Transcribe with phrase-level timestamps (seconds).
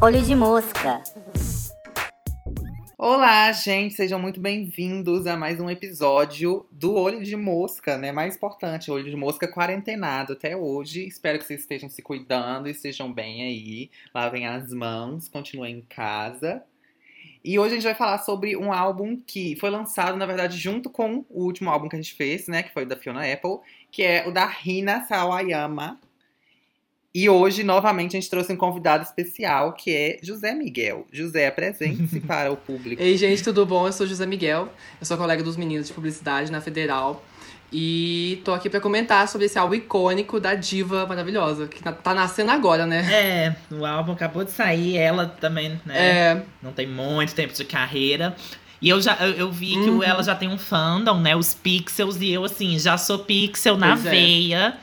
[0.00, 1.02] Olho de mosca.
[2.96, 8.12] Olá, gente, sejam muito bem-vindos a mais um episódio do Olho de Mosca, né?
[8.12, 11.04] Mais importante, Olho de Mosca quarentenado até hoje.
[11.04, 13.90] Espero que vocês estejam se cuidando e estejam bem aí.
[14.14, 16.62] Lavem as mãos, continuem em casa.
[17.44, 20.88] E hoje a gente vai falar sobre um álbum que foi lançado, na verdade, junto
[20.88, 22.62] com o último álbum que a gente fez, né?
[22.62, 23.58] Que foi o da Fiona Apple,
[23.90, 25.98] que é o da Rina Sawayama.
[27.14, 31.06] E hoje, novamente, a gente trouxe um convidado especial, que é José Miguel.
[31.12, 33.02] José, apresente-se para o público.
[33.02, 33.86] Ei, gente, tudo bom?
[33.86, 34.68] Eu sou José Miguel.
[34.98, 37.22] Eu sou colega dos meninos de publicidade na Federal.
[37.72, 42.12] E tô aqui para comentar sobre esse álbum icônico da diva maravilhosa, que tá, tá
[42.12, 43.00] nascendo agora, né?
[43.10, 45.98] É, o álbum acabou de sair, ela também, né?
[45.98, 46.42] É.
[46.62, 48.36] Não tem muito tempo de carreira.
[48.80, 50.02] E eu já eu, eu vi que Uhum.
[50.02, 51.34] ela já tem um fandom, né?
[51.34, 54.10] Os Pixels, e eu, assim, já sou Pixel na Pois é.
[54.10, 54.76] veia.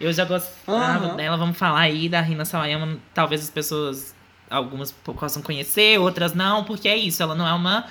[0.00, 1.16] Eu já gostava Aham.
[1.16, 1.36] dela.
[1.36, 2.96] Vamos falar aí da Rina Sawayama.
[3.14, 4.12] Talvez as pessoas,
[4.50, 7.22] algumas possam conhecer, outras não, porque é isso.
[7.22, 7.84] Ela não é uma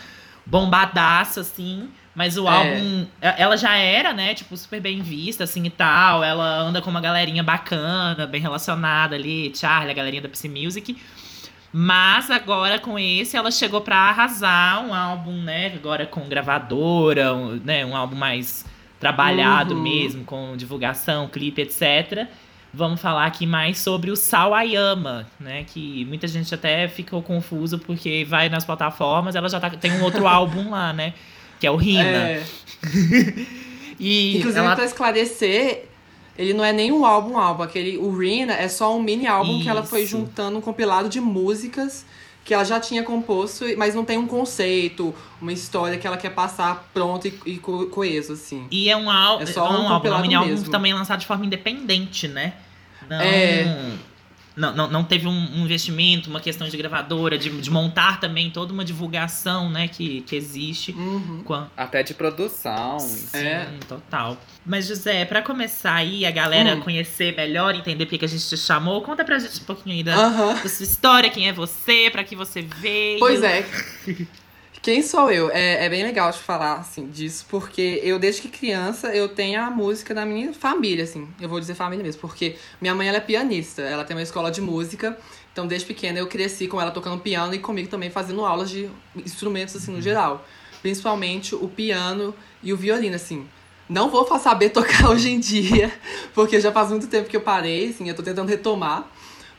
[0.46, 1.88] bombadaça, assim.
[2.14, 2.52] Mas o É.
[2.52, 6.24] álbum, e- ela já era, né, tipo, super bem vista, assim, e tal.
[6.24, 10.98] Ela anda com uma galerinha bacana, bem relacionada ali, Charlie, a galerinha da Psy Music.
[11.74, 17.56] Mas agora com esse, ela chegou pra arrasar um álbum, né, agora com gravadora, um,
[17.64, 18.66] né, um álbum mais
[19.00, 19.82] trabalhado Uhum.
[19.82, 22.28] mesmo, com divulgação, clipe, etc.
[22.74, 25.64] Vamos falar aqui mais sobre o Sawayama, né?
[25.66, 30.04] Que muita gente até ficou confuso porque vai nas plataformas, ela já tá, tem um
[30.04, 31.14] outro álbum lá, né?
[31.62, 32.04] Que é o Rina.
[32.04, 32.44] É.
[34.04, 35.86] E Inclusive, ela pra esclarecer,
[36.36, 37.62] ele não é nem um álbum álbum.
[37.62, 40.10] Aquele, o Rina é só um mini álbum que ela foi Isso.
[40.18, 42.04] juntando um compilado de músicas
[42.44, 46.32] que ela já tinha composto, mas não tem um conceito, uma história que ela quer
[46.32, 48.66] passar pronto e, e co- coeso, assim.
[48.72, 50.72] E é um, ál É só é um um álbum, é um mini álbum mesmo.
[50.72, 52.54] também lançado de forma independente, né?
[53.08, 53.92] Não, É.
[54.56, 58.74] não, não, não teve um, investimento, uma questão de gravadora, de, de montar também toda
[58.74, 60.92] uma divulgação, né, que, que existe.
[60.92, 61.42] Uhum.
[61.44, 63.00] Com a- Até de produção.
[63.00, 63.68] Sim, É.
[63.88, 64.38] total.
[64.66, 66.82] Mas, José, pra começar aí, a galera Hum.
[66.82, 70.04] conhecer melhor, entender por que a gente te chamou, conta pra gente um pouquinho aí
[70.04, 70.54] da, Aham.
[70.62, 73.20] da sua história, quem é você, pra que você veio.
[73.20, 73.66] Pois é.
[74.82, 75.52] Quem sou eu?
[75.52, 79.62] É, é bem legal de falar, assim, disso, porque eu, desde que criança, eu tenho
[79.62, 81.28] a música da minha família, assim.
[81.40, 83.84] Eu vou dizer família mesmo, porque minha mãe, ela é pianista.
[83.84, 85.16] Ela tem uma escola de música.
[85.54, 88.90] Então, desde pequena, eu cresci com ela tocando piano e comigo também fazendo aulas de
[89.16, 90.44] instrumentos, assim, no geral.
[90.82, 93.48] Principalmente o piano e o violino, assim.
[93.88, 95.94] Não vou saber tocar hoje em dia,
[96.34, 99.08] porque já faz muito tempo que eu parei, assim, eu tô tentando retomar.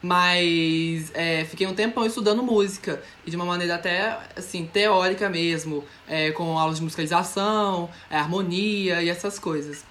[0.02, 3.00] Mas é, fiquei um tempão estudando música.
[3.24, 5.84] E de uma maneira até, assim, teórica mesmo.
[6.08, 9.84] é, com aulas de musicalização, é, harmonia e essas coisas.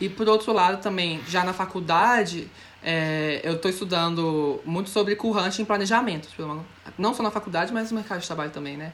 [0.00, 2.48] E por outro lado também, já na faculdade,
[2.82, 6.28] é, eu tô estudando muito sobre currante em planejamento.
[6.36, 6.64] pelo-
[6.96, 8.92] Não só na faculdade, mas no mercado de trabalho também, né?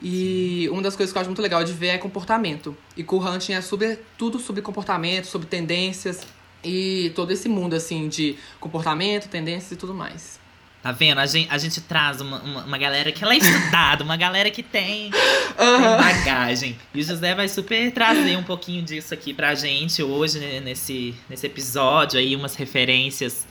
[0.00, 2.76] E uma das coisas que eu acho muito legal de ver é comportamento.
[2.96, 6.22] E Hunting é sobre, tudo sobre comportamento, sobre tendências
[6.64, 10.40] e todo esse mundo, assim, de comportamento, tendências e tudo mais.
[10.82, 11.18] Tá vendo?
[11.20, 14.50] A gente, a gente traz uma, uma, uma galera que ela é estudada, uma galera
[14.50, 15.12] que tem,
[15.56, 15.96] tem Aham.
[15.96, 16.76] bagagem.
[16.92, 21.14] E o José vai super trazer um pouquinho disso aqui pra gente hoje, né, nesse,
[21.30, 23.46] nesse episódio aí, umas referências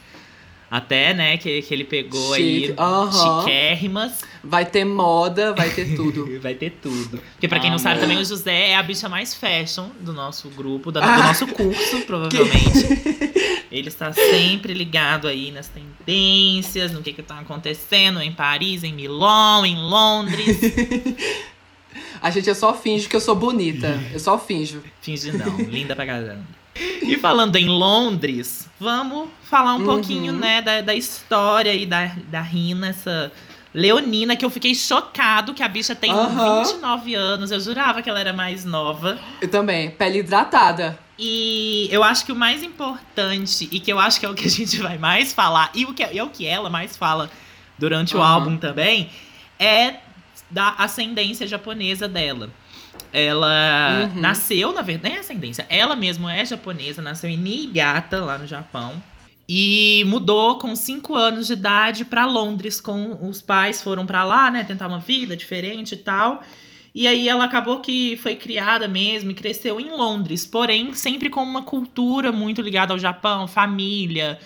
[0.71, 2.73] até, né, que, que ele pegou aí, Chique.
[2.77, 3.41] Aham.
[3.41, 4.21] chiquérrimas.
[4.41, 6.31] Vai ter moda, vai ter tudo.
[6.41, 7.19] Vai ter tudo.
[7.33, 8.07] Porque pra quem não sabe Amor.
[8.07, 11.17] também, o José é a bicha mais fashion do nosso grupo, da- Ah.
[11.17, 12.87] do nosso curso, provavelmente.
[13.71, 18.93] Ele está sempre ligado aí nas tendências, no que que tá acontecendo em Paris, em
[18.93, 20.57] Milão, em Londres.
[22.21, 23.99] A gente eu só finge que eu sou bonita.
[24.13, 24.81] Eu só finjo.
[25.01, 26.43] Finge não, linda pra caramba.
[26.75, 29.85] E falando em Londres, vamos falar um Uhum.
[29.85, 33.31] pouquinho, né, da, da história aí da, da Rina, essa
[33.73, 36.63] leonina, que eu fiquei chocado que a bicha tem Aham.
[36.63, 37.51] 29 anos.
[37.51, 39.19] Eu jurava que ela era mais nova.
[39.39, 39.91] Eu também.
[39.91, 40.97] Pele hidratada.
[41.17, 44.47] E eu acho que o mais importante, e que eu acho que é o que
[44.47, 47.29] a gente vai mais falar, e o que, é o que ela mais fala
[47.77, 48.33] durante o Aham.
[48.33, 49.11] álbum também,
[49.59, 49.97] é
[50.49, 52.49] da ascendência japonesa dela.
[53.13, 54.21] Ela Uhum.
[54.21, 59.01] nasceu, na verdade, nem ascendência, ela mesma é japonesa, nasceu em Niigata, lá no Japão.
[59.49, 64.49] E mudou com 5 anos de idade pra Londres com os pais, foram pra lá,
[64.49, 66.41] né, tentar uma vida diferente e tal.
[66.95, 71.41] E aí ela acabou que foi criada mesmo e cresceu em Londres, porém sempre com
[71.43, 74.37] uma cultura muito ligada ao Japão, família,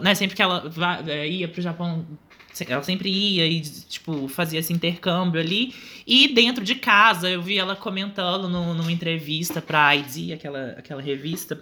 [0.00, 0.14] né?
[0.14, 0.70] Sempre que ela
[1.06, 2.31] eh, ia pro Japão, se-
[2.68, 5.74] ela sempre ia e tipo fazia esse intercâmbio ali.
[6.06, 11.00] E dentro de casa eu vi ela comentando no- numa entrevista pra ID, aquela aquela
[11.02, 11.60] revista,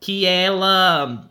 [0.00, 1.28] que ela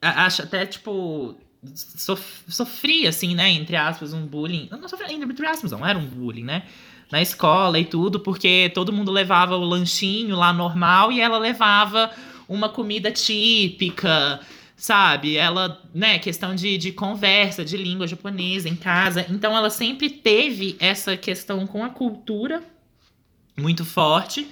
[0.00, 1.34] acha até, tipo,
[1.74, 4.68] sof- sofria, assim, né, entre aspas, um bullying.
[4.70, 6.64] Não sofria, entre aspas, não, era um bullying, né?
[7.10, 12.10] Na escola e tudo, porque todo mundo levava o lanchinho lá normal e ela levava
[12.48, 14.40] uma comida típica,
[14.84, 15.38] sabe?
[15.38, 19.24] Ela, né, questão de, de conversa, de língua japonesa em casa.
[19.30, 22.62] Então ela sempre teve essa questão com a cultura
[23.56, 24.46] muito forte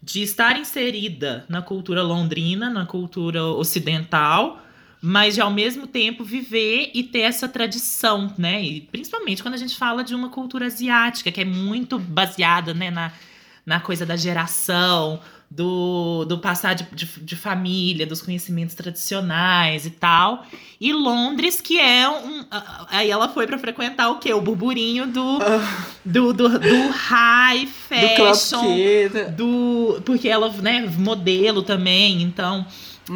[0.00, 4.62] de estar inserida na cultura londrina, na cultura ocidental,
[5.02, 8.62] mas de ao mesmo tempo viver e ter essa tradição, né?
[8.62, 12.88] E principalmente quando a gente fala de uma cultura asiática, que é muito baseada né,
[12.92, 13.10] na,
[13.64, 15.20] na coisa da geração,
[15.50, 20.44] do, do passar de, de, de família, dos conhecimentos tradicionais e tal.
[20.80, 22.44] E Londres, que é um.
[22.88, 24.32] Aí ela foi pra frequentar o quê?
[24.32, 25.38] O burburinho do,
[26.04, 28.62] do, do, do high Do Club fashion.
[28.62, 29.30] Kid.
[29.36, 32.66] Do, porque ela, né, modelo também, então,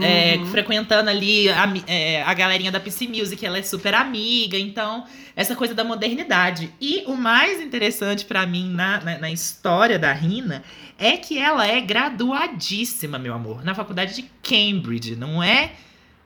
[0.03, 0.47] é, Uhum.
[0.47, 5.05] frequentando ali a, é, a galerinha da PC Music, ela é super amiga, então,
[5.35, 6.73] essa coisa da modernidade.
[6.81, 10.63] E o mais interessante pra mim na, na, na história da Rina
[10.99, 15.73] é que ela é graduadíssima, meu amor, na faculdade de Cambridge, não é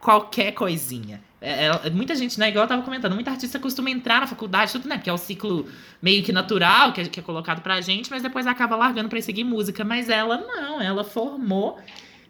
[0.00, 1.20] qualquer coisinha.
[1.40, 4.72] É, ela- muita gente, né, igual eu tava comentando, muita artista costuma entrar na faculdade,
[4.72, 5.66] tudo, né, porque é o ciclo
[6.02, 9.20] meio que natural que é, que é colocado pra gente, mas depois acaba largando pra
[9.20, 9.84] seguir música.
[9.84, 11.78] Mas ela não, ela formou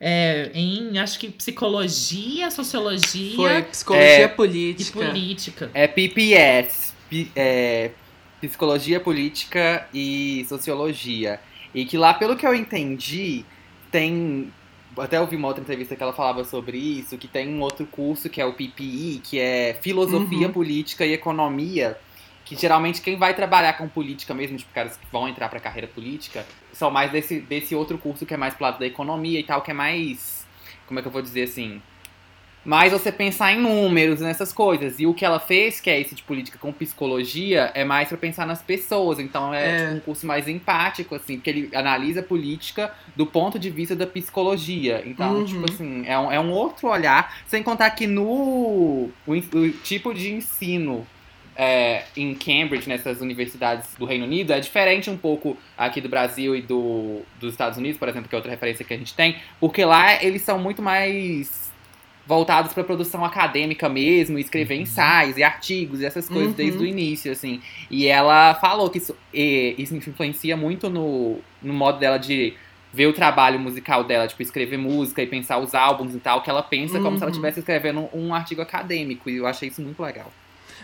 [0.01, 4.99] é, em, acho que, psicologia, sociologia Foi psicologia É, e política.
[5.07, 5.71] política.
[5.75, 7.91] É PPS, pi- é,
[8.41, 11.41] Psicologia Política e Sociologia.
[11.75, 13.45] E que lá, pelo que eu entendi,
[13.91, 14.53] tem.
[14.97, 18.29] Até ouvi uma outra entrevista que ela falava sobre isso, que tem um outro curso
[18.31, 20.53] que é o PPI, que é Filosofia Uhum.
[20.53, 21.97] Política e Economia,
[22.45, 25.89] que geralmente quem vai trabalhar com política mesmo, tipo, caras que vão entrar pra carreira
[25.89, 29.45] política, são mais desse, desse outro curso que é mais pro lado da economia e
[29.45, 30.45] tal, que é mais.
[30.87, 31.81] Como é que eu vou dizer assim?
[32.67, 34.99] Mais você pensar em números, nessas coisas.
[34.99, 38.17] E o que ela fez, que é esse de política com psicologia, é mais pra
[38.17, 39.19] pensar nas pessoas.
[39.19, 39.79] Então é, É.
[39.85, 43.95] tipo, um curso mais empático, assim, porque ele analisa a política do ponto de vista
[43.95, 45.03] da psicologia.
[45.05, 45.45] Então, Uhum.
[45.45, 47.35] tipo assim, é um, é um outro olhar.
[47.47, 51.07] Sem contar que no o, o tipo de ensino
[51.57, 56.55] é, em Cambridge, nessas universidades do Reino Unido, é diferente um pouco aqui do Brasil
[56.57, 59.37] e do, dos Estados Unidos, por exemplo, que é outra referência que a gente tem,
[59.61, 61.65] porque lá eles são muito mais
[62.27, 66.57] voltados para produção acadêmica mesmo, escrever ensaios e artigos e essas coisas Uhum.
[66.57, 67.61] desde o início, assim.
[67.91, 72.55] E ela falou que isso, e- isso influencia muito no, no modo dela de
[72.93, 76.49] ver o trabalho musical dela, tipo, escrever música e pensar os álbuns e tal, que
[76.49, 77.31] ela pensa como se ela Uhum.
[77.33, 80.33] estivesse escrevendo um artigo acadêmico, e eu achei isso muito legal.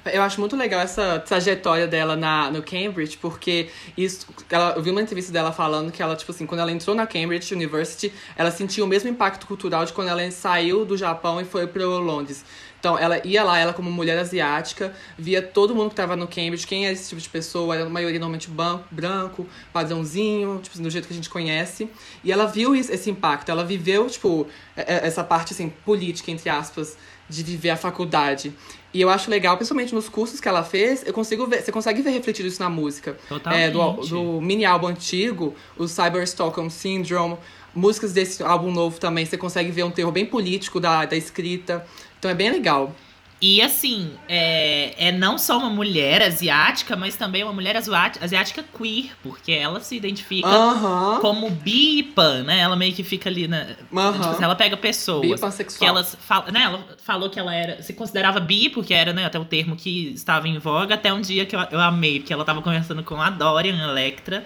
[0.04, 4.26] Eu acho muito legal essa trajetória dela na, no Cambridge, porque isso.
[4.48, 7.06] Ela, eu vi uma entrevista dela falando que ela, tipo assim, quando ela entrou na
[7.06, 11.44] Cambridge University, ela sentiu o mesmo impacto cultural de quando ela saiu do Japão e
[11.44, 12.44] foi para Londres.
[12.80, 16.66] Então, ela ia lá, ela como mulher asiática, via todo mundo que tava no Cambridge,
[16.66, 18.48] quem é esse tipo de pessoa, era a maioria normalmente
[18.90, 21.90] branco, padrãozinho, tipo, do jeito que a gente conhece.
[22.24, 26.48] E ela viu esse impacto, ela viveu, tipo, é- é- essa parte, assim, política, entre
[26.48, 26.96] aspas,
[27.30, 28.52] de viver a faculdade.
[28.92, 32.02] E eu acho legal, principalmente nos cursos que ela fez, eu consigo ver, você consegue
[32.02, 33.16] ver refletido isso na música.
[33.28, 33.62] Totalmente.
[33.62, 37.36] É, do, do mini álbum antigo, o Cyber Stockholm Syndrome,
[37.74, 41.86] músicas desse álbum novo também, você consegue ver um terror bem político da, da escrita.
[42.18, 42.94] Então é bem legal.
[43.42, 48.62] E assim, é, é não só uma mulher asiática, mas também uma mulher asiá- asiática
[48.76, 51.20] queer, porque ela se identifica Aham.
[51.22, 52.58] como bi e pan, né?
[52.58, 53.62] Ela meio que fica ali na.
[53.96, 54.12] Aham.
[54.12, 55.40] Tipo assim, ela pega pessoas.
[55.78, 56.18] Que elas
[56.52, 57.82] né, ela falou que ela era.
[57.82, 61.22] Se considerava bi, porque era né, até o termo que estava em voga, até um
[61.22, 64.44] dia que eu, eu amei, porque ela tava conversando com a Dorian Electra,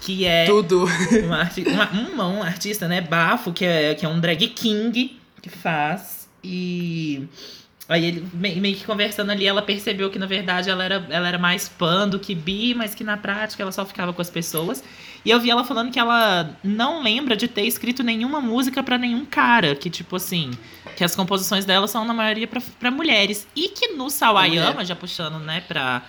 [0.00, 0.84] que é Tudo.
[1.24, 5.16] uma, arti- uma, uma- um artista, né, bafo, que é, que é um drag king
[5.40, 6.28] que faz.
[6.42, 7.26] E
[7.88, 11.28] aí ele me- meio que conversando ali, ela percebeu que na verdade ela era, ela
[11.28, 14.30] era mais pan do que bi, mas que na prática ela só ficava com as
[14.30, 14.82] pessoas.
[15.24, 18.96] E eu vi ela falando que ela não lembra de ter escrito nenhuma música pra
[18.96, 20.50] nenhum cara, que tipo assim,
[20.96, 23.46] que as composições dela são na maioria pra, pra mulheres.
[23.56, 26.02] E que no Sawayama, já puxando, né, pra,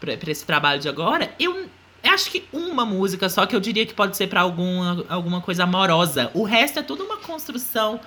[0.00, 1.66] pra, pra esse trabalho de agora, eu
[2.02, 5.62] acho que uma música só que eu diria que pode ser pra alguma, alguma coisa
[5.64, 6.30] amorosa.
[6.34, 7.98] O resto é tudo uma construção.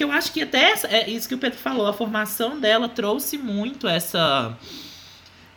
[0.00, 2.88] Porque eu acho que até essa- é isso que o Pedro falou, a formação dela
[2.88, 4.56] trouxe muito essa.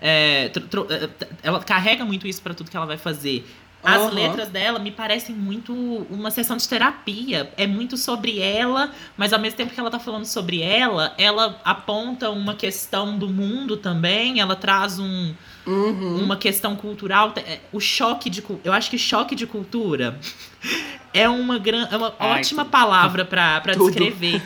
[0.02, 1.10] é, é,
[1.42, 3.46] ela carrega muito isso pra tudo que ela vai fazer.
[3.82, 4.12] As Aham.
[4.14, 5.74] letras dela me parecem muito
[6.10, 7.54] uma sessão de terapia.
[7.56, 11.58] É muito sobre ela, mas ao mesmo tempo que ela tá falando sobre ela, ela
[11.64, 14.42] aponta uma questão do mundo também.
[14.42, 15.34] Ela traz um,
[15.66, 16.24] Uhum.
[16.24, 17.34] uma questão cultural.
[17.38, 20.20] É, O choque de Eu acho que choque de cultura
[21.14, 21.88] é uma, gran...
[21.92, 22.72] é uma Ai, ótima tudo.
[22.72, 23.26] palavra
[23.74, 23.86] Tudo.
[23.92, 24.42] descrever.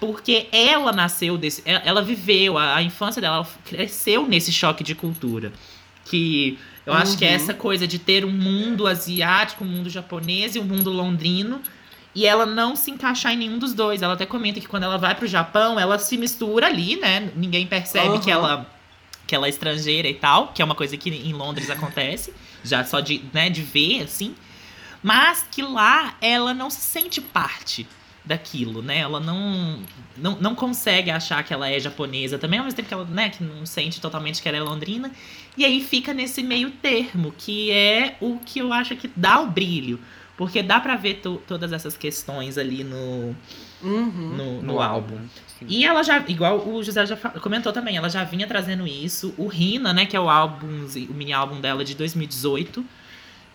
[0.00, 1.60] Porque ela nasceu desse.
[1.66, 5.52] e- Ela viveu, a, a infância dela ela cresceu nesse choque de cultura.
[6.04, 7.34] Que eu acho que é Uhum.
[7.36, 11.60] essa coisa de ter um mundo asiático, um mundo japonês e um mundo londrino.
[12.14, 14.02] E ela não se encaixar em nenhum dos dois.
[14.02, 17.30] Ela até comenta que quando ela vai pro Japão, ela se mistura ali, né?
[17.34, 18.40] Ninguém percebe que Aham.
[18.40, 18.66] ela
[19.32, 22.84] que ela é estrangeira e tal, que é uma coisa que em Londres acontece, já
[22.84, 24.34] só de, né, de ver, assim.
[25.02, 27.88] Mas que lá ela não se sente parte
[28.22, 28.98] daquilo, né?
[28.98, 29.80] Ela não,
[30.18, 33.30] não, não consegue achar que ela é japonesa também, ao mesmo tempo que ela, né,
[33.30, 35.10] que não sente totalmente que ela é londrina.
[35.56, 39.46] E aí fica nesse meio termo, que é o que eu acho que dá o
[39.50, 39.98] brilho.
[40.36, 43.34] Porque dá pra ver to- todas essas questões ali no,
[43.82, 44.36] Uhum.
[44.36, 45.18] no, no álbum.
[45.58, 45.66] Sim.
[45.68, 49.34] E ela já, igual o José já comentou também, ela já vinha trazendo isso.
[49.36, 52.84] O Rina, né, que é o álbum, o mini álbum dela de 2018.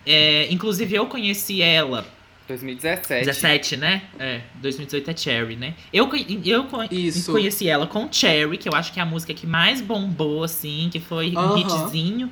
[0.06, 2.06] É, inclusive eu conheci ela
[2.48, 3.26] 2017.
[3.26, 4.04] 17, né?
[4.18, 5.74] É, 2018 é Cherry, né?
[5.92, 6.10] Eu,
[6.46, 7.32] eu Isso.
[7.32, 10.88] conheci ela com Cherry, que eu acho que é a música que mais bombou, assim,
[10.92, 11.60] que foi um Aham.
[11.60, 12.32] hitzinho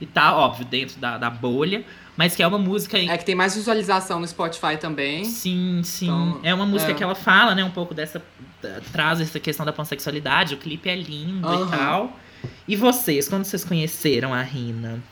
[0.00, 1.84] e tá, óbvio, dentro da, da bolha.
[2.20, 2.98] Mas que é uma música.
[2.98, 5.24] É que tem mais visualização no Spotify também.
[5.24, 6.04] Sim, sim.
[6.04, 6.94] Então, é uma música é.
[6.94, 8.22] que ela fala, né, um pouco dessa.
[8.92, 10.52] traz essa questão da pansexualidade.
[10.52, 11.66] O clipe é lindo Aham.
[11.66, 12.20] e tal.
[12.68, 15.02] E vocês, quando vocês conheceram a Rina?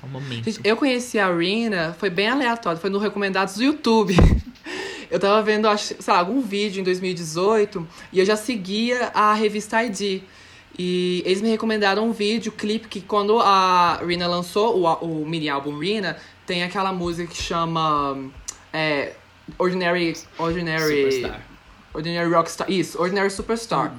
[0.00, 0.50] Qual momento?
[0.64, 4.16] Eu conheci a Rina, foi bem aleatório, foi no Recomendados do YouTube.
[5.08, 9.32] Eu tava vendo, acho, sei lá, algum vídeo em 2018 e eu já seguia a
[9.32, 10.20] revista ID.
[10.78, 15.48] E eles me recomendaram um vídeo, clipe, que quando a Rina lançou o, o mini
[15.48, 18.18] álbum Rina, tem aquela música que chama
[18.72, 19.12] é,
[19.58, 20.16] Ordinary.
[20.38, 21.12] Ordinary.
[21.12, 21.42] Superstar.
[21.92, 22.70] Ordinary Rockstar.
[22.70, 23.94] Isso, Ordinary Superstar.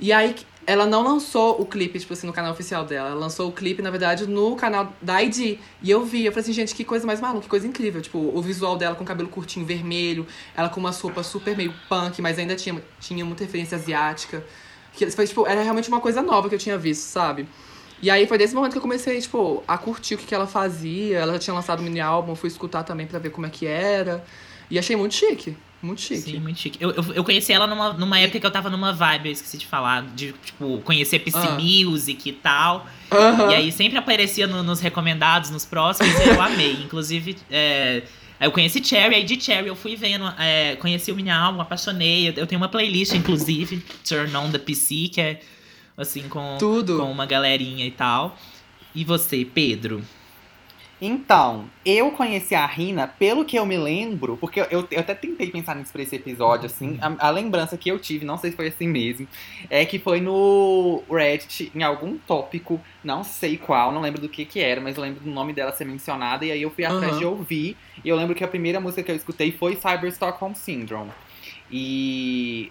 [0.00, 0.34] E aí
[0.66, 3.10] ela não lançou o clipe, tipo assim, no canal oficial dela.
[3.10, 5.58] Ela lançou o clipe, na verdade, no canal da ID.
[5.82, 8.00] E eu vi, eu falei assim, gente, que coisa mais maluca, que coisa incrível.
[8.00, 10.26] Tipo, o visual dela com cabelo curtinho vermelho,
[10.56, 14.42] ela com uma roupa super meio punk, mas ainda tinha, tinha muita referência asiática.
[14.94, 17.46] Que foi, tipo, era realmente uma coisa nova que eu tinha visto, sabe?
[18.04, 20.46] E aí foi desse momento que eu comecei, tipo, a curtir o que, que ela
[20.46, 21.18] fazia.
[21.18, 23.50] Ela já tinha lançado um mini álbum, eu fui escutar também pra ver como é
[23.50, 24.22] que era.
[24.70, 25.56] E achei muito chique.
[25.82, 26.20] Muito chique.
[26.32, 26.78] Sim, muito chique.
[26.80, 29.56] Eu, eu, eu conheci ela numa, numa época que eu tava numa vibe, eu esqueci
[29.58, 31.58] de falar, de, tipo, conhecer PC Ah.
[31.58, 32.86] Music e tal.
[33.10, 33.50] Aham.
[33.50, 36.72] E aí sempre aparecia no- nos recomendados, nos próximos, e eu amei.
[36.84, 38.02] Inclusive, é,
[38.40, 42.28] eu conheci Cherry, aí de Cherry eu fui vendo, é, conheci o mini álbum, apaixonei.
[42.30, 45.40] Eu, eu tenho uma playlist, inclusive, Turn On The PC, que é
[45.96, 46.98] assim, com, Tudo.
[46.98, 48.36] com uma galerinha e tal.
[48.94, 50.02] E você, Pedro?
[51.00, 55.50] Então, eu conheci a Rina, pelo que eu me lembro, porque eu, eu até tentei
[55.50, 56.98] pensar nisso pra esse episódio, assim.
[57.02, 59.26] A, a lembrança que eu tive, não sei se foi assim mesmo,
[59.68, 64.44] é que foi no Reddit, em algum tópico, não sei qual, não lembro do que
[64.44, 67.12] que era, mas eu lembro do nome dela ser mencionada, e aí eu fui atrás
[67.12, 67.18] Aham.
[67.18, 70.54] de ouvir, e eu lembro que a primeira música que eu escutei foi Cyber Stockholm
[70.54, 71.10] Syndrome.
[71.70, 72.70] E.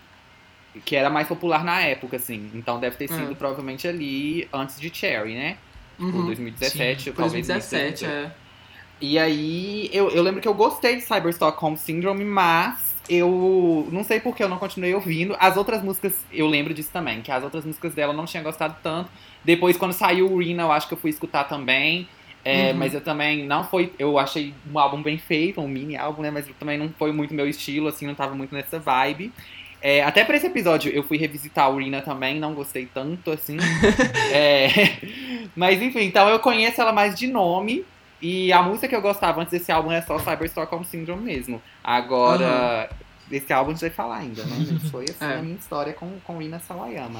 [0.86, 2.50] que era mais popular na época, assim.
[2.54, 3.36] Então deve ter sido É.
[3.36, 5.58] provavelmente ali antes de Cherry, né?
[5.98, 6.26] Tipo, Uhum.
[6.26, 8.06] 2017, Sim, talvez 2017, 2018.
[8.06, 8.32] é.
[9.02, 14.04] E aí, eu, eu lembro que eu gostei de Cyber Stockholm Syndrome, mas eu não
[14.04, 15.36] sei porque eu não continuei ouvindo.
[15.40, 18.42] As outras músicas, eu lembro disso também, que as outras músicas dela eu não tinha
[18.42, 19.10] gostado tanto.
[19.44, 22.08] Depois, quando saiu o Rina, eu acho que eu fui escutar também.
[22.46, 22.78] É, Uhum.
[22.78, 23.94] Mas eu também não foi.
[23.98, 26.30] Eu achei um álbum bem feito, um mini álbum, né?
[26.32, 29.32] Mas também não foi muito meu estilo, assim, não tava muito nessa vibe.
[29.86, 33.58] É, até pra esse episódio eu fui revisitar o Rina também, não gostei tanto, assim.
[34.32, 34.68] É,
[35.56, 37.86] mas enfim, então eu conheço ela mais de nome.
[38.22, 41.62] E a música que eu gostava antes desse álbum é só Cyber Stockholm Syndrome mesmo.
[41.84, 42.90] Agora,
[43.28, 44.56] desse álbum a gente vai falar ainda, né?
[44.90, 45.34] Foi assim É.
[45.40, 47.20] a minha história com, com Rina Sawayama.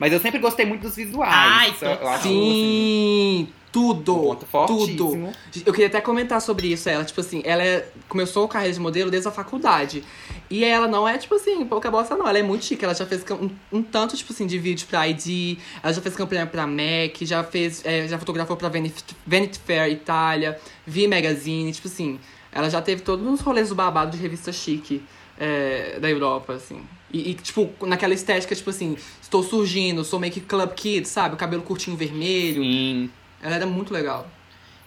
[0.00, 1.30] Mas eu sempre gostei muito dos visuais.
[1.32, 4.14] Ai, eu tô- acho, assim, Sim, um tudo.
[4.14, 5.32] ponto fortíssimo.
[5.64, 6.88] Eu queria até comentar sobre isso.
[6.88, 10.02] Ela, tipo assim, ela é- começou a carreira de modelo desde a faculdade.
[10.48, 12.26] E ela não é, tipo assim, pouca bosta, não.
[12.26, 12.82] Ela é muito chique.
[12.84, 15.58] Ela já fez um, um tanto, tipo assim, de vídeo pra ID.
[15.82, 17.24] Ela já fez campanha pra MAC.
[17.26, 20.58] Já fez, é, já fotografou pra Vanity, Vanity Fair Itália.
[20.86, 21.70] V Magazine.
[21.72, 22.18] Tipo assim,
[22.50, 25.02] ela já teve todos os rolês do babado de revista chique
[25.38, 26.80] é, da Europa, assim.
[27.12, 31.34] E, e, tipo, naquela estética, tipo assim, estou surgindo, sou meio que Club Kid, sabe?
[31.34, 32.62] O cabelo curtinho vermelho.
[32.62, 33.10] Sim.
[33.42, 34.30] Ela era muito legal.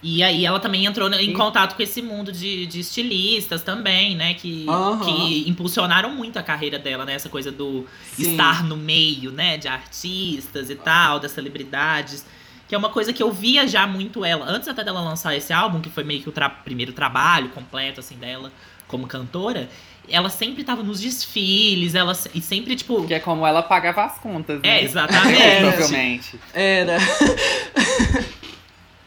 [0.01, 1.33] E aí ela também entrou em Sim.
[1.33, 4.33] contato com esse mundo de, de estilistas também, né?
[4.33, 4.65] Que,
[5.05, 7.13] que impulsionaram muito a carreira dela, né?
[7.13, 8.31] Essa coisa do Sim.
[8.31, 9.57] estar no meio, né?
[9.57, 12.23] De artistas e tal, das celebridades.
[12.67, 14.45] Que que é uma coisa que eu via já muito ela.
[14.49, 17.99] Antes até dela lançar esse álbum, que foi meio que o tra- primeiro trabalho completo,
[17.99, 18.51] assim, dela
[18.87, 19.69] como cantora,
[20.07, 23.05] ela sempre tava nos desfiles, ela e sempre, tipo.
[23.05, 24.79] Que é como ela pagava as contas, né?
[24.79, 25.59] É, exatamente.
[25.61, 26.39] Provavelmente.
[26.53, 26.97] Era.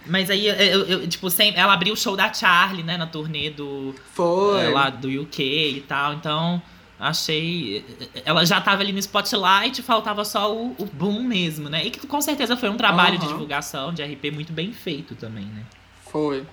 [0.09, 3.51] Mas aí, eu, eu, tipo, sempre, ela abriu o show da Charlie, né, na turnê
[3.51, 4.65] do, Foi.
[4.65, 6.15] é, lá do UK e tal.
[6.15, 6.63] Então,
[6.99, 7.85] achei.
[8.25, 11.85] Ela já tava ali no spotlight, faltava só o, o boom mesmo, né?
[11.85, 13.33] E que com certeza foi um trabalho de Aham.
[13.33, 15.63] divulgação de RP muito bem feito também, né?
[16.07, 16.45] Foi.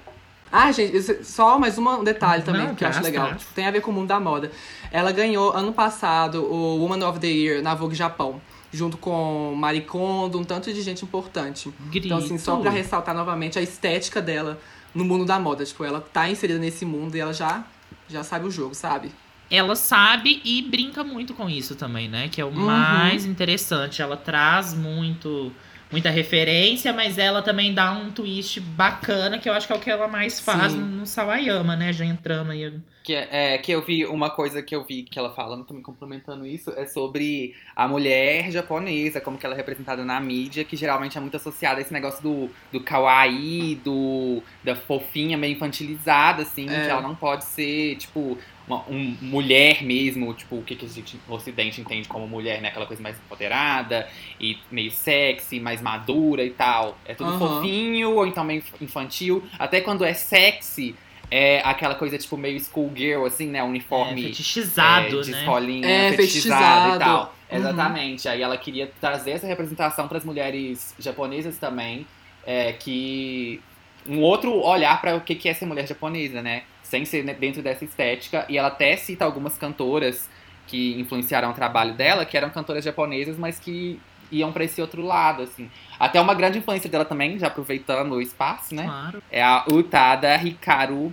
[0.55, 3.33] Ah, gente, isso- só mais uma- um detalhe também Não, que eu acho traz, legal.
[3.35, 4.51] Tipo, tem a ver com o mundo da moda.
[4.91, 8.39] Ela ganhou ano passado o Woman of the Year na Vogue Japão,
[8.71, 11.73] junto com Marie Kondo, um tanto de gente importante.
[11.89, 12.05] Grito.
[12.05, 14.59] Então, assim, só pra ressaltar novamente a estética dela
[14.93, 15.65] no mundo da moda.
[15.65, 17.63] Tipo, ela tá inserida nesse mundo e ela já,
[18.07, 19.11] já sabe o jogo, sabe?
[19.49, 22.29] Ela sabe e brinca muito com isso também, né?
[22.31, 22.53] Que é o Uhum.
[22.65, 24.03] mais interessante.
[24.03, 25.51] Ela traz muito.
[25.93, 29.79] Muita referência, mas ela também dá um twist bacana, que eu acho que é o
[29.79, 30.79] que ela mais faz Sim.
[30.79, 31.93] no Sawayama, né?
[31.93, 32.73] Já entrando aí.
[33.03, 36.47] Que, é, que eu vi, uma coisa que eu vi que ela falando, também complementando
[36.47, 41.15] isso, é sobre a mulher japonesa, como que ela é representada na mídia, que geralmente
[41.17, 46.67] é muito associada a esse negócio do, do kawaii, do, da fofinha meio infantilizada, assim,
[46.67, 46.85] É.
[46.85, 50.89] que ela não pode ser, tipo, uma um, mulher mesmo, tipo, o que, que a
[50.89, 52.69] gente no ocidente entende como mulher, né?
[52.69, 54.07] Aquela coisa mais empoderada
[54.39, 56.97] e meio sexy, mais madura e tal.
[57.05, 57.39] É tudo Aham.
[57.39, 59.43] fofinho, ou então meio infantil.
[59.59, 60.95] Até quando é sexy,
[61.29, 63.59] é aquela coisa, tipo, meio schoolgirl, assim, né?
[63.59, 65.39] É, Uniforme fetichizado, é, de né?
[65.39, 66.95] escolinha, É, fetichizado, fetichizado.
[66.95, 67.35] e tal.
[67.51, 67.57] Uhum.
[67.57, 68.29] Exatamente.
[68.29, 72.07] Aí ela queria trazer essa representação para as mulheres japonesas também,
[72.45, 73.61] é, que
[74.07, 76.63] um outro olhar para o que que é ser mulher japonesa, né?
[76.93, 78.45] Sem ser né, dentro dessa estética.
[78.47, 80.29] E ela até cita algumas cantoras
[80.67, 83.99] que influenciaram o trabalho dela, que eram cantoras japonesas, mas que
[84.31, 85.71] iam para esse outro lado, assim.
[85.99, 88.83] Até uma grande influência dela também, já aproveitando o espaço, né?
[88.83, 89.23] Claro.
[89.31, 91.11] É a Utada Hikaru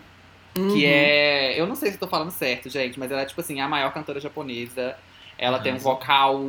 [0.52, 0.82] que Uhum.
[0.84, 1.58] é.
[1.58, 3.66] Eu não sei se eu tô falando certo, gente, mas ela é, tipo assim, a
[3.66, 4.94] maior cantora japonesa.
[5.38, 6.44] Ela tem um vocal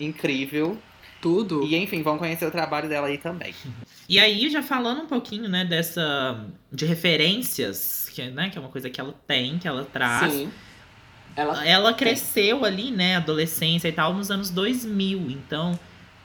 [0.00, 0.78] incrível.
[1.20, 1.64] Tudo.
[1.64, 3.52] E enfim, vão conhecer o trabalho dela aí também.
[4.08, 6.46] E aí, já falando um pouquinho, né, dessa.
[6.72, 10.32] de referências, que, né, que é uma coisa que ela tem, que ela traz.
[10.32, 10.50] Sim.
[11.36, 15.30] Ela Ela cresceu ali, né, adolescência e tal, nos anos 2000.
[15.30, 15.78] Então,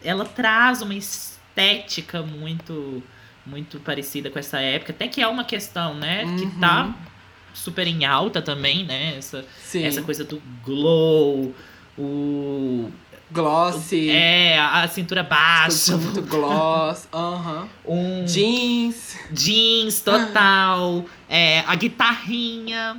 [0.03, 3.03] ela traz uma estética muito
[3.45, 4.93] muito parecida com essa época.
[4.93, 6.60] Até que é uma questão, né, que Uhum.
[6.62, 6.95] tá
[7.53, 9.17] super em alta também, né?
[9.17, 9.84] Essa, Sim.
[9.84, 11.53] essa coisa do glow,
[11.97, 12.89] o.
[13.34, 14.10] Glossy.
[14.10, 17.08] É, a, a cintura baixa, Muito gloss.
[17.12, 17.67] Aham.
[17.86, 19.17] um Jeans.
[19.32, 22.98] jeans total, é, a guitarrinha.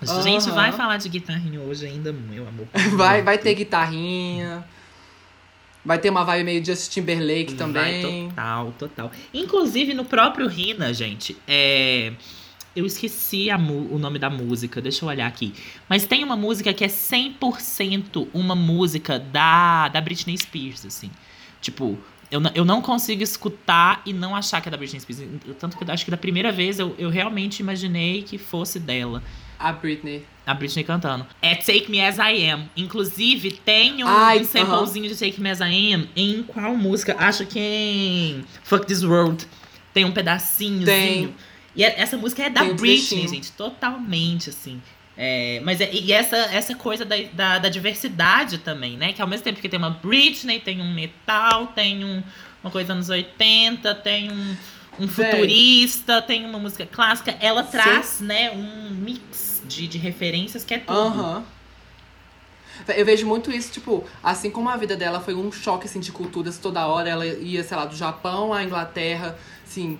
[0.00, 2.66] A gente vai falar de guitarrinha hoje ainda, meu amor.
[2.96, 4.64] Vai, vai ter guitarrinha.
[5.84, 8.28] Vai ter uma vibe meio Justin Timberlake Vai também.
[8.28, 9.12] total, total.
[9.32, 12.12] Inclusive no próprio Rina, gente, é.
[12.74, 15.52] Eu esqueci o nome da música, deixa eu olhar aqui.
[15.88, 21.10] Mas tem uma música que é 100% uma música da, da Britney Spears, assim.
[21.60, 21.98] Tipo,
[22.30, 25.22] eu, não- eu não consigo escutar e não achar que é da Britney Spears.
[25.58, 29.22] Tanto que eu acho que da primeira vez eu, eu realmente imaginei que fosse dela.
[29.58, 30.24] A Britney.
[30.46, 31.24] A Britney cantando.
[31.40, 32.64] É Take Me As I Am.
[32.76, 36.08] Inclusive, tem um, Ai, um samplezinho de Take Me As I Am.
[36.16, 37.14] Em qual música?
[37.18, 39.46] Acho que em Fuck This World.
[39.94, 40.84] Tem um pedacinhozinho.
[40.86, 41.34] Tem.
[41.74, 43.52] E é- essa música é da Tem Britney, gente.
[43.52, 44.80] Totalmente, assim.
[45.16, 49.12] É, mas é, e essa, essa coisa da, da, da diversidade também, né?
[49.12, 52.22] Que ao mesmo tempo que tem uma Britney, tem um metal, tem um,
[52.62, 54.56] uma coisa anos 80, tem um,
[54.98, 55.30] um Véi.
[55.30, 57.36] futurista, tem uma música clássica.
[57.40, 60.98] Ela traz, né, um mix de, de referências que é tudo.
[60.98, 61.44] Aham.
[62.96, 66.10] Eu vejo muito isso, tipo, assim como a vida dela foi um choque, assim, de
[66.10, 67.08] culturas toda hora.
[67.08, 69.98] Ela ia, sei lá, do Japão à Inglaterra, assim,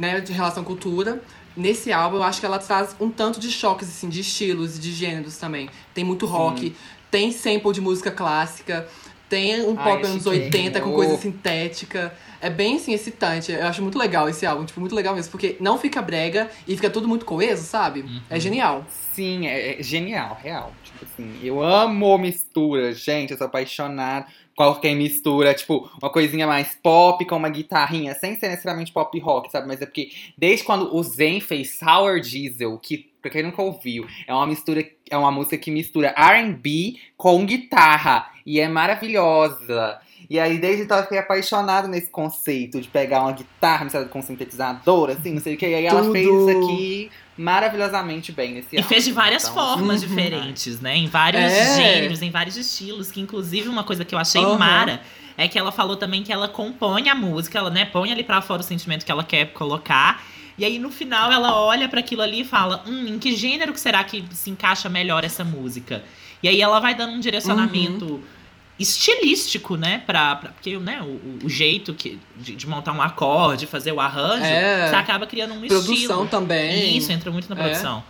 [0.00, 1.22] né, de relação à cultura.
[1.54, 4.80] Nesse álbum, eu acho que ela traz um tanto de choques, assim, de estilos e
[4.80, 5.68] de gêneros também.
[5.92, 6.74] Tem muito rock,
[7.10, 8.88] tem sample de música clássica,
[9.28, 10.44] tem um Ai, pop anos chiquei.
[10.44, 12.12] 80 com coisa sintética.
[12.40, 13.52] É bem, assim, excitante.
[13.52, 15.30] Eu acho muito legal esse álbum, tipo, muito legal mesmo.
[15.30, 18.04] Porque não fica brega e fica tudo muito coeso, sabe?
[18.30, 18.84] É genial.
[19.12, 20.72] Sim, é, é genial, real.
[20.82, 23.32] Tipo assim, eu amo mistura, gente.
[23.32, 24.26] Eu sou apaixonado.
[24.56, 29.50] Qualquer mistura, tipo, uma coisinha mais pop com uma guitarrinha, sem ser necessariamente pop rock,
[29.50, 29.66] sabe?
[29.66, 34.06] Mas é porque desde quando o Zen fez Sour Diesel, que pra quem nunca ouviu,
[34.26, 39.98] é uma mistura, é uma música que mistura R&B com guitarra e é maravilhosa.
[40.28, 44.20] E aí, desde então, eu fiquei apaixonado nesse conceito de pegar uma guitarra misturada com
[44.20, 45.66] um sintetizador, assim, não sei o que.
[45.66, 46.12] E aí ela Tudo.
[46.12, 48.88] fez isso aqui maravilhosamente bem nesse E álbum.
[48.88, 50.08] fez de várias Então, formas Uhum.
[50.08, 50.96] diferentes, né?
[50.96, 51.76] Em vários É.
[51.76, 53.10] gêneros, em vários estilos.
[53.10, 54.58] Que inclusive uma coisa que eu achei Aham.
[54.58, 55.00] mara
[55.36, 58.40] é que ela falou também que ela compõe a música, ela né, põe ali pra
[58.42, 60.22] fora o sentimento que ela quer colocar.
[60.58, 63.72] E aí no final ela olha pra aquilo ali e fala: Hum, em que gênero
[63.72, 66.04] que será que se encaixa melhor essa música?
[66.42, 68.04] E aí ela vai dando um direcionamento.
[68.06, 68.22] Uhum.
[68.80, 70.02] Estilístico, né?
[70.06, 74.00] Pra, pra- porque né, o, o jeito que, de, de montar um acorde, fazer o
[74.00, 74.88] arranjo, É.
[74.88, 76.26] você acaba criando um Produção estilo.
[76.28, 76.96] também.
[76.96, 77.64] Isso, entra muito na É.
[77.64, 78.02] produção.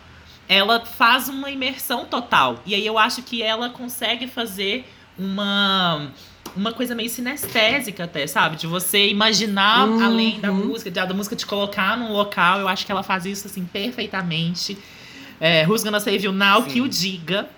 [0.49, 2.61] Ela faz uma imersão total.
[2.65, 4.85] E aí eu acho que ela consegue fazer
[5.19, 6.11] uma
[6.57, 8.57] uma coisa meio sinestésica até, sabe?
[8.57, 10.05] De você imaginar Uhum.
[10.05, 12.59] além da música, de, da música te colocar num local.
[12.59, 14.77] Eu acho que ela faz isso assim perfeitamente.
[15.41, 16.69] É, Who's Gonna Save You Now, Sim.
[16.71, 17.49] que o diga.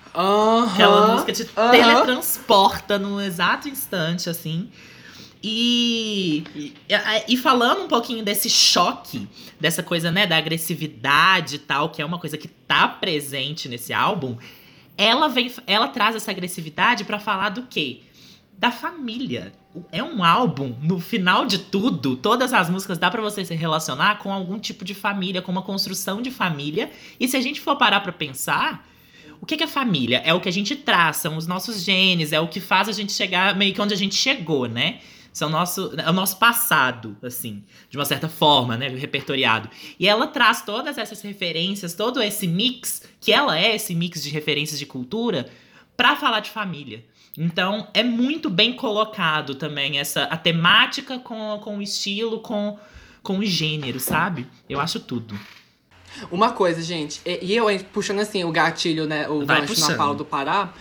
[0.73, 4.69] Aquela música te teletransporta no exato instante, assim.
[5.43, 6.75] E, e,
[7.29, 12.05] e falando um pouquinho desse choque, dessa coisa, né, da agressividade e tal, que é
[12.05, 14.37] uma coisa que tá presente nesse álbum,
[14.97, 18.03] ela vem, ela traz essa agressividade pra falar do quê?
[18.57, 19.53] Da família.
[19.91, 24.19] É um álbum, no final de tudo, todas as músicas dá pra você se relacionar
[24.19, 26.91] com algum tipo de família, com uma construção de família.
[27.19, 28.87] E se a gente for parar pra pensar,
[29.43, 30.23] o que é família?
[30.25, 32.93] É o que a gente traz, são os nossos genes, é o que faz a
[32.93, 35.01] gente chegar meio que onde a gente chegou, né?
[35.33, 38.87] São nosso, é o nosso passado, assim, de uma certa forma, né?
[38.87, 39.69] Repertoriado.
[39.99, 44.31] E ela traz todas essas referências, todo esse mix, que ela é esse mix de
[44.31, 45.51] referências de cultura,
[45.97, 47.05] pra falar de família.
[47.37, 52.79] Então, é muito bem colocado também essa a temática com, com o estilo, com,
[53.25, 54.47] com o gênero, sabe?
[54.69, 55.37] Eu acho tudo.
[56.31, 59.29] Uma coisa, gente, e eu puxando assim o gatilho, né?
[59.29, 59.91] O Vai gancho puxando.
[59.91, 60.73] na do Pará.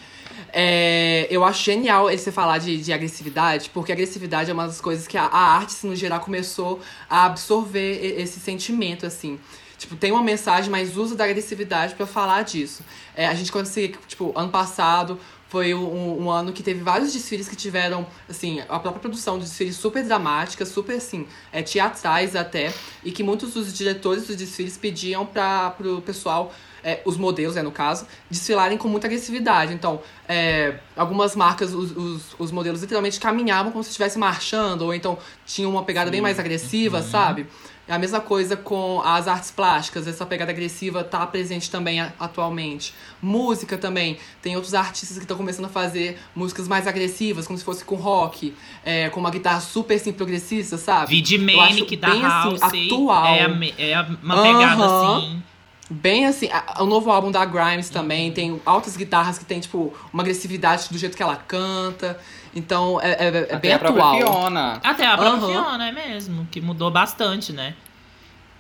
[0.54, 4.82] é, eu acho genial ele você falar de, de agressividade, porque agressividade é uma das
[4.82, 9.40] coisas que a, a arte, assim, no geral, começou a absorver esse sentimento, assim.
[9.78, 12.84] Tipo, tem uma mensagem, mas usa da agressividade pra falar disso.
[13.16, 15.20] É, a gente conseguiu, tipo, ano passado
[15.52, 19.44] foi um, um ano que teve vários desfiles que tiveram, assim, a própria produção de
[19.44, 24.78] desfiles super dramáticas, super, assim, é, teatrais até, e que muitos dos diretores dos desfiles
[24.78, 29.74] pediam para pro pessoal, é, os modelos, né, no caso, desfilarem com muita agressividade.
[29.74, 34.94] Então, é, algumas marcas, os, os, os modelos literalmente caminhavam como se estivessem marchando, ou
[34.94, 37.46] então tinham uma pegada bem mais agressiva, sabe?
[37.92, 42.94] É a mesma coisa com as artes plásticas, essa pegada agressiva tá presente também atualmente.
[43.22, 47.66] Música também, tem outros artistas que estão começando a fazer músicas mais agressivas, como se
[47.66, 51.08] fosse com rock, é, com uma guitarra super assim, progressista, sabe?
[51.10, 52.62] Vide Eu Manic acho da bem, assim, House.
[52.64, 53.26] atual.
[53.26, 55.44] É, a é uma pegada assim.
[55.90, 57.94] Bem assim, a- o novo álbum da Grimes Uhum.
[57.94, 62.18] também tem altas guitarras que tem, tipo, uma agressividade do jeito que ela canta.
[62.54, 64.18] Então, é, é- é Até bem a própria atual.
[64.18, 64.80] Fiona.
[64.84, 65.64] Até a própria Aham.
[65.64, 67.74] Fiona, é mesmo, que mudou bastante, né?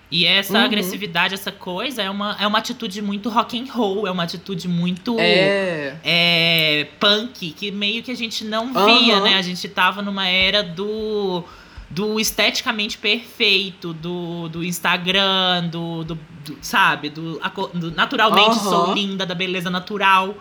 [0.09, 0.65] E essa Uhum.
[0.65, 4.67] agressividade, essa coisa, é uma, é uma atitude muito rock and roll, é uma atitude
[4.67, 5.95] muito É.
[6.03, 9.23] é, punk, que meio que a gente não via, Aham.
[9.23, 9.35] né?
[9.35, 11.43] A gente tava numa era do,
[11.89, 17.09] do esteticamente perfeito, do, do Instagram, do, do, do- sabe?
[17.09, 17.39] Do,
[17.73, 18.93] do naturalmente sou Aham.
[18.93, 20.35] linda, da beleza natural.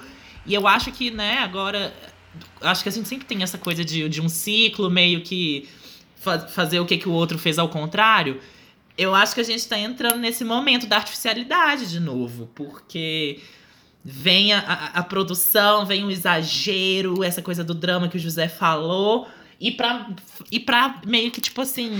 [0.44, 1.92] E eu acho que, né, agora.
[2.60, 5.68] Acho que a gente sempre tem essa coisa de, de um ciclo meio que
[6.16, 8.40] fa- fazer o que, que o outro fez ao contrário.
[8.96, 13.40] Eu acho que a gente tá entrando nesse momento da artificialidade de novo, porque
[14.04, 18.48] vem a, a, a produção, vem o exagero, essa coisa do drama que o José
[18.48, 19.26] falou,
[19.60, 20.08] e pra,
[20.50, 21.90] e pra meio que, tipo assim,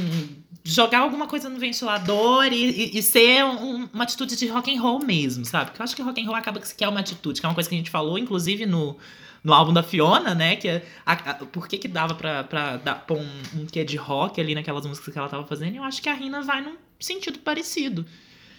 [0.64, 4.80] jogar alguma coisa no ventilador e, e- e ser um- uma atitude de rock and
[4.80, 5.66] roll mesmo, sabe?
[5.70, 7.54] Porque eu acho que rock and roll acaba que é uma atitude, que é uma
[7.54, 8.96] coisa que a gente falou, inclusive, no,
[9.42, 10.56] no álbum da Fiona, né?
[10.56, 13.84] Que é a, a- por que que dava pra, pra dar, pôr um, um quê
[13.84, 15.76] de rock ali naquelas músicas que ela tava fazendo?
[15.76, 18.04] Eu acho que a Rina vai num sentido parecido.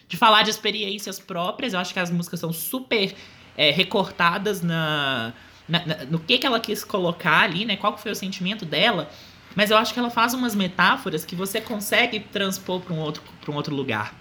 [0.07, 3.13] De falar de experiências próprias, eu acho que as músicas são super
[3.55, 5.33] é, recortadas na,
[5.69, 7.77] na- na- no que, que ela quis colocar ali, né?
[7.77, 9.09] Qual que foi o sentimento dela.
[9.55, 13.21] Mas eu acho que ela faz umas metáforas que você consegue transpor para um outro,
[13.41, 14.15] pra um outro lugar.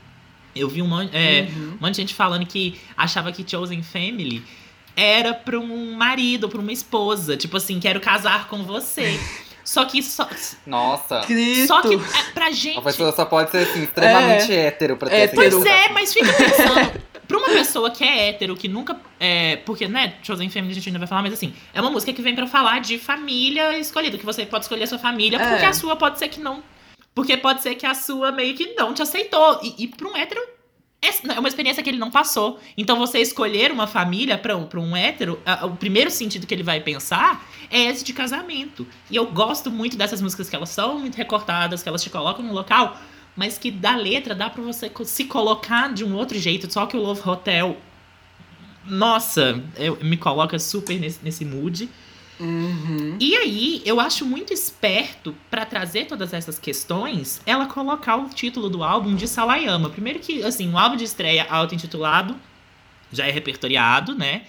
[0.55, 1.75] Eu vi um monte, é, Uhum.
[1.75, 4.43] um monte de gente falando que achava que Chosen Family
[4.97, 7.37] era pra um marido, pra uma esposa.
[7.37, 9.19] Tipo assim, quero casar com você.
[9.63, 10.29] Só que só,
[10.67, 11.21] Nossa.
[11.21, 11.69] Cristo.
[11.69, 11.99] só que é,
[12.35, 12.79] pra gente.
[12.79, 15.61] A pessoa só pode ser assim, extremamente hétero pra ter essa Hétero.
[15.61, 17.01] Pois é, mas fica pensando.
[17.29, 18.99] pra uma pessoa que é hétero, que nunca.
[19.21, 22.13] É, porque, né, Chosen Family a gente ainda vai falar, mas assim, é uma música
[22.13, 25.51] que vem pra falar de família escolhida, que você pode escolher a sua família, É.
[25.51, 26.65] porque a sua pode ser que não.
[27.15, 29.61] Porque pode ser que a sua meio que não te aceitou.
[29.63, 30.41] E, e pra um hétero.
[31.03, 32.61] É uma experiência que ele não passou.
[32.77, 36.63] Então, você escolher uma família pra um, um hétero, a- o primeiro sentido que ele
[36.63, 38.87] vai pensar é esse de casamento.
[39.11, 42.45] E eu gosto muito dessas músicas que elas são muito recortadas, que elas te colocam
[42.45, 42.99] no local,
[43.35, 46.71] mas que da letra dá pra você se colocar de um outro jeito.
[46.71, 47.77] Só que o Love Hotel,
[48.85, 51.89] nossa, eu, me coloca super nesse, nesse mood.
[52.41, 53.19] Uhum.
[53.21, 58.71] E aí, eu acho muito esperto pra trazer todas essas questões, ela colocar o título
[58.71, 59.91] do álbum de Sawayama.
[59.91, 62.35] Primeiro que, assim, um álbum de estreia auto-intitulado
[63.13, 64.43] já é repertoriado, né?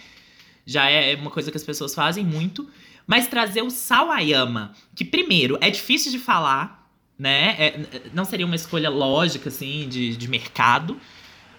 [0.65, 2.69] Já é uma coisa que as pessoas fazem muito.
[3.05, 7.55] Mas trazer o Sawayama, que primeiro é difícil de falar, né?
[7.59, 10.97] É- não seria uma escolha lógica, assim, de, de mercado.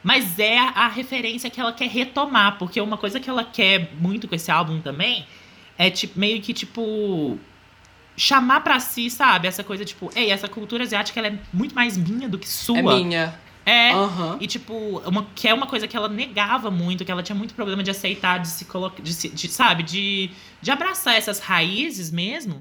[0.02, 4.26] Mas é a referência que ela quer retomar, porque uma coisa que ela quer muito
[4.26, 5.26] com esse álbum também
[5.78, 7.38] é tipo, meio que tipo
[8.16, 9.48] chamar pra si, sabe?
[9.48, 12.78] Essa coisa tipo, ei, essa cultura asiática ela é muito mais minha do que sua.
[12.78, 13.35] É minha.
[13.64, 13.92] É.
[13.92, 14.38] Aham.
[14.40, 14.74] E, tipo,
[15.06, 17.90] uma, que é uma coisa que ela negava muito, que ela tinha muito problema de
[17.92, 20.30] aceitar, de se colocar, de, se- de, sabe, de,
[20.61, 22.61] de abraçar essas raízes mesmo.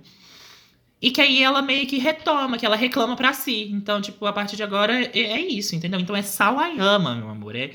[1.02, 3.68] E que aí ela meio que retoma, que ela reclama pra si.
[3.72, 6.00] Então, tipo, a partir de agora é, é isso, entendeu?
[6.00, 7.56] Então é Sawayama, meu amor.
[7.56, 7.72] É,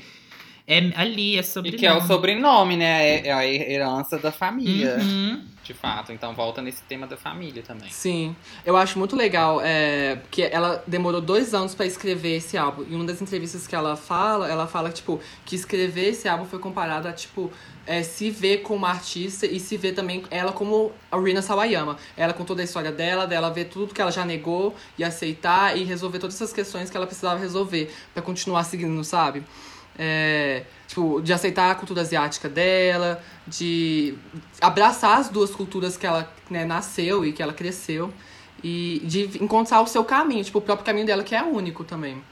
[0.67, 1.71] é ali, é E sobre.
[1.71, 3.07] que é o sobrenome, né?
[3.09, 5.41] É- É a herança da família, Uhum.
[5.63, 6.11] de fato.
[6.11, 7.89] Então volta nesse tema da família também.
[7.89, 12.85] Sim, eu acho muito legal, é, porque ela demorou dois anos pra escrever esse álbum.
[12.89, 16.59] E uma das entrevistas que ela fala, ela fala tipo, que escrever esse álbum foi
[16.59, 17.51] comparado a, tipo,
[17.85, 21.95] é, se ver como artista e se ver também ela como a Rina Sawayama.
[22.17, 25.77] Ela com toda a história dela, dela ver tudo que ela já negou e aceitar
[25.77, 29.41] e resolver todas essas questões que ela precisava resolver pra continuar seguindo, sabe?
[29.97, 34.15] É, tipo, de aceitar a cultura asiática dela, de
[34.61, 38.13] abraçar as duas culturas que ela né, nasceu e que ela cresceu.
[38.63, 42.23] E de encontrar o seu caminho, tipo, o próprio caminho dela, que é único também.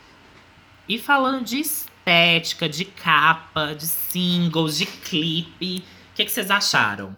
[0.87, 7.15] E falando de estética, de capa, de singles, de clipe, o que, que vocês acharam?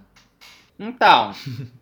[0.80, 1.34] Então,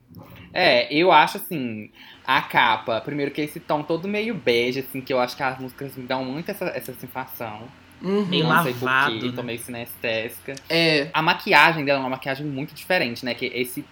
[0.53, 1.91] é, eu acho assim,
[2.25, 5.59] a capa, primeiro que esse tom todo meio bege, assim, que eu acho que as
[5.59, 7.67] músicas me dão muito essa, essa sensação.
[8.01, 8.25] Uhum.
[8.25, 9.33] Meio não sei lavado, porquê, né?
[9.35, 10.55] tô meio sinestésica.
[10.69, 13.33] É, A maquiagem dela é uma maquiagem muito diferente, né?
[13.33, 13.85] Que esse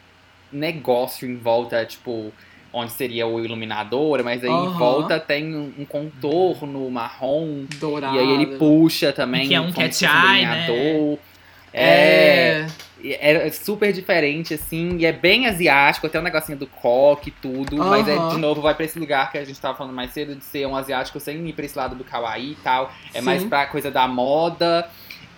[0.52, 2.32] negócio em volta, tipo,
[2.72, 4.78] onde seria o iluminador, mas aí em Aham.
[4.78, 7.66] volta tem um, um contorno marrom.
[7.80, 8.16] dourado.
[8.16, 9.48] E aí ele puxa também.
[9.48, 10.68] Que é um cat eye, né?
[11.74, 12.68] É, É.
[13.04, 17.34] e é super diferente, assim, e é bem asiático, até o negocinho do coque e
[17.42, 20.12] tudo, mas é, de novo vai pra esse lugar que a gente tava falando mais
[20.12, 22.92] cedo, de ser um asiático sem ir pra esse lado do kawaii e tal.
[23.14, 23.50] É mais Sim.
[23.50, 24.90] pra coisa da moda.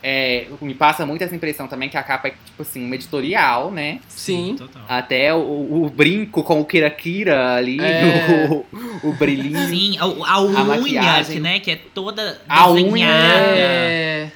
[0.08, 3.72] É, me passa muito essa impressão também que a capa é, tipo assim, uma editorial,
[3.72, 4.00] né?
[4.08, 4.56] Sim.
[4.56, 4.84] total.
[4.88, 8.48] Até o, o brinco com o Kira Kira ali, É.
[9.04, 9.68] o, o brilhinho.
[9.68, 11.36] Sim, a, a unha, maquiagem.
[11.38, 13.58] que, né, que é toda A unha, desenhada.
[13.58, 14.32] É.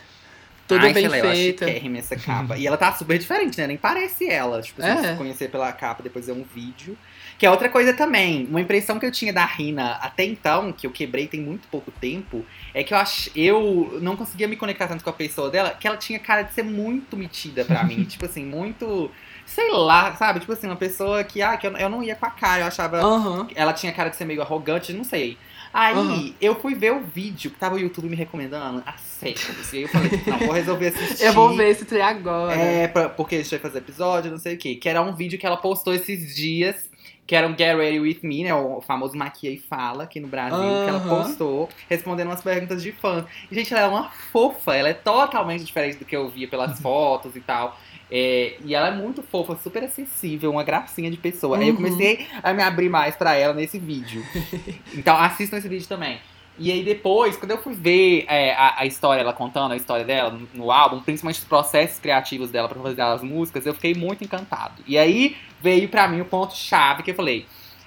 [0.70, 1.66] Tudo Ai, bem sei lá, eu acho feita.
[1.68, 2.56] chiquérrima essa capa.
[2.58, 3.66] e ela tá super diferente, né?
[3.68, 4.62] Nem parece ela.
[4.62, 5.12] Tipo, É.
[5.12, 6.96] se conhecer pela capa, depois ver um vídeo.
[7.40, 8.46] Que é outra coisa também.
[8.48, 11.90] Uma impressão que eu tinha da Rina até então, que eu quebrei tem muito pouco
[11.90, 13.30] tempo, é que eu ach...
[13.36, 16.54] eu não conseguia me conectar tanto com a pessoa dela, que ela tinha cara de
[16.54, 18.04] ser muito metida pra mim.
[18.06, 19.10] tipo assim, muito.
[19.48, 20.40] Sei lá, sabe?
[20.42, 22.68] Tipo assim, uma pessoa que, ah, que eu, eu não ia com a cara, eu
[22.68, 22.98] achava.
[23.02, 23.48] Aham.
[23.56, 25.36] Ela tinha cara de ser meio arrogante, não sei.
[25.74, 26.34] Aí Aham.
[26.42, 29.72] eu fui ver o vídeo que tava o YouTube me recomendando há séculos.
[29.72, 31.24] E aí eu falei, não, vou resolver assistir.
[31.26, 32.56] Eu vou ver esse trem agora.
[32.56, 34.76] É, pra- porque a gente vai fazer episódio, não sei o quê.
[34.76, 36.90] Que era um vídeo que ela postou esses dias,
[37.28, 38.54] que era um Get Ready With Me, né?
[38.54, 42.92] O famoso Maquia e Fala aqui no Brasil, que ela postou, respondendo umas perguntas de
[42.92, 43.26] fã.
[43.52, 46.80] E, gente, ela é uma fofa, ela é totalmente diferente do que eu via pelas
[46.82, 47.78] fotos e tal.
[48.12, 51.58] É, e ela é muito fofa, super acessível, uma gracinha de pessoa.
[51.58, 51.84] Aí eu Uhum.
[51.84, 54.24] comecei a me abrir mais pra ela nesse vídeo.
[54.96, 56.20] então assistam esse vídeo também.
[56.58, 60.04] E aí depois, quando eu fui ver é, a, a história, ela contando a história
[60.04, 63.94] dela no, no álbum, principalmente os processos criativos dela pra fazer as músicas, eu fiquei
[63.94, 64.82] muito encantado.
[64.86, 67.46] E aí veio pra mim o ponto-chave que eu falei.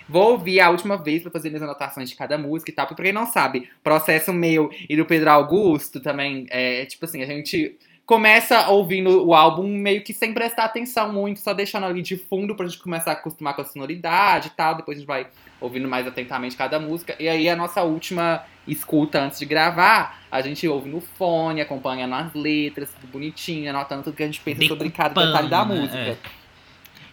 [0.09, 2.87] Vou ouvir a última vez pra fazer minhas anotações de cada música e tal.
[2.87, 7.23] Porque pra quem não sabe, processo meu e do Pedro Augusto também, é tipo assim,
[7.23, 12.03] a gente começa ouvindo o álbum meio que sem prestar atenção muito, só deixando ali
[12.03, 14.75] de fundo pra gente começar a acostumar com a sonoridade e tal.
[14.77, 15.27] Depois a gente vai
[15.61, 17.15] ouvindo mais atentamente cada música.
[17.19, 22.15] E aí a nossa última escuta antes de gravar, a gente ouve no fone, acompanhando
[22.15, 25.75] as letras, tudo bonitinho, anotando tudo que a gente pensa sobre cada detalhe da Decupando,
[25.75, 25.81] né?
[25.81, 25.99] música.
[26.29, 26.43] É.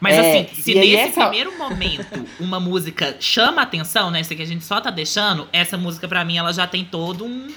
[0.02, 4.21] Mas É, assim, se nesse essa- primeiro momento uma música chama atenção, né?
[4.21, 7.25] Essa que a gente só tá deixando, essa música pra mim ela já tem todo
[7.25, 7.47] um,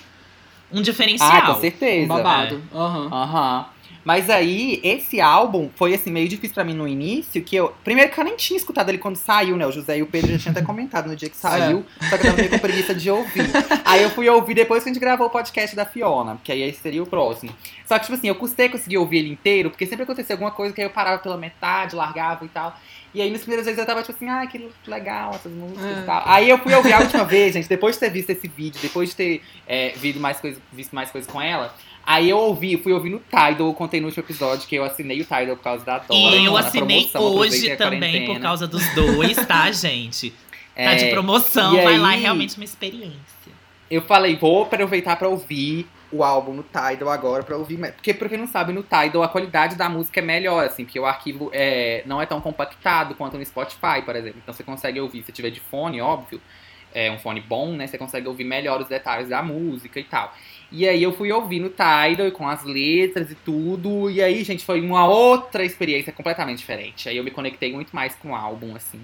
[0.72, 1.54] um Ah, diferencial.
[1.54, 2.04] com certeza.
[2.04, 2.62] Um babado.
[2.74, 3.08] Aham.
[3.12, 3.66] Aham.
[4.04, 7.72] Mas aí, esse álbum foi assim, meio difícil pra mim no início, que eu.
[7.84, 9.64] Primeiro que eu nem tinha escutado ele quando saiu, né?
[9.64, 12.26] O José e o Pedro já tinham até comentado no dia que saiu, só que
[12.26, 13.48] eu tava meio com preguiça de ouvir.
[13.84, 16.62] Aí eu fui ouvir depois que a gente gravou o podcast da Fiona, que aí
[16.62, 17.52] esse seria o próximo.
[17.86, 20.74] Só que, tipo assim, eu custei conseguir ouvir ele inteiro, porque sempre acontecia alguma coisa
[20.74, 22.76] que aí eu parava pela metade, largava e tal.
[23.14, 26.00] E aí, nas primeiras vezes, eu tava tipo assim, ah, que legal essas músicas É.
[26.00, 26.22] e tal.
[26.26, 29.10] Aí eu fui ouvir a última vez, gente, depois de ter visto esse vídeo, depois
[29.10, 31.74] de ter é, visto, mais coisa, visto mais coisas com ela.
[32.06, 35.20] Aí eu ouvi, fui ouvir no Tidal, eu contei no último episódio que eu assinei
[35.20, 36.14] o Tidal por causa da Dora.
[36.36, 40.30] E eu na assinei promoção, hoje também por causa dos dois, tá, gente?
[40.74, 43.52] Tá É, de promoção, vai lá, é aí- realmente uma experiência.
[43.90, 47.78] Eu falei, vou aproveitar pra ouvir o álbum no Tidal agora, pra ouvir.
[47.92, 50.98] Porque, pra quem não sabe, no Tidal a qualidade da música é melhor, assim, porque
[51.00, 54.40] o arquivo é, não é tão compactado quanto no Spotify, por exemplo.
[54.42, 56.40] Então você consegue ouvir, se tiver de fone, óbvio,
[56.94, 57.86] é um fone bom, né?
[57.86, 60.34] Você consegue ouvir melhor os detalhes da música e tal.
[60.70, 64.10] E aí eu fui ouvir no Tidal com as letras e tudo.
[64.10, 67.08] E aí, gente, foi uma outra experiência completamente diferente.
[67.08, 69.00] Aí eu me conectei muito mais com o álbum, assim.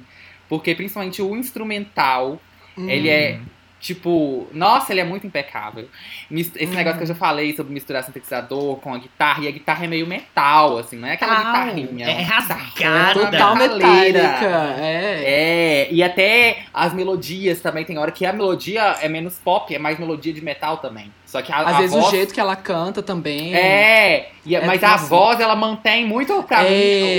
[0.49, 2.41] Porque principalmente o instrumental
[2.79, 2.89] Hum.
[2.89, 3.41] ele é,
[3.81, 5.89] tipo, nossa, ele é muito impecável.
[6.31, 9.85] Esse negócio que eu já falei sobre misturar sintetizador com a guitarra, e a guitarra
[9.85, 12.07] é meio metal, assim, não é aquela Metal, guitarrinha.
[12.11, 13.21] é rasgada.
[13.31, 14.77] Total metálica.
[14.81, 15.23] É.
[15.25, 19.79] É, e até as melodias também, tem hora que a melodia é menos pop, é
[19.79, 21.13] mais melodia de metal também.
[21.25, 22.07] Só que a, Às a vezes voz...
[22.07, 23.55] o jeito que ela canta também.
[23.55, 26.71] É, e- É mas a voz, ela mantém muito, pra É.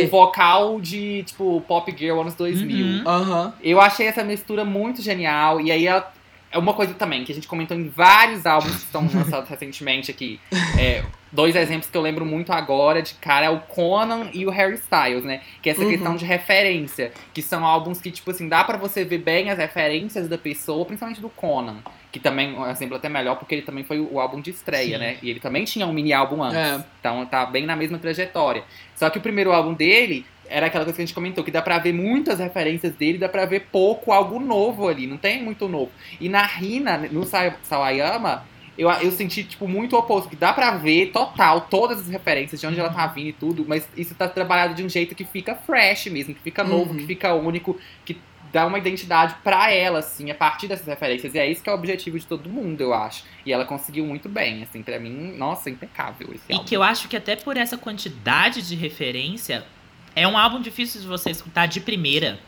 [0.02, 2.86] mim, o vocal de, tipo, pop girl anos 2000.
[2.86, 3.04] Uhum.
[3.08, 3.54] Aham.
[3.62, 5.62] Eu achei essa mistura muito genial.
[5.62, 6.12] E aí ela-
[6.52, 10.10] é uma coisa também que a gente comentou em vários álbuns que estão lançados recentemente
[10.10, 10.40] aqui.
[10.80, 14.50] É, dois exemplos que eu lembro muito agora de cara é o Conan e o
[14.50, 15.42] Harry Styles, né?
[15.62, 15.90] Que é essa Uhum.
[15.90, 17.12] questão de referência.
[17.34, 20.86] Que são álbuns que, tipo assim, dá pra você ver bem as referências da pessoa,
[20.86, 21.78] principalmente do Conan.
[22.12, 24.98] Que também é um exemplo até melhor, porque ele também foi o álbum de estreia,
[24.98, 25.04] Sim.
[25.04, 25.18] né?
[25.22, 26.58] E ele também tinha um mini álbum antes.
[26.58, 26.84] É.
[27.00, 28.64] Então tá bem na mesma trajetória.
[28.96, 31.62] Só que o primeiro álbum dele era aquela coisa que a gente comentou, que dá
[31.62, 35.68] pra ver muitas referências dele, dá pra ver pouco, algo novo ali, não tem muito
[35.68, 35.92] novo.
[36.20, 38.46] E na Rina, no Sa- Sawayama,
[38.78, 42.62] eu, eu senti, tipo, muito o oposto, que dá pra ver total todas as referências
[42.62, 45.26] de onde ela tá vindo e tudo, mas isso tá trabalhado de um jeito que
[45.26, 46.98] fica fresh mesmo, que fica novo, Uhum.
[46.98, 48.18] que fica único, que
[48.54, 51.36] dá uma identidade pra ela, assim, a partir dessas referências.
[51.36, 53.24] E é isso que é o objetivo de todo mundo, eu acho.
[53.46, 56.66] E ela conseguiu muito bem, assim, pra mim, nossa, impecável esse E álbum.
[56.66, 59.64] que eu acho que até por essa quantidade de referência,
[60.20, 62.40] é um álbum difícil de você escutar de primeira.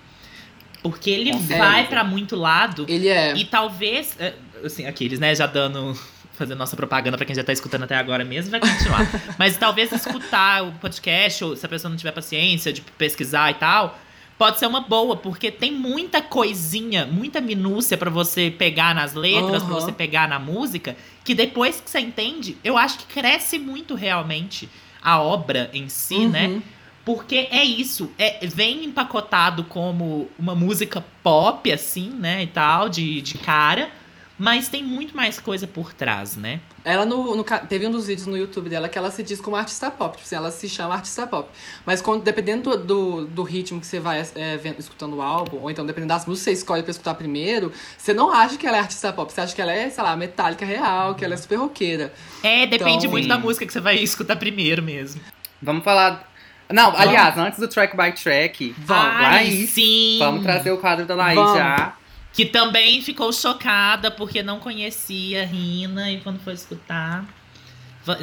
[0.81, 2.85] Porque ele vai pra muito lado.
[2.87, 3.35] Ele é.
[3.35, 5.97] E talvez, é, assim, aqueles, né, já dando.
[6.33, 9.05] Fazendo nossa propaganda pra quem já tá escutando até agora mesmo, vai continuar.
[9.37, 13.55] Mas talvez escutar o podcast, ou se a pessoa não tiver paciência de pesquisar e
[13.55, 13.99] tal,
[14.39, 19.61] pode ser uma boa, porque tem muita coisinha, muita minúcia pra você pegar nas letras,
[19.61, 19.81] pra Aham.
[19.81, 24.67] você pegar na música, que depois que você entende, eu acho que cresce muito realmente
[24.99, 26.59] a obra em si, né?
[27.03, 33.21] Porque é isso, é, vem empacotado como uma música pop, assim, né, e tal, de,
[33.21, 33.89] de cara,
[34.37, 36.59] mas tem muito mais coisa por trás, né?
[36.83, 39.39] Ela no, no ca- teve um dos vídeos no YouTube dela que ela se diz
[39.39, 40.13] como artista pop.
[40.17, 41.47] Tipo assim, ela se chama artista pop.
[41.85, 42.77] Mas quando, dependendo do,
[43.21, 46.25] do, do ritmo que você vai é, vendo- escutando o álbum, ou então dependendo das
[46.25, 49.31] músicas que você escolhe pra escutar primeiro, você não acha que ela é artista pop.
[49.31, 52.11] Você acha que ela é, sei lá, metálica real, que ela é super roqueira.
[52.41, 55.21] É, depende Então- muito da música que você vai escutar primeiro mesmo.
[55.61, 56.30] Vamos falar.
[56.71, 60.17] Não, aliás, antes do track by track, Vamos, Ai, Laís, sim!
[60.19, 61.57] vamos trazer o quadro da Laís Vamos.
[61.57, 61.93] já.
[62.33, 67.25] Que também ficou chocada porque não conhecia Rina e quando foi escutar.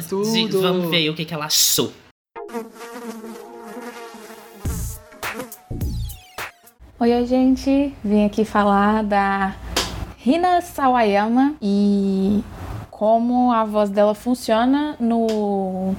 [0.09, 0.61] Tudo.
[0.61, 1.93] vamos ver o que, que ela achou.
[6.99, 7.93] Oi, oi, gente.
[8.03, 9.55] Vim aqui falar da
[10.17, 12.43] Rina Sawayama e
[12.91, 15.95] como a voz dela funciona no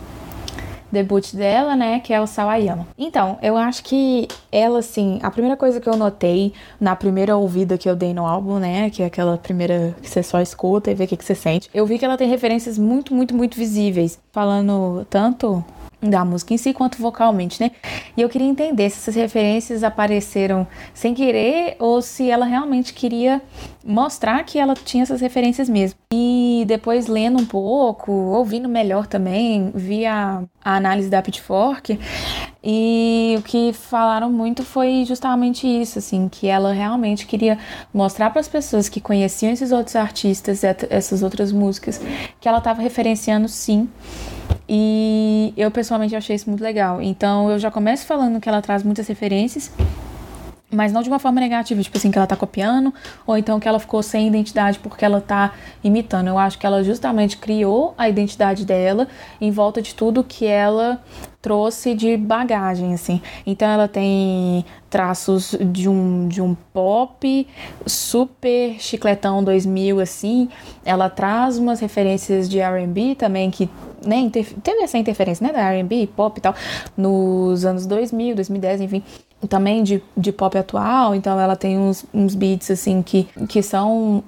[0.91, 2.87] debut dela, né, que é o Sawayama.
[2.99, 7.79] Então, eu acho que ela, assim, a primeira coisa que eu notei na primeira ouvida
[7.79, 10.95] que eu dei no álbum, né, que é aquela primeira que você só escuta e
[10.95, 13.57] vê o que, que você sente, eu vi que ela tem referências muito, muito, muito
[13.57, 15.65] visíveis, falando tanto
[16.03, 17.71] da música em si quanto vocalmente, né?
[18.17, 23.43] E eu queria entender se essas referências apareceram sem querer ou se ela realmente queria
[23.85, 25.99] mostrar que ela tinha essas referências mesmo.
[26.13, 31.99] E depois lendo um pouco, ouvindo melhor também, vi a, a análise da Pitchfork
[32.63, 37.59] e o que falaram muito foi justamente isso, assim, que ela realmente queria
[37.93, 42.01] mostrar para as pessoas que conheciam esses outros artistas, essas outras músicas,
[42.41, 43.89] que ela estava referenciando sim.
[44.69, 47.03] E eu pessoalmente achei isso muito legal.
[47.03, 49.71] Então eu já começo falando que ela traz muitas referências.
[50.71, 52.95] Mas não de uma forma negativa, tipo assim, que ela tá copiando,
[53.27, 55.53] ou então que ela ficou sem identidade porque ela tá
[55.83, 56.29] imitando.
[56.29, 59.09] Eu acho que ela justamente criou a identidade dela
[59.41, 61.03] em volta de tudo que ela
[61.43, 63.21] trouxe de bagagem, assim.
[63.47, 67.47] Então ela tem traços de um, de um pop
[67.87, 70.49] super chicletão 2000, assim.
[70.85, 73.69] Ela traz umas referências de R&B também que
[74.05, 76.55] né, teve essa interferência, né, da R&B, pop e tal,
[76.97, 79.03] nos anos 2000, 2010, enfim
[79.49, 84.23] também de, de pop atual, então ela tem uns, uns beats assim que, que são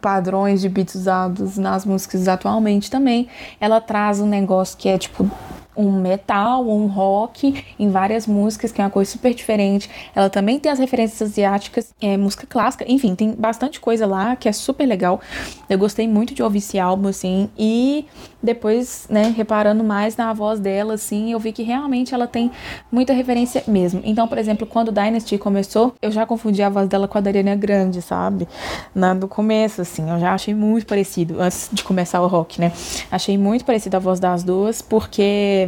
[0.00, 3.28] padrões de beats usados nas músicas atualmente também.
[3.60, 5.30] Ela traz um negócio que é tipo
[5.76, 9.90] um metal, um rock em várias músicas, que é uma coisa super diferente.
[10.14, 14.48] Ela também tem as referências asiáticas, é música clássica, enfim, tem bastante coisa lá que
[14.48, 15.20] é super legal.
[15.68, 18.06] Eu gostei muito de ouvir esse álbum, assim, e
[18.42, 22.50] depois, né, reparando mais na voz dela, assim, eu vi que realmente ela tem
[22.90, 24.00] muita referência mesmo.
[24.04, 27.30] Então, por exemplo, quando Dynasty começou, eu já confundi a voz dela com a da
[27.30, 28.46] Ariana Grande, sabe?
[28.94, 32.72] Na, no começo, assim, eu já achei muito parecido, antes de começar o rock, né?
[33.10, 35.65] Achei muito parecido a voz das duas, porque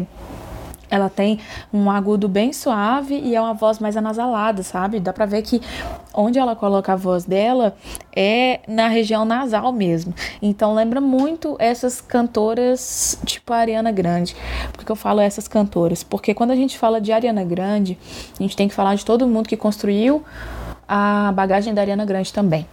[0.91, 1.39] ela tem
[1.73, 5.01] um agudo bem suave e é uma voz mais anasalada, sabe?
[5.01, 5.61] Dá pra ver que
[6.15, 7.77] onde ela coloca a voz dela
[8.15, 10.15] é na região nasal mesmo.
[10.41, 14.35] Então lembra muito essas cantoras tipo a Ariana Grande.
[14.73, 16.03] Por que eu falo essas cantoras?
[16.03, 17.99] Porque quando a gente fala de Ariana Grande,
[18.39, 20.25] a gente tem que falar de todo mundo que construiu
[20.89, 22.67] a bagagem da Ariana Grande também.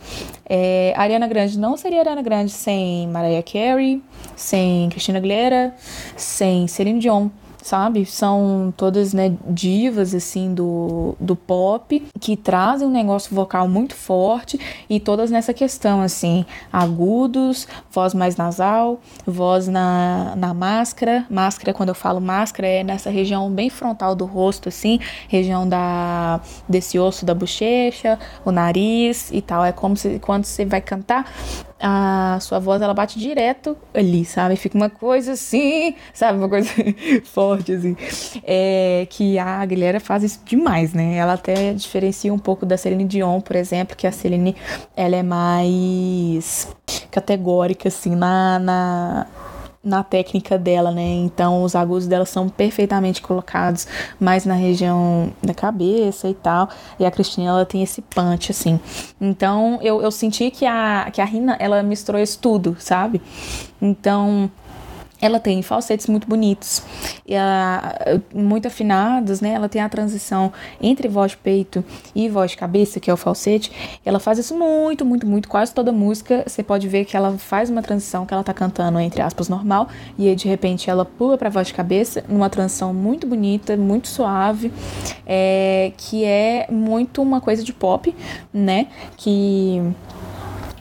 [0.48, 4.02] É, a Ariana Grande não seria Ariana Grande sem Mariah Carey,
[4.36, 5.76] sem Christina Aguilera,
[6.16, 7.30] sem Celine Dion
[7.66, 8.06] sabe?
[8.06, 14.60] São todas, né, divas, assim, do, do pop, que trazem um negócio vocal muito forte
[14.88, 21.26] e todas nessa questão, assim, agudos, voz mais nasal, voz na, na máscara.
[21.28, 26.40] Máscara, quando eu falo máscara, é nessa região bem frontal do rosto, assim, região da,
[26.70, 29.66] desse osso da bochecha, o nariz e tal.
[29.66, 31.34] É como se quando você vai cantar,
[31.80, 34.56] a sua voz ela bate direto ali, sabe?
[34.56, 36.38] Fica uma coisa assim, sabe?
[36.38, 36.70] Uma coisa
[37.26, 37.98] forte, assim.
[38.44, 41.16] É, que a Aguilera faz isso demais, né?
[41.16, 44.56] Ela até diferencia um pouco da Celine Dion, por exemplo, que a Celine
[44.96, 46.68] ela é mais
[47.12, 49.28] categórica, assim, na, na
[49.86, 51.04] na técnica dela, né?
[51.04, 53.88] Então os agudos dela são perfeitamente colocados
[54.20, 56.68] mais na região da cabeça e tal.
[57.00, 58.80] E a Cristina ela tem esse punch assim.
[59.22, 63.22] Então eu, eu senti que a que a Rina ela misturou isso tudo, sabe?
[63.80, 64.50] Então
[65.22, 66.84] ela tem falsetes muito bonitos,
[67.32, 69.54] a, muito afinados, né?
[69.54, 70.52] Ela tem a transição
[70.82, 73.72] entre voz peito e voz cabeça, que é o falsete.
[74.06, 75.48] Ela faz isso muito, muito, muito.
[75.48, 79.00] Quase toda música você pode ver que ela faz uma transição que ela tá cantando,
[79.00, 79.88] entre aspas, normal,
[80.18, 84.72] e aí de repente ela pula pra voz cabeça, numa transição muito bonita, muito suave,
[85.26, 88.14] é, que é muito uma coisa de pop,
[88.54, 88.88] né?
[89.18, 89.82] Que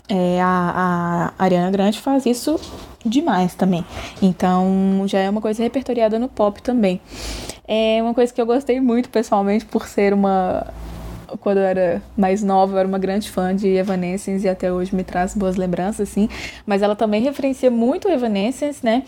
[0.09, 2.61] é, a, a Ariana Grande faz isso
[3.05, 3.85] demais também.
[4.23, 7.01] Então já é uma coisa repertoriada no pop também.
[7.67, 10.67] É uma coisa que eu gostei muito pessoalmente por ser uma
[11.41, 14.95] quando eu era mais nova, eu era uma grande fã de Evanescence e até hoje
[14.95, 16.29] me traz boas lembranças, assim.
[16.67, 19.03] Mas ela também referencia muito Evanescence, né?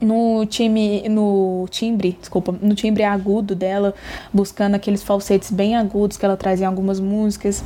[0.00, 3.94] No time, no timbre, desculpa, no timbre agudo dela,
[4.32, 7.62] buscando aqueles falsetes bem agudos que ela traz em algumas músicas.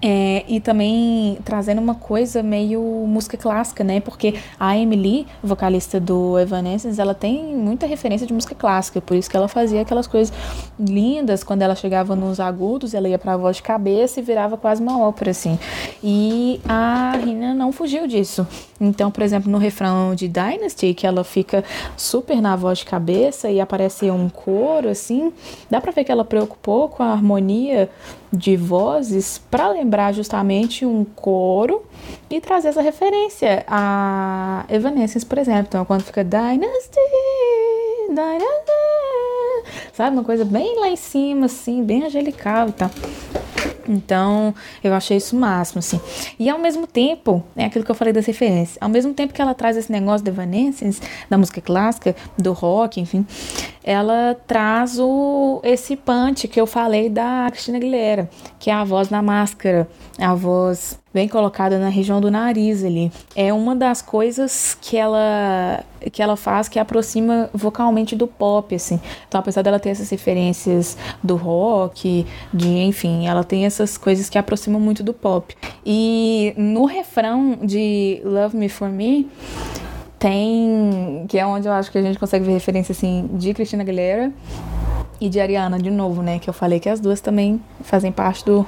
[0.00, 3.98] É, e também trazendo uma coisa meio música clássica, né?
[3.98, 9.28] Porque a Emily, vocalista do Evanescence, ela tem muita referência de música clássica, por isso
[9.28, 10.32] que ela fazia aquelas coisas
[10.78, 14.56] lindas quando ela chegava nos agudos, ela ia para a voz de cabeça e virava
[14.56, 15.58] quase uma ópera assim.
[16.02, 18.46] E a Rina não fugiu disso.
[18.80, 21.64] Então, por exemplo, no refrão de Dynasty, que ela fica
[21.96, 25.32] super na voz de cabeça e aparece um coro assim,
[25.68, 27.90] dá para ver que ela preocupou com a harmonia
[28.32, 31.82] de vozes para lembrar justamente um coro
[32.30, 35.66] e trazer essa referência a Evanescence, por exemplo.
[35.68, 37.00] Então, quando fica Dynasty,
[38.08, 38.72] Dynasty,
[39.92, 40.16] sabe?
[40.16, 42.90] Uma coisa bem lá em cima, assim, bem angelical e tal.
[43.88, 46.00] Então, eu achei isso o máximo, assim.
[46.38, 49.40] E ao mesmo tempo, é aquilo que eu falei das referências, ao mesmo tempo que
[49.40, 53.26] ela traz esse negócio de Evanescence, da música clássica, do rock, enfim,
[53.82, 58.28] ela traz o, esse punch que eu falei da Cristina Aguilera,
[58.58, 63.10] que é a voz na máscara, a voz bem colocada na região do nariz ali.
[63.34, 69.00] É uma das coisas que ela que ela faz que aproxima vocalmente do pop, assim.
[69.26, 74.38] Então, apesar dela ter essas referências do rock, de enfim, ela tem essas coisas que
[74.38, 75.56] aproximam muito do pop.
[75.84, 79.28] E no refrão de Love Me For Me,
[80.18, 81.24] tem.
[81.28, 84.32] que é onde eu acho que a gente consegue ver referência assim de Cristina Aguilera.
[85.20, 86.38] E de Ariana de novo, né?
[86.38, 88.66] Que eu falei que as duas também fazem parte do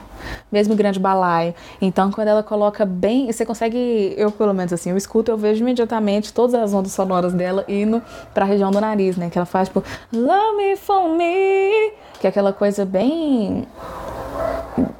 [0.51, 1.55] mesmo grande balaio.
[1.80, 5.62] Então, quando ela coloca bem, você consegue, eu pelo menos assim, eu escuto, eu vejo
[5.62, 8.03] imediatamente todas as ondas sonoras dela indo
[8.34, 9.30] para a região do nariz, né?
[9.30, 9.82] Que ela faz tipo
[10.12, 13.66] Love me for me, que é aquela coisa bem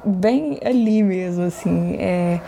[0.03, 1.95] bem ali mesmo, assim.
[1.99, 2.39] É,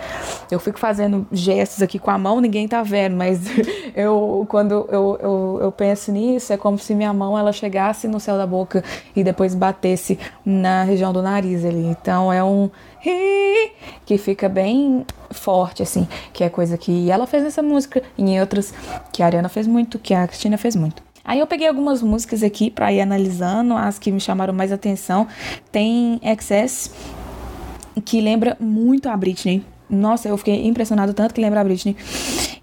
[0.50, 3.40] eu fico fazendo gestos aqui com a mão, ninguém tá vendo, mas
[3.96, 8.20] eu quando eu, eu, eu penso nisso, é como se minha mão ela chegasse no
[8.20, 8.84] céu da boca
[9.16, 11.86] e depois batesse na região do nariz ali.
[11.86, 12.70] Então é um
[14.06, 18.40] que fica bem forte, assim, que é coisa que ela fez nessa música e em
[18.40, 18.74] outras
[19.12, 21.04] que a Ariana fez muito, que a Cristina fez muito.
[21.26, 25.26] Aí eu peguei algumas músicas aqui para ir analisando, as que me chamaram mais atenção.
[25.72, 26.92] Tem Excess,
[28.02, 29.64] que lembra muito a Britney.
[29.90, 31.96] Nossa, eu fiquei impressionado tanto que lembra a Britney.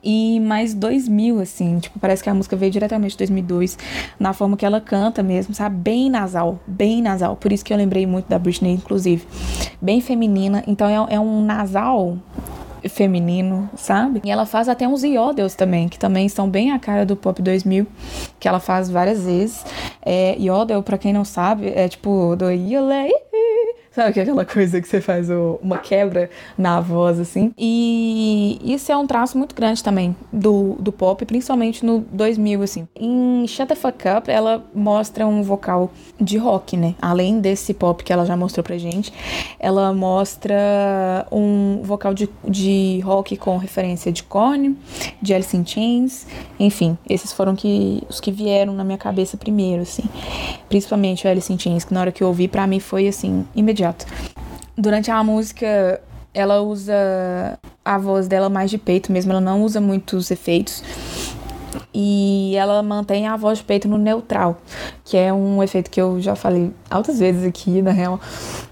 [0.02, 3.78] E mais 2000, assim, tipo, parece que a música veio diretamente de 2002,
[4.18, 5.76] na forma que ela canta mesmo, sabe?
[5.76, 7.36] Bem nasal, bem nasal.
[7.36, 9.26] Por isso que eu lembrei muito da Britney, inclusive.
[9.80, 10.64] Bem feminina.
[10.66, 12.18] Então é, é um nasal
[12.88, 14.22] feminino, sabe?
[14.24, 17.40] E ela faz até uns iodels também, que também são bem a cara do Pop
[17.40, 17.86] 2000,
[18.38, 19.64] que ela faz várias vezes.
[20.02, 23.12] É, iodel, pra quem não sabe, é tipo do Yolei,
[23.92, 27.52] Sabe que é aquela coisa que você faz o, uma quebra na voz, assim?
[27.58, 32.88] E isso é um traço muito grande também do, do pop, principalmente no 2000, assim.
[32.94, 36.94] Em Shut the Fuck Up, ela mostra um vocal de rock, né?
[37.02, 39.12] Além desse pop que ela já mostrou pra gente,
[39.58, 44.78] ela mostra um vocal de, de rock com referência de Korn,
[45.20, 46.28] de Alice in Chains,
[46.60, 50.04] enfim, esses foram que, os que vieram na minha cabeça primeiro, assim.
[50.68, 53.44] Principalmente o Alice in Chains, que na hora que eu ouvi, pra mim foi, assim,
[53.56, 54.06] imediato imediato.
[54.76, 56.00] Durante a música,
[56.32, 60.82] ela usa a voz dela mais de peito mesmo, ela não usa muitos efeitos.
[61.92, 64.60] E ela mantém a voz de peito no neutral,
[65.04, 68.20] que é um efeito que eu já falei altas vezes aqui, na real,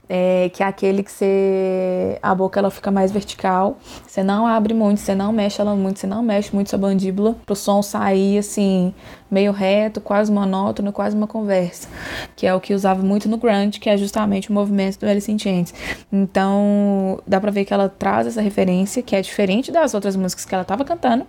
[0.08, 4.72] é, que é aquele que você a boca ela fica mais vertical, você não abre
[4.72, 8.38] muito, você não mexe ela muito, você não mexe muito sua mandíbula pro som sair
[8.38, 8.94] assim
[9.30, 11.86] meio reto, quase monótono, quase uma conversa,
[12.34, 15.30] que é o que usava muito no grunge, que é justamente o movimento do Alice
[15.30, 15.74] in Chains.
[16.10, 20.44] Então, dá pra ver que ela traz essa referência, que é diferente das outras músicas
[20.44, 21.26] que ela tava cantando.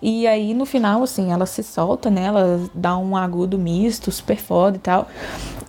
[0.00, 2.24] E aí, no final, assim, ela se solta, né?
[2.24, 5.08] Ela dá um agudo misto, super foda e tal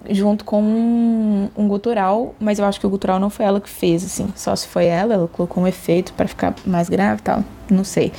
[0.10, 3.70] junto com um, um gutural, mas eu acho que o gutural não foi ela que
[3.70, 7.24] fez, assim, só se foi ela, ela colocou um efeito para ficar mais grave e
[7.24, 8.12] tal, não sei.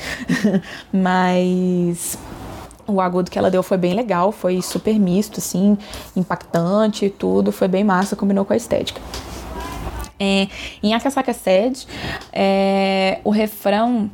[0.91, 2.17] mas
[2.87, 5.77] o agudo que ela deu foi bem legal, foi super misto, assim,
[6.15, 9.01] impactante e tudo, foi bem massa, combinou com a estética.
[10.19, 10.47] É,
[10.81, 11.85] em Akasaka Sed,
[12.31, 14.09] é, o refrão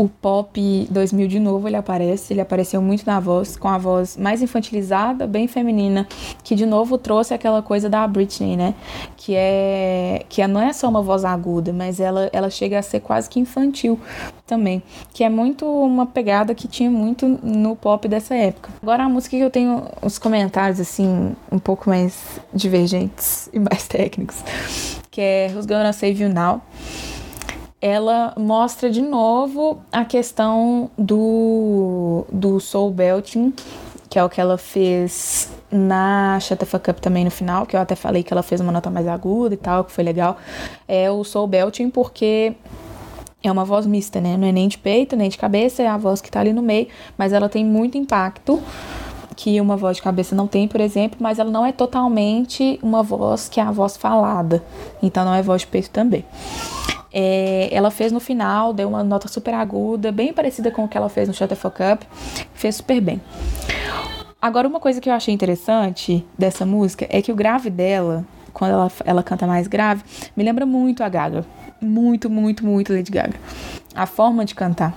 [0.00, 4.16] o pop 2000 de novo ele aparece, ele apareceu muito na voz, com a voz
[4.16, 6.08] mais infantilizada, bem feminina,
[6.42, 8.74] que de novo trouxe aquela coisa da Britney, né?
[9.14, 12.82] Que é que é, não é só uma voz aguda, mas ela ela chega a
[12.82, 14.00] ser quase que infantil
[14.46, 14.82] também,
[15.12, 18.70] que é muito uma pegada que tinha muito no pop dessa época.
[18.82, 23.84] Agora a música que eu tenho os comentários assim um pouco mais divergentes e mais
[23.88, 24.42] técnicos,
[25.10, 26.62] que é Who's Gonna Save You Now?
[27.80, 33.54] Ela mostra de novo a questão do, do soul belting,
[34.08, 37.76] que é o que ela fez na Shut the Fuck Up também no final, que
[37.76, 40.36] eu até falei que ela fez uma nota mais aguda e tal, que foi legal.
[40.86, 42.52] É o soul belting porque
[43.42, 44.36] é uma voz mista, né?
[44.36, 46.60] Não é nem de peito, nem de cabeça, é a voz que tá ali no
[46.60, 48.60] meio, mas ela tem muito impacto
[49.36, 53.02] que uma voz de cabeça não tem, por exemplo, mas ela não é totalmente uma
[53.02, 54.62] voz que é a voz falada.
[55.02, 56.26] Então não é voz de peito também.
[57.12, 60.96] É, ela fez no final, deu uma nota super aguda, bem parecida com o que
[60.96, 62.06] ela fez no Shut the Fuck Up,
[62.54, 63.20] fez super bem.
[64.40, 68.72] Agora, uma coisa que eu achei interessante dessa música é que o grave dela, quando
[68.72, 70.02] ela, ela canta mais grave,
[70.34, 71.44] me lembra muito a Gaga.
[71.80, 73.34] Muito, muito, muito Lady Gaga.
[73.94, 74.94] A forma de cantar.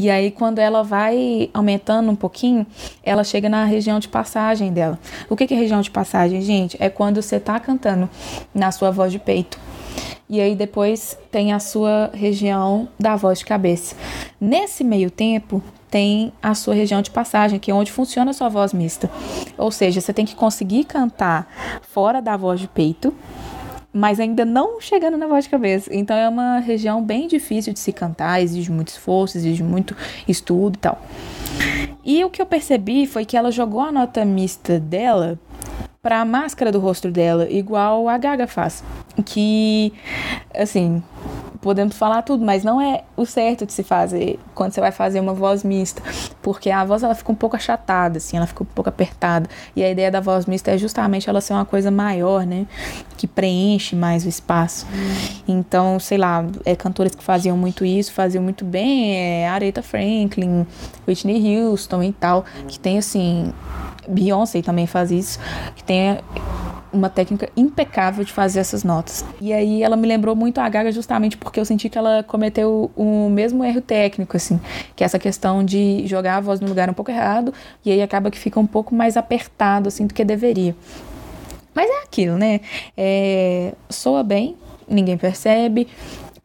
[0.00, 2.64] E aí, quando ela vai aumentando um pouquinho,
[3.02, 4.96] ela chega na região de passagem dela.
[5.28, 6.76] O que é região de passagem, gente?
[6.78, 8.08] É quando você tá cantando
[8.54, 9.58] na sua voz de peito
[10.28, 13.96] e aí depois tem a sua região da voz de cabeça.
[14.40, 18.48] Nesse meio tempo, tem a sua região de passagem, que é onde funciona a sua
[18.48, 19.10] voz mista.
[19.56, 23.12] Ou seja, você tem que conseguir cantar fora da voz de peito,
[23.98, 25.92] mas ainda não chegando na voz de cabeça.
[25.92, 29.96] Então é uma região bem difícil de se cantar, exige muito esforço, exige muito
[30.26, 31.02] estudo e tal.
[32.04, 35.38] E o que eu percebi foi que ela jogou a nota mista dela
[36.00, 38.84] para a máscara do rosto dela, igual a Gaga faz.
[39.26, 39.92] Que,
[40.54, 41.02] assim,
[41.60, 45.20] podemos falar tudo, mas não é o certo de se fazer quando você vai fazer
[45.20, 46.02] uma voz mista,
[46.42, 49.48] porque a voz ela fica um pouco achatada, assim, ela fica um pouco apertada.
[49.74, 52.66] E a ideia da voz mista é justamente ela ser uma coisa maior, né,
[53.16, 54.86] que preenche mais o espaço.
[55.46, 60.66] Então, sei lá, é cantores que faziam muito isso, faziam muito bem, é Aretha Franklin,
[61.06, 63.52] Whitney Houston e tal, que tem assim,
[64.08, 65.38] Beyoncé também faz isso,
[65.76, 66.18] que tem
[66.92, 69.24] uma técnica impecável de fazer essas notas.
[69.40, 72.90] E aí ela me lembrou muito a Gaga justamente porque eu senti que ela cometeu
[72.96, 74.60] o mesmo erro técnico, assim,
[74.96, 77.52] que é essa questão de jogar a voz no lugar um pouco errado
[77.84, 80.74] e aí acaba que fica um pouco mais apertado, assim, do que deveria.
[81.74, 82.60] Mas é aquilo, né?
[82.96, 84.56] É, soa bem,
[84.88, 85.86] ninguém percebe,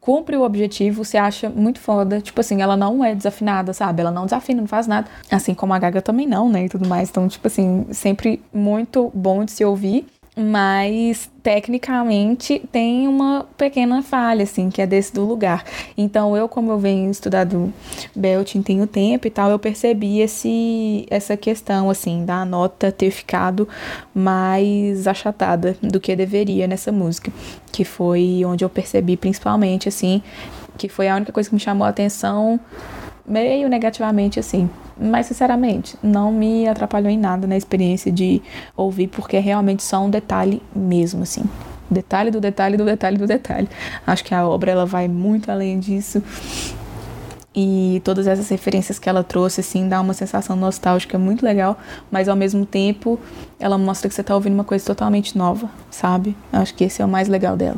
[0.04, 2.20] cumpre o objetivo, você acha muito foda.
[2.20, 4.02] Tipo assim, ela não é desafinada, sabe?
[4.02, 5.08] Ela não desafina, não faz nada.
[5.30, 6.66] Assim como a Gaga também não, né?
[6.66, 7.08] E tudo mais.
[7.08, 10.06] Então, tipo assim, sempre muito bom de se ouvir
[10.36, 15.64] mas tecnicamente tem uma pequena falha, assim, que é desse do lugar.
[15.96, 17.72] Então, eu, como eu venho estudando
[18.16, 23.10] Belting tem o tempo e tal, eu percebi esse, essa questão, assim, da nota ter
[23.10, 23.68] ficado
[24.12, 27.32] mais achatada do que deveria nessa música,
[27.70, 30.20] que foi onde eu percebi principalmente, assim,
[30.76, 32.58] que foi a única coisa que me chamou a atenção
[33.26, 34.68] meio negativamente, assim,
[35.00, 38.42] mas, sinceramente, não me atrapalhou em nada na experiência de
[38.76, 41.44] ouvir, porque é realmente só um detalhe mesmo, assim.
[41.90, 43.68] Detalhe do detalhe do detalhe do detalhe.
[44.06, 46.22] Acho que a obra ela vai muito além disso.
[47.54, 51.78] E todas essas referências que ela trouxe, assim, dá uma sensação nostálgica muito legal,
[52.10, 53.18] mas ao mesmo tempo
[53.60, 56.36] ela mostra que você está ouvindo uma coisa totalmente nova, sabe?
[56.52, 57.76] Acho que esse é o mais legal dela.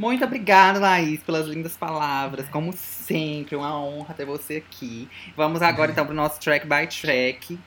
[0.00, 2.48] Muito obrigada, Laís, pelas lindas palavras.
[2.48, 5.06] Como sempre, uma honra ter você aqui.
[5.36, 7.58] Vamos agora então pro nosso track by track.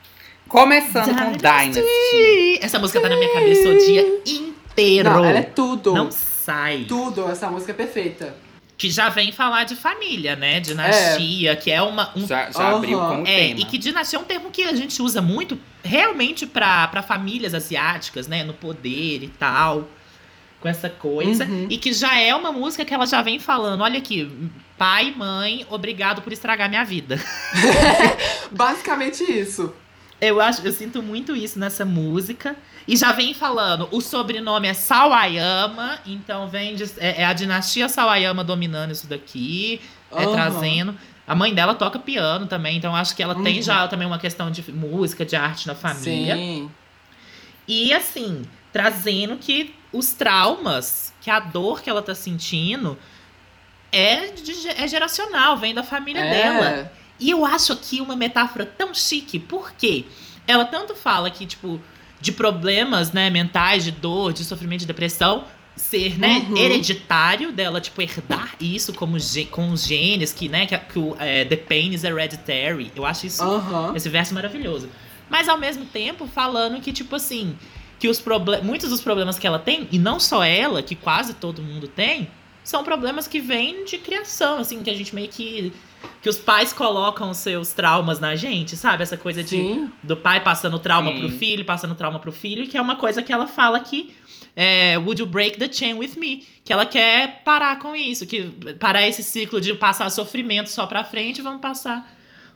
[0.48, 2.60] Começando com Dynasty.
[2.60, 5.12] Essa música tá na minha cabeça o dia inteiro.
[5.12, 5.94] Não, ela é tudo.
[5.94, 6.86] Não sai.
[6.88, 8.36] Tudo, essa música é perfeita.
[8.80, 10.60] Que já vem falar de família, né?
[10.60, 12.12] Dinastia, que é uma.
[12.18, 12.26] Um...
[12.26, 13.10] Já, já abriu Aham.
[13.18, 13.60] como É, tema.
[13.60, 17.54] e que dinastia é um termo que a gente usa muito realmente pra, pra famílias
[17.54, 18.44] asiáticas, né?
[18.44, 19.88] No poder e tal.
[20.64, 21.44] Com essa coisa.
[21.44, 21.68] Uhum.
[21.70, 24.32] E que já é uma música que ela já vem falando: olha aqui,
[24.78, 27.20] pai, mãe, obrigado por estragar minha vida.
[28.50, 29.74] Basicamente isso.
[30.22, 32.56] Eu acho, eu sinto muito isso nessa música.
[32.88, 37.90] E já vem falando, o sobrenome é Sawayama, então vem de, é, é a dinastia
[37.90, 40.32] Sawayama dominando isso daqui, é Aham.
[40.34, 40.96] trazendo.
[41.28, 43.62] A mãe dela toca piano também, então acho que ela tem Uhum.
[43.64, 46.36] já também uma questão de música, de arte na família.
[46.38, 46.72] Sim.
[47.68, 48.44] E assim,
[48.74, 52.98] trazendo que os traumas, que a dor que ela tá sentindo
[53.92, 56.30] é, de- é geracional, vem da família É.
[56.30, 56.92] dela.
[57.20, 60.06] E eu acho aqui uma metáfora tão chique, porque
[60.48, 61.80] ela tanto fala que, tipo,
[62.20, 65.46] de problemas, né, mentais, de dor, de sofrimento, de depressão,
[65.76, 66.58] ser, né, Uhum.
[66.58, 69.18] hereditário dela, tipo, herdar isso como
[69.52, 72.92] com os genes, que, né, que, que o é, The Pain is hereditary.
[72.96, 73.94] Eu acho isso Aham.
[73.96, 74.90] esse verso maravilhoso.
[75.30, 77.56] Mas ao mesmo tempo falando que, tipo assim,
[78.04, 78.22] que os
[78.62, 82.28] muitos dos problemas que ela tem, e não só ela, que quase todo mundo tem,
[82.62, 85.72] são problemas que vêm de criação, assim, que a gente meio que.
[86.22, 89.04] Que os pais colocam os seus traumas na gente, sabe?
[89.04, 91.20] Essa coisa de, do pai passando trauma Sim.
[91.20, 94.14] pro filho, passando trauma pro filho, que é uma coisa que ela fala que
[94.54, 96.46] é, Would you break the chain with me?
[96.66, 98.50] Que ela quer parar com isso, que
[98.82, 102.06] parar esse ciclo de passar sofrimento só pra frente, vamos passar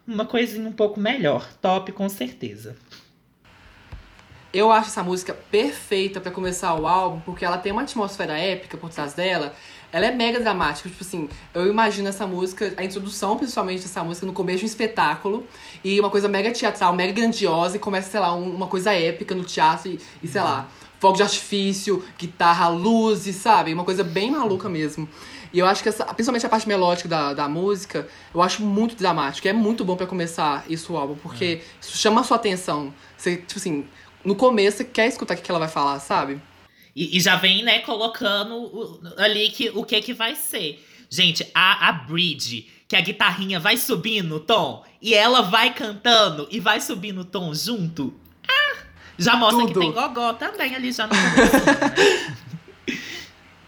[0.07, 1.47] uma coisinha um pouco melhor.
[1.61, 2.75] Top, com certeza.
[4.57, 8.75] Eu acho essa música perfeita pra começar o álbum, porque ela tem uma atmosfera épica
[8.75, 9.53] por trás dela.
[9.91, 14.25] Ela é mega dramática, tipo assim, eu imagino essa música, a introdução principalmente dessa música
[14.25, 15.45] no começo de um espetáculo,
[15.83, 19.35] e uma coisa mega teatral, mega grandiosa, e começa, sei lá, um- uma coisa épica
[19.35, 20.67] no teatro, e, e sei lá,
[20.99, 23.71] fogo de artifício, guitarra, luzes, sabe?
[23.71, 25.07] Uma coisa bem maluca mesmo.
[25.53, 28.95] E eu acho que essa, principalmente a parte melódica da, da música, eu acho muito
[28.95, 29.47] dramática.
[29.47, 32.91] É muito bom pra começar isso o álbum, porque isso chama a sua atenção.
[33.15, 33.85] Você, tipo assim,
[34.23, 36.41] no começo você quer escutar o que ela vai falar, sabe?
[36.95, 40.83] E, e já vem, né, colocando o- ali que, o que que vai ser.
[41.09, 46.47] Gente, a, a bridge, que a guitarrinha vai subindo o tom, e ela vai cantando
[46.51, 48.13] e vai subindo o tom junto.
[48.47, 48.77] Ah,
[49.17, 49.79] já mostra Tudo.
[49.79, 52.97] que tem gogó também ali já no começo, né?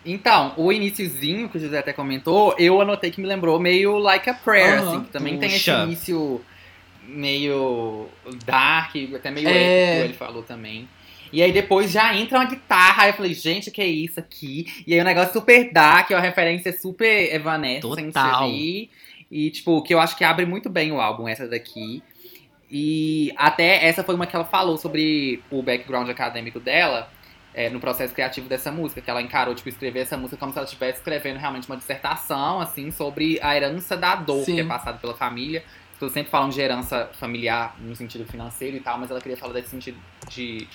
[0.06, 4.30] Então, o iniciozinho que o José até comentou, eu anotei que me lembrou meio Like
[4.30, 4.88] a Prayer, Aham.
[4.90, 5.84] assim, que também tem esse Puxa.
[5.84, 6.42] início
[7.10, 8.08] meio
[8.46, 9.92] dark, até meio É.
[9.92, 10.88] épico, ele falou também.
[11.32, 14.66] E aí depois já entra uma guitarra, aí eu falei, gente, que é isso aqui?
[14.88, 18.44] E aí o negócio super dark, a referência super Evanescence Total.
[18.46, 18.90] ali.
[19.32, 22.02] E, tipo, que eu acho que abre muito bem o álbum, essa daqui.
[22.72, 27.12] E até essa foi uma que ela falou sobre o background acadêmico dela.
[27.52, 30.60] é, no processo criativo dessa música, que ela encarou, tipo, escrever essa música como se
[30.60, 34.56] ela estivesse escrevendo realmente uma dissertação, assim, sobre a herança da dor Sim.
[34.56, 35.64] que é passada pela família.
[36.00, 39.36] As pessoas sempre falam de herança familiar no sentido financeiro e tal, mas ela queria
[39.36, 39.98] falar desse sentido
[40.30, 40.66] de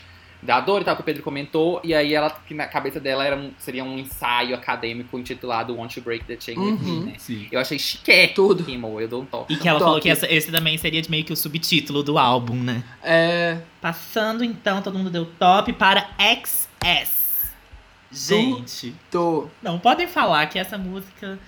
[0.42, 3.24] da dor e tal, que o Pedro comentou, e aí ela, que na cabeça dela
[3.24, 7.00] era um- seria um ensaio acadêmico intitulado Want to Break the Chain With Uhum.
[7.00, 7.14] Me, né?
[7.16, 7.48] Sim.
[7.50, 8.28] Eu achei chique.
[8.34, 8.62] Tudo.
[8.62, 9.54] Rimou, eu dou um toque.
[9.54, 12.18] E que ela falou que essa- esse também seria de meio que o subtítulo do
[12.18, 12.84] álbum, né?
[13.02, 13.56] É.
[13.80, 17.54] Passando então, todo mundo deu top para XS.
[18.12, 19.48] Gente, Tô.
[19.62, 21.38] não podem falar que essa música.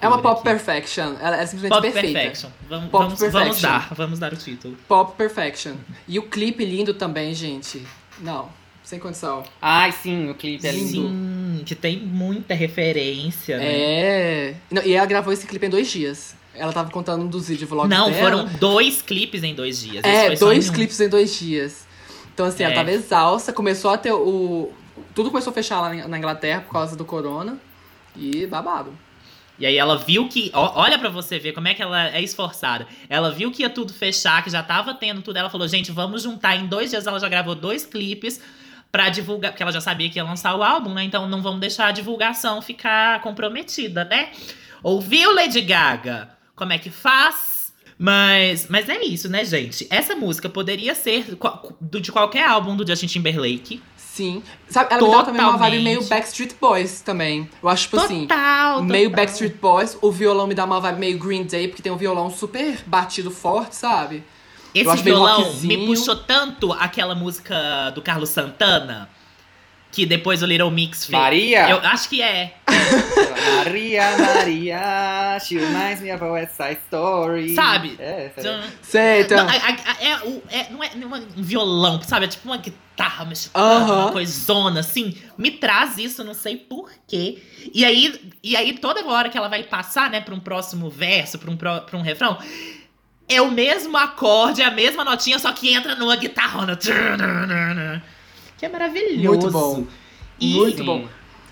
[0.00, 0.44] É uma pop aqui.
[0.44, 1.14] perfection.
[1.20, 2.18] Ela é simplesmente Pop perfeita.
[2.18, 2.50] Perfection.
[2.68, 3.68] Vamos, Pop vamos, vamos Perfection.
[3.70, 4.76] dar, vamos dar o título.
[4.86, 5.74] Pop perfection.
[6.06, 7.84] E o clipe lindo também, gente.
[8.20, 8.48] Não,
[8.84, 9.42] sem condição.
[9.60, 11.08] Ai, sim, o clipe é lindo.
[11.08, 13.64] Sim, que tem muita referência, né?
[13.66, 14.54] É.
[14.70, 16.36] Não, e ela gravou esse clipe em dois dias.
[16.54, 18.22] Ela tava contando um dos vídeos vlogs Não, dela.
[18.22, 20.02] foram dois clipes em dois dias.
[20.04, 20.72] É, dois em um.
[20.72, 21.86] clipes em dois dias.
[22.34, 22.76] Então, assim, ela É.
[22.76, 24.72] tava exausta, começou a ter o.
[25.14, 27.58] Tudo começou a fechar lá na Inglaterra por causa do corona.
[28.16, 28.92] E babado.
[29.58, 30.50] E aí ela viu que.
[30.54, 32.86] ó, olha pra você ver como é que ela é esforçada.
[33.08, 35.36] Ela viu que ia tudo fechar, que já tava tendo tudo.
[35.36, 36.56] Ela falou, gente, vamos juntar.
[36.56, 38.40] Em dois dias ela já gravou dois clipes
[38.92, 39.52] pra divulgar.
[39.52, 41.02] Porque ela já sabia que ia lançar o álbum, né?
[41.02, 44.30] Então não vamos deixar a divulgação ficar comprometida, né?
[44.82, 46.30] Ouviu, Lady Gaga?
[46.54, 47.58] Como é que faz?
[47.98, 49.86] Mas, mas é isso, né, gente?
[49.90, 51.36] Essa música poderia ser
[51.90, 53.82] de qualquer álbum do Justin Timberlake.
[54.18, 54.42] Sim.
[54.68, 55.84] Sabe, ela me dá também uma vibe Totalmente.
[55.84, 57.48] meio Backstreet Boys também.
[57.62, 58.22] Eu acho, tipo assim.
[58.22, 59.24] Total, Meio total.
[59.24, 62.28] Backstreet Boys, o violão me dá uma vibe meio Green Day, porque tem um violão
[62.28, 64.24] super batido forte, sabe?
[64.74, 69.08] Esse violão me puxou tanto aquela música do Carlos Santana,
[69.92, 71.18] que depois o Little Mix fez.
[71.18, 71.68] Maria?
[71.70, 72.54] Eu acho que é.
[73.56, 77.54] Maria, Maria, she reminds me of a West Side Story.
[77.54, 77.96] Sabe?
[77.98, 78.62] É, essa é.
[78.82, 79.38] Sei, então.
[79.38, 82.26] Não, a- a- é, o- é- não é não é um violão, sabe?
[82.26, 84.02] É tipo uma guitarra mexicana, Aham.
[84.04, 85.16] uma coisona, assim.
[85.36, 87.38] Me traz isso, não sei porquê.
[87.74, 91.38] E aí, e aí, toda hora que ela vai passar, né, pra um próximo verso,
[91.38, 92.38] pra um, pro- pra um refrão,
[93.28, 96.78] é o mesmo acorde, é a mesma notinha, só que entra numa guitarrona.
[98.58, 99.28] Que é maravilhoso.
[99.28, 99.84] Muito bom.
[100.40, 101.06] E Muito bom.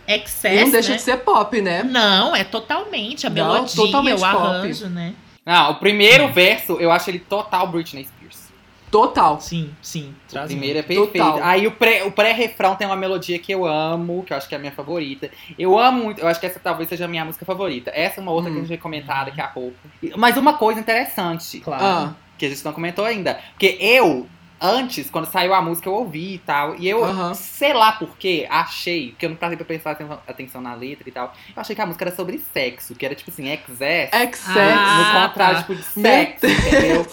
[0.09, 0.97] Excess, E não deixa né?
[0.97, 1.83] de ser pop, né?
[1.83, 4.37] Não, é totalmente a Não, melodia, totalmente o pop.
[4.37, 5.15] arranjo, né?
[5.45, 8.47] Não, o primeiro verso, eu acho ele total Britney Spears.
[8.91, 9.41] Total.
[9.41, 10.15] Sim, sim.
[10.33, 11.07] O primeiro é Total.
[11.09, 11.39] perfeito.
[11.43, 14.55] Aí o pré- o pré-refrão tem uma melodia que eu amo, que eu acho que
[14.55, 15.29] é a minha favorita.
[15.59, 17.91] Eu amo muito, eu acho que essa talvez seja a minha música favorita.
[17.93, 18.63] Essa é uma outra que a Hum.
[18.63, 19.77] gente vai comentar daqui a pouco.
[20.17, 21.85] Mas uma coisa interessante, Claro.
[21.85, 23.39] Ah, que a gente não comentou ainda.
[23.51, 24.27] Porque eu,
[24.67, 26.77] antes, quando saiu a música, eu ouvi e tal.
[26.77, 27.35] E eu, Aham.
[27.35, 31.09] sei lá por quê, achei, porque eu não parei pra prestar atenção, atenção na letra
[31.09, 31.33] e tal.
[31.55, 34.11] Eu achei que a música era sobre sexo, que era tipo assim, excess.
[34.13, 34.57] Excess.
[34.57, 35.63] Ah, no contrário, tá.
[35.63, 37.07] tipo, de sexo, entendeu?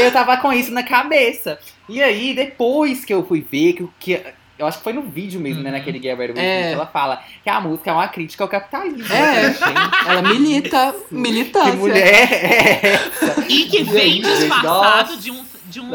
[0.00, 1.58] Eu tava com isso na cabeça.
[1.88, 4.22] E aí, depois que eu fui ver, que, que
[4.58, 5.76] eu acho que foi no vídeo mesmo, né, Uhum.
[5.76, 6.72] naquele Get Ready With É.
[6.72, 9.12] Ela fala que a música é uma crítica ao capitalismo.
[9.12, 9.18] É.
[9.42, 10.08] né, gente?
[10.08, 10.94] ela milita.
[11.10, 11.70] Militância.
[11.72, 13.44] Que mulher é essa?
[13.48, 15.44] E que vem disfarçado de um.
[15.68, 15.90] De um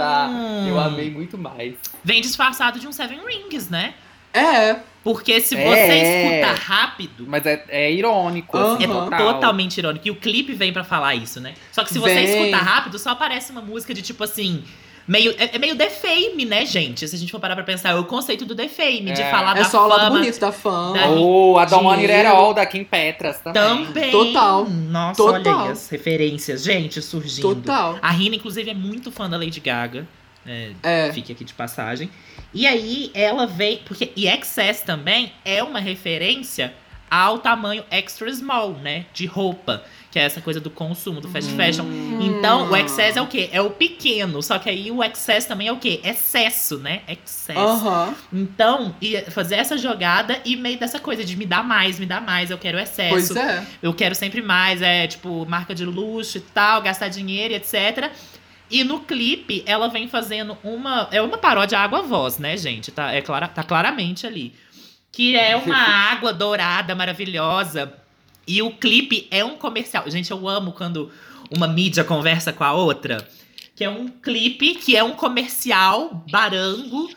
[0.68, 1.76] Eu amei muito mais.
[2.04, 3.94] Vem disfarçado de um Seven Rings, né?
[4.34, 4.78] É.
[5.04, 5.64] Porque se É.
[5.68, 5.96] você
[6.44, 9.34] escuta rápido, Mas é, é irônico, assim, é total.
[9.34, 10.08] totalmente irônico.
[10.08, 11.54] E o clipe vem pra falar isso, né?
[11.72, 12.26] Só que se você Vem.
[12.26, 14.64] escuta rápido, só aparece uma música de tipo assim.
[15.08, 17.08] Meio, é, é meio defame, né, gente?
[17.08, 19.30] Se a gente for parar pra pensar, é o conceito do defame, de É.
[19.32, 20.20] falar É da só o lado fama.
[20.20, 20.97] bonito da fama.
[20.97, 22.30] Da- Ou a Want It At Dinheiro.
[22.30, 23.62] All, da Kim Petras também.
[23.86, 24.12] Também.
[24.12, 24.66] Total.
[24.70, 25.54] Nossa, Total.
[25.58, 27.56] olha aí as referências, gente, surgindo.
[27.56, 27.97] Total.
[28.02, 30.08] A Rina, inclusive, é muito fã da Lady Gaga.
[30.45, 31.12] É, É.
[31.14, 32.10] Fique aqui de passagem.
[32.54, 33.80] E aí ela veio.
[33.86, 36.74] Porque, e Excess também é uma referência
[37.10, 39.06] ao tamanho extra small, né?
[39.14, 39.84] De roupa.
[40.12, 41.86] Que é essa coisa do consumo, do fast fashion.
[42.20, 43.49] Então, o excess é o quê?
[43.53, 44.43] É o pequeno.
[44.43, 46.01] Só que aí o excess também é o quê?
[46.03, 47.01] Excesso, né?
[47.07, 47.57] Excess.
[47.57, 48.14] Aham.
[48.34, 48.93] Então,
[49.30, 52.57] fazer essa jogada e meio dessa coisa de me dar mais, me dar mais, eu
[52.57, 53.66] quero excesso Pois é.
[53.82, 58.12] eu quero sempre mais, é tipo marca de luxo e tal, gastar dinheiro e etc.
[58.70, 61.09] E no clipe, ela vem fazendo uma.
[61.12, 62.89] É uma paródia à água voz, né, gente?
[62.89, 64.53] Tá, é clara, tá claramente ali.
[65.12, 65.76] Que é uma
[66.12, 67.93] água dourada maravilhosa.
[68.52, 70.10] E o clipe é um comercial.
[70.10, 71.10] Gente, eu amo quando
[71.56, 73.28] uma mídia conversa com a outra.
[73.76, 77.10] Que é um clipe que é um comercial barango.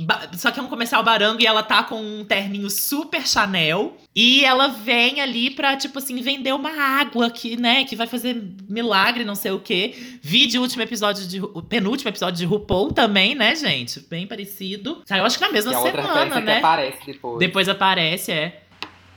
[0.00, 3.96] ba- Só que é um comercial barango e ela tá com um terninho super Chanel.
[4.16, 8.42] E ela vem ali pra, tipo assim, vender uma água que, né, que vai fazer
[8.68, 9.94] milagre, não sei o quê.
[10.22, 11.40] Vídeo último episódio de.
[11.40, 14.00] O penúltimo episódio de RuPaul também, né, gente?
[14.08, 15.02] Bem parecido.
[15.06, 16.58] Saiu acho que na mesma é outra semana, né?
[16.58, 17.38] aparece depois.
[17.38, 18.62] Depois aparece, é.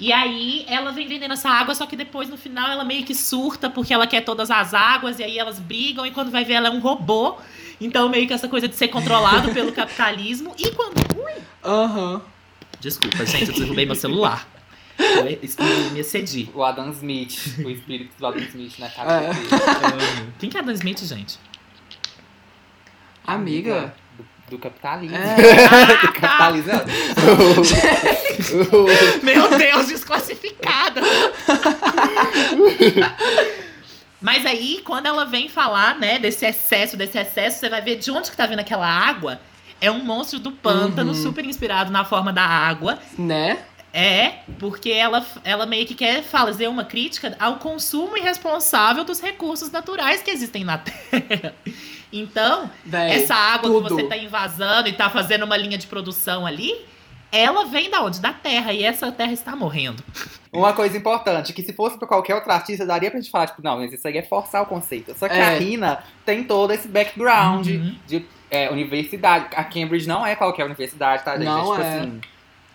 [0.02, 3.14] E aí ela vem vendendo essa água, só que depois no final ela meio que
[3.14, 6.54] surta porque ela quer todas as águas e aí elas brigam e quando vai ver
[6.54, 7.38] ela é um robô.
[7.80, 10.56] Então meio que essa coisa de ser controlado pelo capitalismo.
[10.58, 10.98] E quando.
[11.16, 11.34] Ui!
[11.64, 12.22] Aham.
[12.80, 14.48] Desculpa, gente, eu derrubei meu celular.
[14.98, 15.24] Eu
[15.92, 16.50] me excedi.
[16.54, 19.34] O Adam Smith, o espírito do Adam Smith na cabeça É.
[19.34, 20.34] dele.
[20.40, 21.38] Quem que é Adam Smith, gente?
[23.26, 23.94] Amiga.
[24.52, 25.16] Do, capitalismo.
[25.16, 25.36] É.
[26.06, 26.72] do capitalismo.
[29.24, 31.02] Meu Deus, desclassificada!
[34.20, 38.12] Mas aí, quando ela vem falar, né, desse excesso, desse excesso, você vai ver de
[38.12, 39.42] onde que tá vindo aquela água.
[39.80, 41.24] É um monstro do pântano, Uhum.
[41.24, 43.00] super inspirado na forma da água.
[43.18, 43.58] Né?
[43.94, 49.72] É, porque ela, ela meio que quer fazer uma crítica ao consumo irresponsável dos recursos
[49.72, 51.56] naturais que existem na Terra.
[52.12, 53.88] Então, Véi, essa água tudo.
[53.88, 56.76] que você tá invasando e tá fazendo uma linha de produção ali,
[57.32, 58.20] ela vem da onde?
[58.20, 58.74] Da Terra.
[58.74, 60.04] E essa Terra está morrendo.
[60.52, 63.62] Uma coisa importante, que se fosse pra qualquer outro artista, daria pra gente falar, tipo,
[63.64, 65.16] não, mas isso aí é forçar o conceito.
[65.18, 65.42] Só que É.
[65.42, 67.96] a Rina tem todo esse background Uhum.
[68.06, 69.48] de é, universidade.
[69.56, 71.46] A Cambridge não é qualquer universidade, tá, gente?
[71.46, 72.00] Não tipo é.
[72.00, 72.22] assim,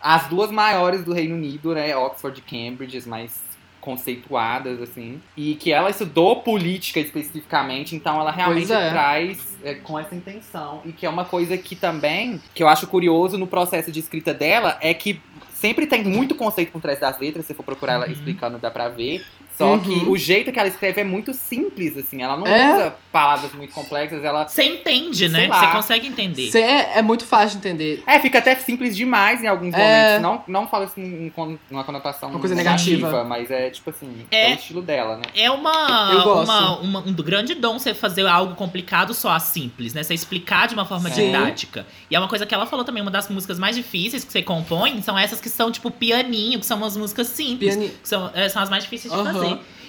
[0.00, 1.94] as duas maiores do Reino Unido, né?
[1.94, 3.38] Oxford e Cambridge, as mais
[3.86, 5.20] conceituadas, assim.
[5.36, 8.90] E que ela estudou política especificamente, então ela realmente é.
[8.90, 10.82] traz é, com essa intenção.
[10.84, 14.34] E que é uma coisa que também, que eu acho curioso no processo de escrita
[14.34, 15.20] dela, é que
[15.54, 18.12] sempre tem muito conceito por trás das letras, se for procurar ela Uhum.
[18.12, 19.24] explicando, dá pra ver.
[19.56, 19.78] Só Uhum.
[19.80, 22.22] que o jeito que ela escreve é muito simples, assim.
[22.22, 22.74] Ela não É.
[22.74, 25.48] usa palavras muito complexas, ela Você entende, né?
[25.48, 26.50] Você consegue entender.
[26.50, 28.02] Cê é, é muito fácil de entender.
[28.06, 30.18] É, fica até simples demais em alguns É.
[30.18, 30.22] momentos.
[30.46, 31.32] Não, não falo assim
[31.70, 33.24] numa conotação Uma coisa negativa.
[33.24, 34.50] mas é tipo assim, É.
[34.50, 35.22] é, o estilo dela, né?
[35.34, 36.44] É uma, Eu gosto.
[36.50, 40.02] uma, uma- um grande dom você fazer algo complicado só a simples, né?
[40.02, 41.26] Você explicar de uma forma Sim.
[41.26, 41.86] didática.
[42.10, 44.42] E é uma coisa que ela falou também, uma das músicas mais difíceis que você
[44.42, 47.74] compõe são essas que são tipo pianinho, que são umas músicas simples.
[47.74, 47.88] Piani...
[48.02, 49.32] que São, é, são as mais difíceis de Aham.
[49.32, 49.45] fazer.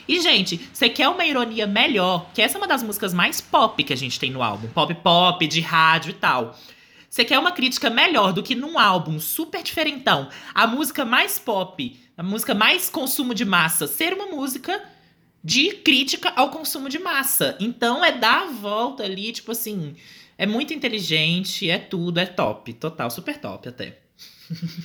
[0.07, 3.83] E, gente, você quer uma ironia melhor, que essa é uma das músicas mais pop
[3.83, 4.67] que a gente tem no álbum.
[4.69, 6.57] Pop pop, de rádio e tal.
[7.09, 11.99] Você quer uma crítica melhor do que num álbum super diferentão, a música mais pop,
[12.17, 14.81] a música mais consumo de massa, ser uma música
[15.43, 17.57] de crítica ao consumo de massa.
[17.59, 19.95] Então é dar a volta ali, tipo assim,
[20.37, 23.97] é muito inteligente, é tudo, é top, total, super top até.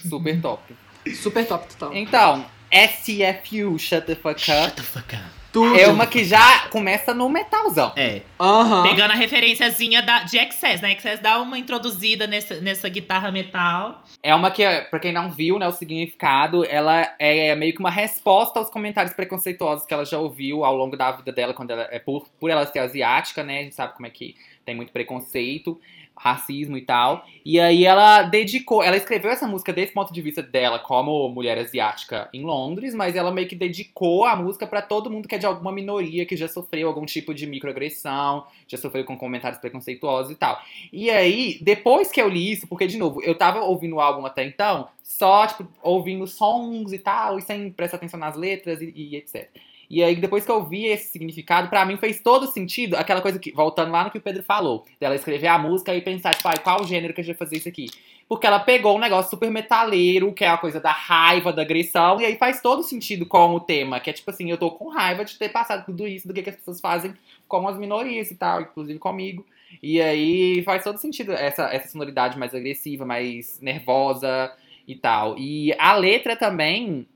[0.08, 0.74] Super top.
[1.20, 1.96] Super top total.
[1.96, 5.42] Então, SFU, Shut the Fuck Shut Up, the fuck up.
[5.52, 5.78] Tudo.
[5.78, 7.92] é uma que já começa no metalzão.
[7.94, 8.84] É, Aham.
[8.84, 10.92] pegando a referenciazinha da, de Excess, né?
[10.92, 14.02] Excess dá uma introduzida nessa, nessa guitarra metal.
[14.22, 17.90] É uma que, pra quem não viu, né, o significado, ela é meio que uma
[17.90, 21.86] resposta aos comentários preconceituosos que ela já ouviu ao longo da vida dela, quando ela
[21.90, 23.58] é por, por ela ser asiática, né?
[23.58, 25.78] A gente sabe como é que tem muito preconceito,
[26.22, 27.26] racismo e tal.
[27.44, 31.58] E aí ela dedicou, ela escreveu essa música desse ponto de vista dela como mulher
[31.58, 35.38] asiática em Londres, mas ela meio que dedicou a música pra todo mundo que é
[35.38, 40.30] de alguma minoria que já sofreu algum tipo de microagressão, já sofreu com comentários preconceituosos
[40.30, 40.62] e tal.
[40.92, 44.24] E aí, depois que eu li isso, porque, de novo, eu tava ouvindo o álbum
[44.24, 48.92] até então, só, tipo, ouvindo sons e tal, e sem prestar atenção nas letras e,
[48.94, 49.50] e etc.
[49.92, 53.38] E aí, depois que eu vi esse significado, pra mim fez todo sentido aquela coisa
[53.38, 56.48] que, voltando lá no que o Pedro falou, dela escrever a música e pensar, tipo,
[56.48, 57.90] ai, qual gênero que a gente fazer isso aqui?
[58.26, 62.18] Porque ela pegou um negócio super metaleiro, que é a coisa da raiva, da agressão,
[62.18, 64.88] e aí faz todo sentido com o tema, que é tipo assim, eu tô com
[64.88, 67.12] raiva de ter passado tudo isso, do que, que as pessoas fazem
[67.46, 69.44] com as minorias e tal, inclusive comigo.
[69.82, 74.50] E aí faz todo sentido essa, essa sonoridade mais agressiva, mais nervosa
[74.88, 75.38] e tal.
[75.38, 77.06] E a letra também,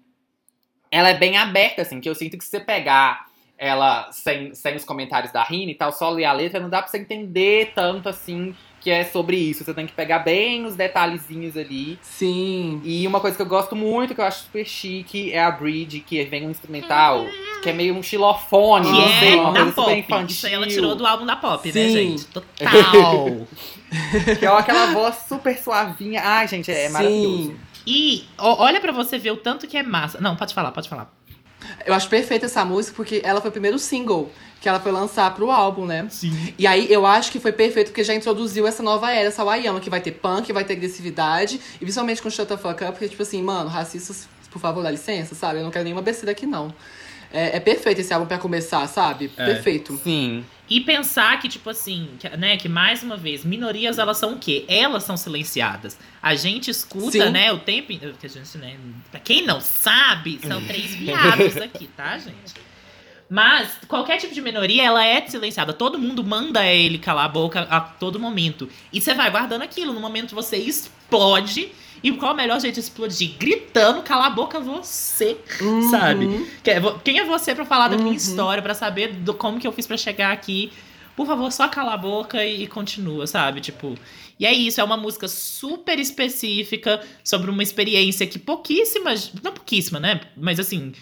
[0.91, 3.27] ela é bem aberta, assim, que eu sinto que se você pegar
[3.59, 6.83] ela sem, sem os comentários da Rina e tal, só ler a letra, não dá
[6.83, 9.65] pra você entender tanto assim que é sobre isso.
[9.65, 11.99] Você tem que pegar bem os detalhezinhos ali.
[12.03, 12.81] Sim.
[12.85, 16.01] E uma coisa que eu gosto muito, que eu acho super chique, é a bridge,
[16.01, 17.27] que vem um instrumental,
[17.63, 19.99] que é meio um xilofone, Que não é sei, uma da coisa super pop.
[19.99, 20.27] infantil.
[20.37, 21.91] Isso aí ela tirou do álbum da pop, né, Sim.
[21.91, 22.27] gente?
[22.27, 23.47] Total.
[24.39, 26.21] Que é aquela voz super suavinha.
[26.23, 26.93] Ai, gente, é Sim.
[26.93, 27.57] maravilhoso.
[27.87, 30.21] E ó, olha pra você ver o tanto que é massa.
[30.21, 31.13] Não, pode falar, pode falar.
[31.85, 34.31] Eu acho perfeita essa música porque ela foi o primeiro single
[34.61, 36.07] que ela foi lançar pro álbum, né?
[36.11, 36.55] Sim.
[36.59, 39.81] E aí eu acho que foi perfeito porque já introduziu essa nova era, essa Wayama,
[39.81, 43.09] que vai ter punk, vai ter agressividade, e principalmente com Shut the Fuck Up, porque,
[43.09, 45.59] tipo assim, mano, racistas, por favor, dá licença, sabe?
[45.61, 46.75] Eu não quero nenhuma besteira aqui, não.
[47.33, 49.31] É, é perfeito esse álbum pra começar, sabe?
[49.37, 49.47] É.
[49.47, 49.99] Perfeito.
[50.03, 50.45] Sim.
[50.69, 54.39] E pensar que, tipo assim, que, né, que mais uma vez, minorias elas são o
[54.39, 54.65] quê?
[54.67, 55.97] Elas são silenciadas.
[56.21, 57.31] A gente escuta, Sim.
[57.31, 57.89] né, o tempo.
[57.89, 58.77] Que a gente, né,
[59.11, 62.55] pra quem não sabe, são três viados aqui, tá, gente?
[63.29, 65.73] Mas qualquer tipo de minoria, ela é silenciada.
[65.73, 68.69] Todo mundo manda ele calar a boca a todo momento.
[68.93, 69.93] E você vai guardando aquilo.
[69.93, 71.73] No momento você explode.
[72.03, 73.33] E qual o melhor jeito de explodir?
[73.39, 75.91] Gritando, cala a boca você, Uhum.
[75.91, 76.47] sabe?
[76.65, 78.15] É Quem é você pra falar da minha Uhum.
[78.15, 80.71] história, pra saber do como que eu fiz pra chegar aqui?
[81.17, 83.61] Por favor, só cala a boca e, e continua, sabe?
[83.63, 83.95] Tipo,
[84.39, 89.99] e é isso, é uma música super específica sobre uma experiência que pouquíssimas, não pouquíssima,
[89.99, 90.21] né?
[90.37, 90.93] Mas assim,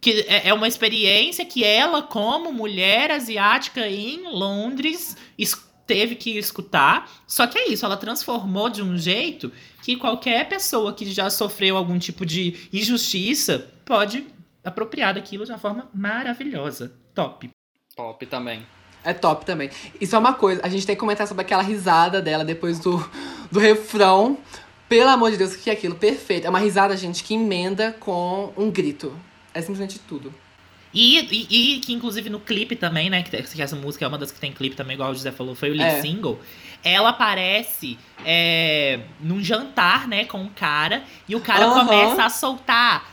[0.00, 5.56] que é é uma experiência que ela, como mulher asiática em Londres, es-
[5.86, 7.10] teve que escutar.
[7.26, 11.76] Só que é isso, ela transformou de um jeito que qualquer pessoa que já sofreu
[11.76, 14.26] algum tipo de injustiça pode
[14.64, 16.92] apropriar daquilo de uma forma maravilhosa.
[17.14, 17.50] Top.
[17.94, 18.66] Pop também.
[19.04, 19.70] É top também.
[20.00, 22.98] Isso é uma coisa, a gente tem que comentar sobre aquela risada dela depois do,
[23.52, 24.38] do refrão.
[24.88, 25.94] Pelo amor de Deus, o que é aquilo?
[25.94, 26.46] Perfeito.
[26.46, 29.14] É uma risada, gente, que emenda com um grito.
[29.52, 30.32] É simplesmente tudo.
[30.94, 31.18] E,
[31.50, 33.22] e, e que, inclusive, no clipe também, né?
[33.22, 35.54] Que, que essa música é uma das que tem clipe também, igual o José falou,
[35.54, 36.00] foi o lead É.
[36.00, 36.40] single.
[36.84, 43.10] Ela aparece é, num jantar, né, com um cara, e o cara começa a soltar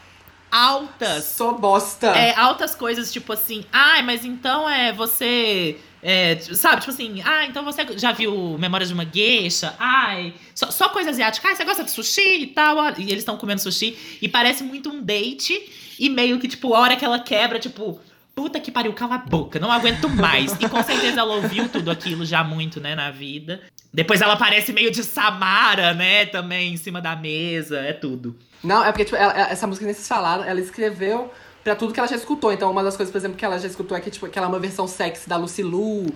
[0.51, 2.07] altas Sou bosta.
[2.07, 5.77] É, altas coisas, tipo assim, ai, mas então é você.
[6.03, 9.73] é, sabe, tipo assim, ah, então você já viu Memórias de uma Geisha?
[9.79, 11.47] Ai, só, só coisa asiática.
[11.47, 12.79] Ai, você gosta de sushi e tal?
[12.79, 14.17] ah, E eles estão comendo sushi.
[14.21, 15.80] E parece muito um date.
[16.01, 17.99] E meio que, tipo, a hora que ela quebra, tipo,
[18.33, 20.51] puta que pariu, cala a boca, não aguento mais.
[20.59, 23.61] E com certeza ela ouviu tudo aquilo já muito, né, na vida.
[23.93, 28.35] Depois ela parece meio de Samara, né, também em cima da mesa, é tudo.
[28.63, 31.31] Não, é porque, tipo, ela- essa música nem se falaram, ela escreveu
[31.63, 32.51] pra tudo que ela já escutou.
[32.51, 34.47] Então, uma das coisas, por exemplo, que ela já escutou é que, tipo, que ela
[34.47, 36.07] é uma versão sexy da Lucy Lu,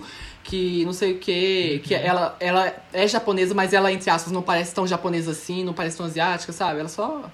[0.42, 4.42] que não sei o quê, que ela, ela é japonesa, mas ela, entre aspas, não
[4.42, 6.80] parece tão japonesa assim, não parece tão asiática, sabe?
[6.80, 7.30] Ela só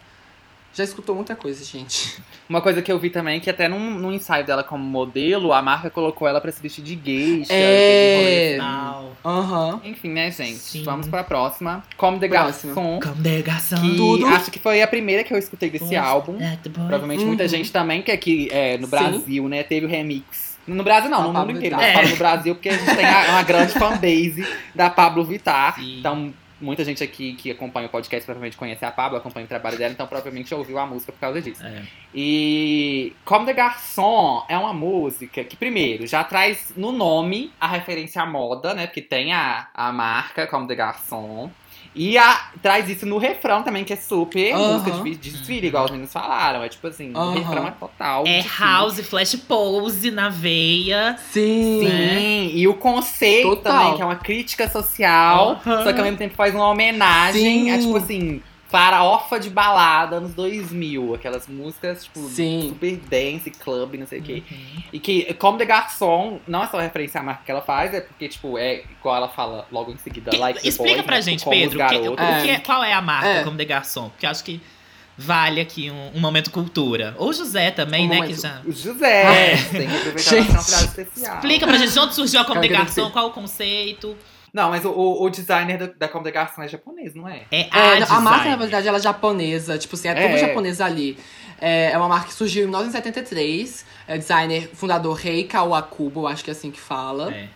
[0.75, 2.17] já escutou muita coisa, gente.
[2.49, 5.63] Uma coisa que eu vi também, que até num, num ensaio dela como modelo, a
[5.63, 7.53] marca colocou ela pra se vestir de geisha.
[7.53, 8.59] É.
[9.25, 9.81] Aham.
[9.85, 10.59] Enfim, né, gente?
[10.59, 10.83] Sim.
[10.85, 11.83] Vamos pra próxima.
[11.97, 12.75] Como the Próxima.
[12.75, 13.01] Garçon.
[13.01, 13.81] Congregação.
[13.81, 14.27] Que Tudo.
[14.27, 16.37] acho que foi a primeira que eu escutei desse álbum.
[16.73, 17.49] Provavelmente muita Uhum.
[17.49, 18.91] gente também, que aqui é, no Sim.
[18.91, 20.53] Brasil, né, teve o remix.
[20.67, 21.75] No Brasil não, no mundo inteiro.
[21.77, 25.75] Mas falo no Brasil porque a gente tem uma grande fanbase da Pablo Vittar.
[25.75, 25.99] Sim.
[25.99, 29.77] Então, muita gente aqui que acompanha o podcast provavelmente conhece a Pablo, acompanha o trabalho
[29.77, 31.65] dela, então provavelmente ouviu a música por causa disso.
[31.65, 31.83] É.
[32.15, 38.23] E Comme des Garçons é uma música que, primeiro, já traz no nome a referência
[38.23, 38.87] à moda, né?
[38.87, 41.51] Porque tem a, a marca Comme des Garçons.
[41.95, 45.85] E a- traz isso no refrão também, que é super música de, de desfile, igual
[45.85, 46.63] os meninos falaram.
[46.63, 47.35] É tipo assim, o Aham.
[47.35, 48.25] refrão é total.
[48.27, 48.59] É desfile.
[48.59, 51.17] house, flash pose na veia.
[51.31, 51.81] Sim.
[51.83, 53.73] Sim, e o conceito Total.
[53.81, 57.77] também, que é uma crítica social, só que ao mesmo tempo faz uma homenagem a,
[57.77, 57.85] Sim.
[57.87, 58.43] tipo assim,
[58.73, 61.15] farofa de balada anos 2000.
[61.15, 62.71] Aquelas músicas, tipo, Sim.
[62.71, 64.43] super dance, club, não sei o quê.
[64.51, 64.83] Uhum.
[64.95, 68.01] E que, como The Garçon, não é só referência à marca que ela faz, é
[68.01, 71.17] porque, tipo, é igual ela fala logo em seguida, Que- like the explica boys, pra
[71.17, 73.45] né, gente, como os Pedro, que- que é- qual é a marca É.
[73.45, 74.09] como de garçom?
[74.09, 74.59] Porque acho que
[75.19, 77.15] vale aqui um, um momento cultura.
[77.19, 78.15] Ou José também, Um né?
[78.17, 78.61] momento- Que já...
[78.65, 79.57] O José, É.
[79.57, 80.51] tem que aproveitar Gente.
[80.51, 81.35] uma frase especial.
[81.35, 84.17] Explica pra gente de onde surgiu a como de Quero garçom, qual o conceito.
[84.53, 87.43] Não, mas o, o, o designer da, da Comme des Garçons é japonês, não é?
[87.51, 89.79] É, É, a, a marca, na verdade, ela é japonesa.
[89.79, 90.29] Tipo assim, é, É.
[90.29, 91.19] tudo japonês ali.
[91.61, 93.85] É, é uma marca que surgiu em 1973.
[94.07, 97.33] É o designer, fundador Rei Kawakubo, acho que é assim que fala.
[97.33, 97.49] É.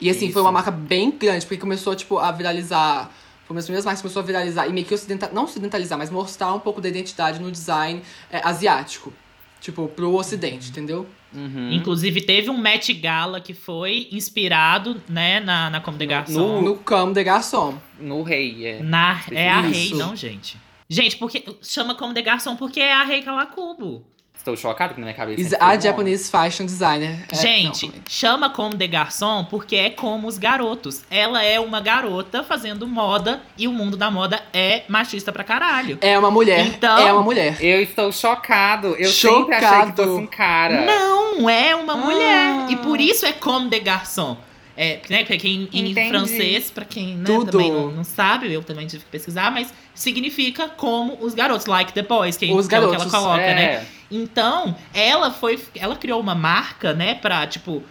[0.00, 0.32] E assim, Isso.
[0.32, 3.10] foi uma marca bem grande, porque começou, tipo, a viralizar.
[3.46, 5.96] Foi uma das primeiras marcas que começou a viralizar e meio que ocidentalizar, não ocidentalizar,
[5.98, 9.12] mas mostrar um pouco da identidade no design é, asiático.
[9.60, 11.06] Tipo, pro ocidente, entendeu?
[11.34, 11.72] Uhum.
[11.72, 16.62] Inclusive, teve um Met Gala que foi inspirado, né, na, na Como de Garçom.
[16.62, 17.76] No Cam de Garçom.
[17.98, 18.82] No rei, é.
[18.82, 19.90] Na, é a Isso.
[19.90, 20.56] Rei, não, gente.
[20.88, 24.06] Gente, porque chama Como de Garçom porque é a Rei Kawakubo.
[24.44, 25.40] Estou chocado que na minha cabeça.
[25.40, 25.80] Is foi a homem.
[25.80, 27.24] Japanese Fashion Designer.
[27.32, 31.00] É, Gente, não, chama como de garçom porque é como os garotos.
[31.10, 35.96] Ela é uma garota fazendo moda e o mundo da moda é machista pra caralho.
[36.02, 36.66] é uma mulher.
[36.66, 37.56] Então- é uma mulher.
[37.58, 38.88] Eu estou chocado.
[38.98, 39.92] Eu sempre achei Chocado.
[39.92, 40.84] que fosse um cara.
[40.84, 41.96] Não, é uma Ah.
[41.96, 42.66] mulher.
[42.70, 44.36] E por isso é como de garçom.
[44.76, 46.08] É, né, porque em, em Entendi.
[46.10, 50.68] francês, pra quem né, também não, não sabe, eu também tive que pesquisar, mas significa
[50.68, 53.40] como os garotos, like the boys, que, Os que é o que ela garotos, coloca,
[53.40, 53.54] é.
[53.54, 53.86] né?
[54.10, 55.62] Então, ela foi.
[55.74, 57.82] Ela criou uma marca, né, pra, tipo,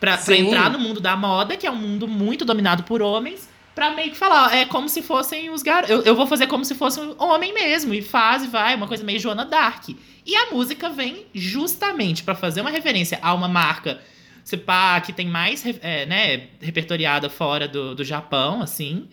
[0.00, 3.48] pra, pra entrar no mundo da moda, que é um mundo muito dominado por homens,
[3.74, 5.90] pra meio que falar, é como se fossem os garotos.
[5.90, 8.86] Eu, eu vou fazer como se fosse um homem mesmo, e faz e vai, uma
[8.86, 9.88] coisa meio Joana Dark.
[10.24, 14.00] E a música vem justamente pra fazer uma referência a uma marca.
[14.42, 19.08] Se pá, que tem mais é, né, repertoriada fora do, do Japão, assim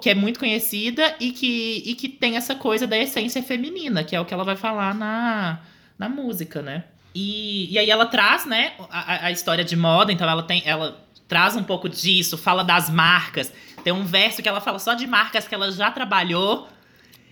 [0.00, 4.16] que é muito conhecida e que, e que tem essa coisa da essência feminina, que
[4.16, 5.60] é o que ela vai falar na,
[5.98, 6.84] na música, né?
[7.14, 10.62] E, e aí ela traz, né, a, a história de moda, então ela tem.
[10.66, 13.52] Ela traz um pouco disso, fala das marcas.
[13.82, 16.68] Tem um verso que ela fala só de marcas que ela já trabalhou.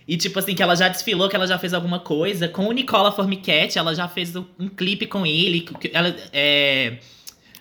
[0.07, 2.47] E, tipo assim, que ela já desfilou, que ela já fez alguma coisa.
[2.47, 5.67] Com o Nicola Formichetti, ela já fez um, clipe com ele.
[5.91, 6.99] Ela, é,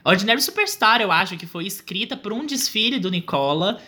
[0.04, 3.80] Ordinary Superstar, eu acho, que foi escrita por um desfile do Nicola.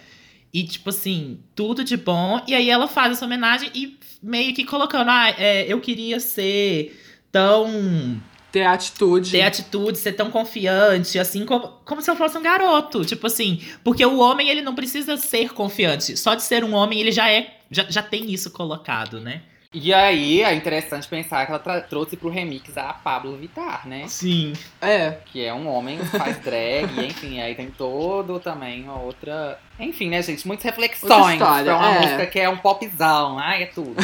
[0.53, 2.43] E, tipo assim, tudo de bom.
[2.47, 6.99] E aí ela faz essa homenagem e meio que colocando, ah, é, eu queria ser
[7.31, 8.21] tão
[8.53, 9.31] Ter atitude.
[9.33, 13.05] ter atitude, ser tão confiante, assim como, como se eu fosse um garoto.
[13.05, 16.17] Tipo assim, porque o homem, ele não precisa ser confiante.
[16.17, 17.59] Só de ser um homem, ele já é.
[17.71, 19.43] Já, já tem isso colocado, né?
[19.79, 24.05] E aí é interessante pensar que ela trouxe pro remix a Pablo Vittar, né?
[24.09, 24.55] Sim.
[24.81, 25.19] É.
[25.27, 29.59] Que é um homem que faz drag, e, enfim, aí tem todo também uma outra.
[29.79, 30.47] Enfim, né, gente?
[30.47, 32.01] Muitas reflexões história, pra uma é.
[32.01, 33.39] música que é um popzão.
[33.39, 33.95] Ai, é tudo.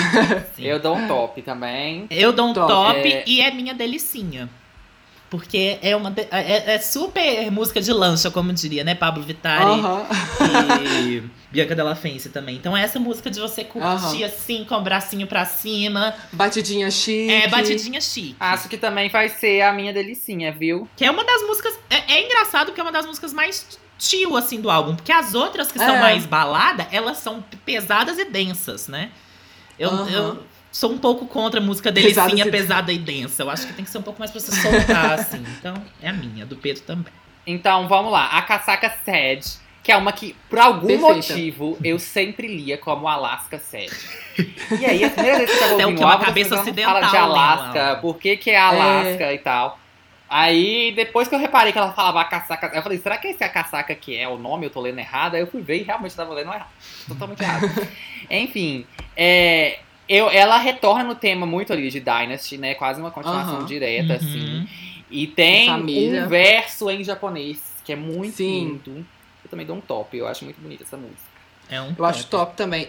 [0.55, 0.62] Sim.
[0.62, 2.07] Eu dou um top também.
[2.11, 2.70] Eu dou um Top.
[2.70, 3.25] top, É.
[3.27, 4.51] e é minha delicinha.
[5.33, 6.11] Porque é uma.
[6.11, 8.95] de- é, é super música de lancha, como diria, né?
[8.95, 10.05] Pablo Vittar Aham.
[11.07, 12.55] e Bianca Della Fence também.
[12.57, 16.14] Então, essa música de você curtir assim, com o bracinho pra cima.
[16.35, 17.30] Batidinha chique.
[17.33, 18.37] É batidinha chique.
[18.39, 20.87] Acho que também vai ser a minha delicinha, viu?
[20.95, 21.78] Que é uma das músicas.
[21.89, 23.66] É, é engraçado porque é uma das músicas mais
[23.99, 24.95] chill, assim, do álbum.
[24.97, 26.01] Porque as outras que são É.
[26.01, 29.09] mais balada, elas são pesadas e densas, né?
[29.78, 30.43] Eu, eu
[30.73, 33.43] sou um pouco contra a música delicinha, e- pesada e densa.
[33.45, 35.45] Eu acho que tem que ser um pouco mais pra você soltar, assim.
[35.59, 37.12] Então, é a minha, do Pedro também.
[37.47, 38.27] Então, vamos lá.
[38.29, 39.45] A casaca Sad,
[39.83, 41.14] que é uma que, por algum Perfeita.
[41.14, 43.91] motivo, eu sempre lia como Alaska Sad.
[44.81, 46.05] E aí, a primeira vez que eu tava É o ouvindo que?
[46.05, 48.01] o Uma cabeça ocidental, falam de né, Alaska, Laura?
[48.01, 49.79] por que que é Alaska e tal.
[50.31, 53.43] Aí, depois que eu reparei que ela falava a casaca, eu falei, será que esse
[53.43, 54.64] é a casaca que é o nome?
[54.64, 55.35] Eu tô lendo errado?
[55.35, 56.70] Aí eu fui ver e realmente tava lendo errado.
[57.07, 57.68] Totalmente errado.
[58.31, 59.81] Enfim, é,
[60.15, 62.75] eu, ela retorna no tema muito ali de Dynasty, né?
[62.75, 63.65] Quase uma continuação Aham.
[63.65, 64.19] direta, Uhum.
[64.19, 64.69] assim.
[65.11, 68.81] E tem um verso em japonês, que é muito Sim.
[68.83, 69.07] lindo.
[69.45, 71.23] Eu também dou um top, eu acho muito bonita essa música.
[71.69, 72.89] É um Eu acho top também.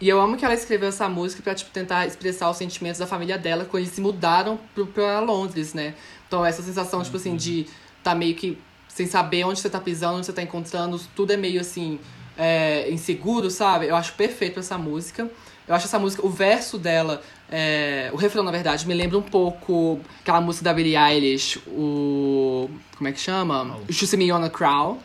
[0.00, 3.06] E eu amo que ela escreveu essa música pra, tipo, tentar expressar os sentimentos da
[3.06, 5.94] família dela quando eles se mudaram pro, pra Londres, né?
[6.26, 7.66] Então essa sensação, tipo assim, de
[8.02, 8.56] tá meio que
[8.88, 11.98] sem saber onde você tá pisando, onde você tá encontrando, tudo é meio assim,
[12.36, 13.86] é, inseguro, sabe?
[13.86, 15.28] Eu acho perfeito essa música.
[15.68, 19.22] Eu acho essa música, o verso dela, é, o refrão, na verdade, me lembra um
[19.22, 22.70] pouco aquela música da Billie Eilish, o.
[22.96, 23.76] Como é que chama?
[23.78, 24.16] Oh.
[24.16, 24.98] Me on a Crow.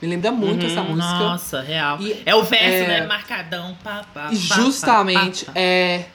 [0.00, 1.18] Me lembra muito Uhum, essa música.
[1.18, 1.98] Nossa, real.
[2.00, 3.06] E- é o verso, é- né?
[3.06, 3.76] Marcadão.
[3.82, 5.60] Pá, pá, E pá, justamente, pá, pá.
[5.60, 6.06] é.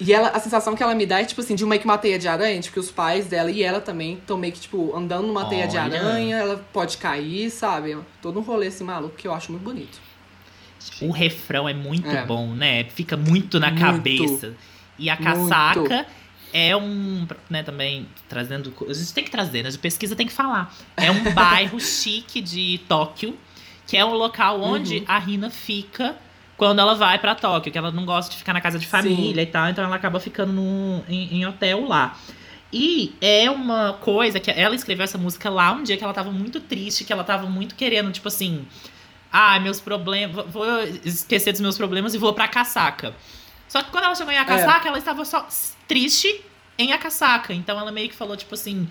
[0.00, 1.98] E ela, a sensação que ela me dá é, tipo assim, de meio que uma
[1.98, 4.96] teia de aranha, tipo, que os pais dela e ela também estão meio que, tipo,
[4.96, 6.00] andando numa teia de Olha.
[6.00, 7.98] aranha, ela pode cair, sabe?
[8.22, 9.98] Todo um rolê assim maluco que eu acho muito bonito.
[11.00, 12.24] O refrão é muito É.
[12.24, 12.84] bom, né?
[12.84, 13.80] Fica muito na Muito.
[13.80, 14.54] cabeça.
[14.98, 15.24] E a Muito.
[15.50, 16.06] casaca
[16.52, 19.70] é um, né, também trazendo, a gente tem que trazer, né?
[19.70, 20.74] De pesquisa tem que falar.
[20.96, 23.36] É um bairro chique de Tóquio,
[23.86, 25.04] que é um local onde Uhum.
[25.08, 26.16] a Rina fica
[26.56, 29.40] quando ela vai pra Tóquio, que ela não gosta de ficar na casa de família
[29.42, 32.18] e tal, então ela acaba ficando no, em, em hotel lá.
[32.72, 36.30] E é uma coisa que ela escreveu essa música lá um dia que ela tava
[36.30, 38.64] muito triste, que ela tava muito querendo, tipo assim,
[39.32, 43.14] ah, meus problemas, vou- esquecer dos meus problemas e vou pra casaca.
[43.68, 45.46] Só que quando ela chegou em Akasaka, ela estava só
[45.86, 46.42] triste
[46.78, 47.52] em Akasaka.
[47.54, 48.88] Então ela meio que falou, tipo assim,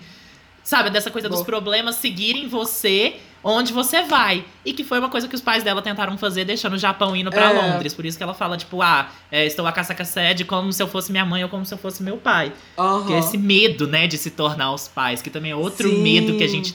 [0.64, 4.44] sabe, dessa coisa dos problemas seguirem você onde você vai.
[4.64, 7.30] E que foi uma coisa que os pais dela tentaram fazer, deixando o Japão indo
[7.30, 7.52] pra É.
[7.72, 7.92] Londres.
[7.94, 11.10] Por isso que ela fala, tipo, ah, é, estou Akasaka sede como se eu fosse
[11.10, 12.52] minha mãe ou como se eu fosse meu pai.
[12.78, 13.06] Aham.
[13.06, 16.02] Que é esse medo, né, de se tornar os pais, que também é outro Sim.
[16.02, 16.74] medo que a gente.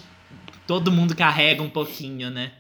[0.68, 2.52] Todo mundo carrega um pouquinho, né?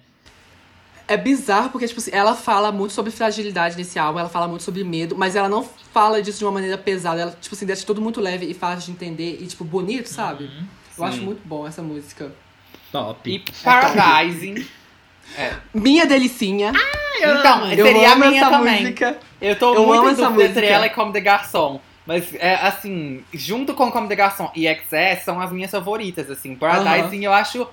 [1.07, 4.63] É bizarro porque, tipo assim, ela fala muito sobre fragilidade nesse álbum, ela fala muito
[4.63, 7.21] sobre medo, mas ela não fala disso de uma maneira pesada.
[7.21, 10.45] Ela, tipo assim, deixa tudo muito leve e fácil de entender e, tipo, bonito, sabe?
[10.45, 10.65] Uhum.
[10.97, 12.31] Eu acho muito bom essa música.
[12.91, 13.29] Top.
[13.29, 14.65] E Paradising.
[15.73, 16.71] Minha delicinha.
[17.17, 18.81] Então, Eu seria a amo minha essa também.
[18.81, 19.17] música.
[19.41, 20.73] Eu tô Eu muito amo em essa dúvida entre música.
[20.75, 21.79] ela e Comme des Garçons.
[22.05, 26.55] Mas, é, assim, junto com Comme des Garçons e XS, são as minhas favoritas, assim.
[26.55, 27.67] Paradising eu acho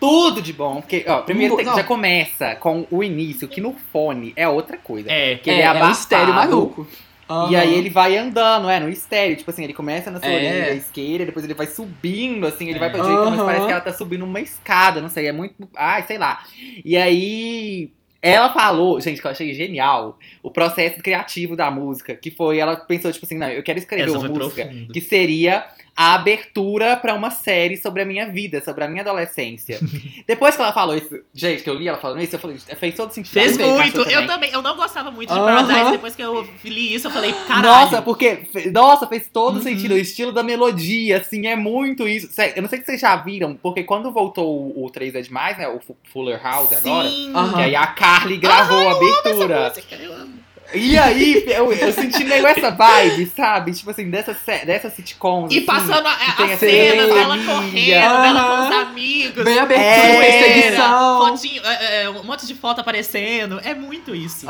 [0.00, 0.80] tudo de bom.
[0.80, 5.10] Porque, ó, primeiro tem- já começa com o início, que no fone é outra coisa.
[5.10, 5.36] É.
[5.36, 5.92] Que ele é, é um abafado.
[5.92, 6.86] estéreo maluco.
[7.30, 7.58] E Aham.
[7.58, 9.36] aí ele vai andando, é, no estéreo.
[9.36, 10.34] Tipo assim, ele começa na sua É.
[10.36, 12.80] orelha esquerda, depois ele vai subindo, assim, ele É.
[12.80, 13.44] vai pra direita, mas Aham.
[13.44, 15.54] parece que ela tá subindo uma escada, não sei, é muito.
[15.76, 16.42] Ai, sei lá.
[16.84, 17.90] E aí.
[18.20, 22.74] Ela falou, gente, que eu achei genial, o processo criativo da música, que foi, ela
[22.74, 24.92] pensou, tipo assim, não, eu quero escrever Essa uma música profunda.
[24.92, 25.64] que seria
[26.00, 29.80] a abertura pra uma série sobre a minha vida, sobre a minha adolescência.
[30.28, 32.94] Depois que ela falou isso, gente, que eu li ela falando isso, eu falei, fez
[32.94, 33.32] todo sentido.
[33.32, 34.00] Fez Também, muito.
[34.02, 34.50] Eu também.
[34.52, 35.66] Eu não gostava muito de Aham.
[35.66, 35.90] Paradise.
[35.90, 37.66] Depois que eu li isso, eu falei, caralho.
[37.66, 38.42] Nossa, porque.
[38.72, 39.62] Nossa, fez todo Uhum.
[39.62, 39.94] sentido.
[39.94, 42.28] O estilo da melodia, assim, é muito isso.
[42.54, 45.58] Eu não sei se vocês já viram, porque quando voltou o, o 3 é demais,
[45.58, 45.66] né?
[45.66, 47.08] O Fu- Fuller House agora.
[47.08, 47.32] Sim.
[47.34, 47.54] Aham.
[47.54, 49.68] Que aí a Carly gravou a abertura.
[49.70, 50.37] Música, eu amo.
[50.74, 53.72] E aí, eu, eu senti meio essa vibe, sabe?
[53.72, 54.36] Tipo assim, dessa,
[54.66, 55.48] dessa sitcom.
[55.50, 58.02] E passando a, a cenas dela família.
[58.02, 59.44] correndo, dela com os amigos.
[59.44, 60.40] Bem abertura, É.
[60.42, 61.26] perseguição.
[61.26, 63.58] Fotinho, é, é, um monte de foto aparecendo.
[63.64, 64.46] É muito isso.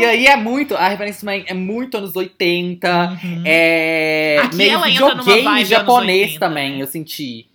[0.00, 0.74] E aí é muito.
[0.74, 3.18] A referência também é muito anos 80.
[3.22, 3.42] Uhum.
[3.44, 4.40] É.
[4.42, 6.82] Aqui meio ela entra numa vibe anos japonês 80, também, né?
[6.82, 7.46] eu senti.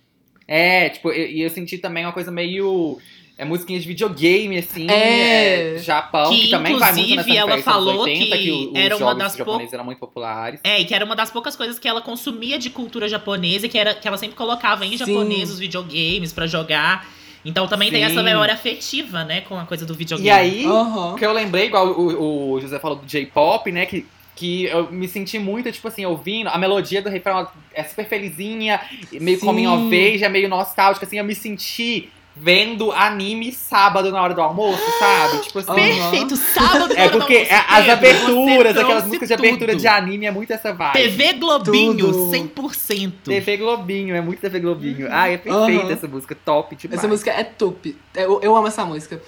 [0.48, 2.98] É, tipo, e eu, eu senti também uma coisa meio.
[3.38, 4.90] É musiquinha de videogame, assim.
[4.90, 5.74] É.
[5.74, 8.96] é, Japão, que, Que, também vai muito nessa inclusive, ela falou 80, que os era
[8.96, 10.60] uma das japoneses eram muito populares.
[10.64, 13.76] É, e que era uma das poucas coisas que ela consumia de cultura japonesa, que,
[13.76, 14.98] era, que ela sempre colocava em Sim.
[14.98, 17.06] japonês os videogames pra jogar.
[17.44, 18.10] Então também tem Sim.
[18.10, 20.28] essa memória afetiva, né, com a coisa do videogame.
[20.28, 21.14] E aí, Aham.
[21.16, 23.84] que eu lembrei, igual o, o José falou do J-pop, né?
[23.84, 26.48] Que, que eu me senti muito, tipo assim, ouvindo.
[26.48, 28.80] A melodia do refrão é super felizinha,
[29.12, 29.46] meio Sim.
[29.46, 31.18] coming of age, é meio nostálgica, assim.
[31.18, 35.38] Eu me senti vendo anime sábado na hora do almoço, sabe?
[35.42, 35.74] Tipo assim.
[35.74, 39.80] Perfeito, sábado É na hora do porque as aberturas, aquelas músicas de abertura tudo.
[39.80, 40.92] de anime é muito essa vibe.
[40.92, 42.30] TV Globinho, Tudo.
[42.30, 43.12] 100%.
[43.24, 45.08] TV Globinho, é muito TV Globinho.
[45.10, 45.92] Ah, é perfeita Aham.
[45.92, 46.98] essa música, top demais.
[46.98, 47.96] Essa música é top.
[48.14, 49.20] Eu, eu amo essa música.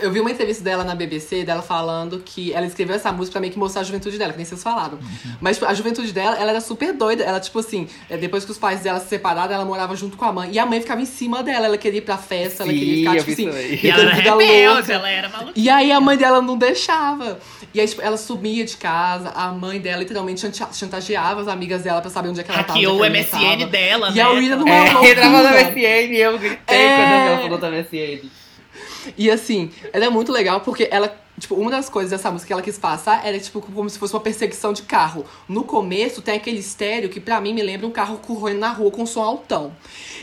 [0.00, 3.40] Eu vi uma entrevista dela na BBC, dela falando que ela escreveu essa música pra
[3.40, 4.94] meio que mostrar a juventude dela, que nem vocês falaram.
[4.94, 5.32] Uhum.
[5.40, 7.22] Mas tipo, a juventude dela, ela era super doida.
[7.24, 10.24] Ela, tipo assim, é, depois que os pais dela se separaram, ela morava junto com
[10.24, 10.50] a mãe.
[10.52, 11.66] E a mãe ficava em cima dela.
[11.66, 13.76] Ela queria ir pra festa, ela queria Sim, ficar, tipo assim.
[13.82, 14.92] E ela era rebelde, louca.
[14.92, 15.52] ela era maluca.
[15.56, 17.38] E aí a mãe dela não deixava.
[17.74, 21.82] E aí, tipo, ela sumia de casa, a mãe dela literalmente chanta- chantageava as amigas
[21.82, 22.72] dela pra saber onde é que ela tava.
[22.74, 23.70] Hackeou o onde é ela MSN tava.
[23.70, 24.22] dela, E né?
[24.22, 25.08] a Rita não É, loucura.
[25.12, 26.96] entrava na MSN e eu gritei É.
[26.96, 28.41] quando ela falou da MSN.
[29.16, 32.52] E assim, ela é muito legal porque ela, tipo, uma das coisas dessa música que
[32.52, 35.24] ela quis passar era, tipo, como se fosse uma perseguição de carro.
[35.48, 38.90] No começo tem aquele estéreo que pra mim me lembra um carro correndo na rua
[38.90, 39.72] com som altão.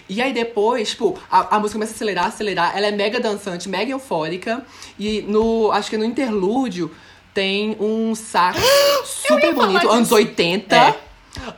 [0.07, 3.68] E aí depois, tipo, a, a música começa a acelerar, acelerar, ela é mega dançante,
[3.69, 4.65] mega eufórica.
[4.97, 6.89] E no, acho que no interlúdio
[7.34, 8.60] tem um sax
[9.06, 9.91] super bonito, disso.
[9.93, 10.76] anos 80.
[10.76, 10.99] É.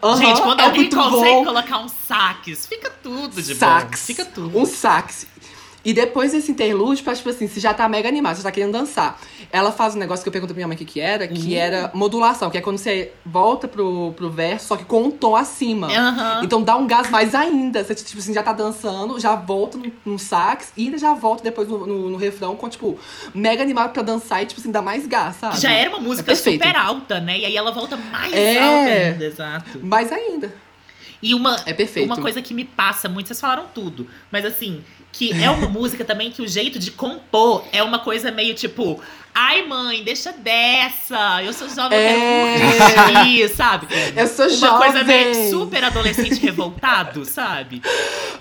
[0.04, 1.46] Aham, Gente, quando é alguém consegue bom.
[1.46, 4.02] colocar um sax, fica tudo de sax.
[4.02, 4.06] bom.
[4.06, 4.58] Fica tudo.
[4.60, 5.26] Um sax.
[5.84, 8.72] E depois desse interlúdio, pra, tipo assim, você já tá mega animado, você tá querendo
[8.74, 9.20] dançar.
[9.52, 11.56] Ela faz um negócio que eu perguntei pra minha mãe o que que era, que
[11.56, 15.36] era modulação, que é quando você volta pro, pro verso, só que com um tom
[15.36, 15.88] acima.
[15.88, 16.42] Aham.
[16.44, 17.84] Então dá um gás mais ainda.
[17.84, 21.44] Você, tipo assim, já tá dançando, já volta no, no sax e ainda já volta
[21.44, 23.00] depois no, no, no refrão com, tipo,
[23.34, 25.60] mega animado pra dançar e, tipo assim, dá mais gás, sabe?
[25.60, 27.40] Já era uma música É super alta, né?
[27.40, 28.60] E aí ela volta mais É.
[28.60, 29.80] alta ainda, exato.
[29.84, 30.54] Mais ainda.
[31.24, 32.06] E uma, É perfeito.
[32.06, 36.04] uma coisa que me passa muito, vocês falaram tudo, mas assim, que é uma música
[36.04, 39.02] também que o jeito de compor é uma coisa meio tipo,
[39.34, 42.58] ai mãe, deixa dessa, eu sou jovem, eu É.
[42.58, 43.88] quero curtir, sabe?
[44.16, 44.78] Eu sou Uma jovem.
[44.92, 47.82] coisa meio super adolescente revoltado, sabe?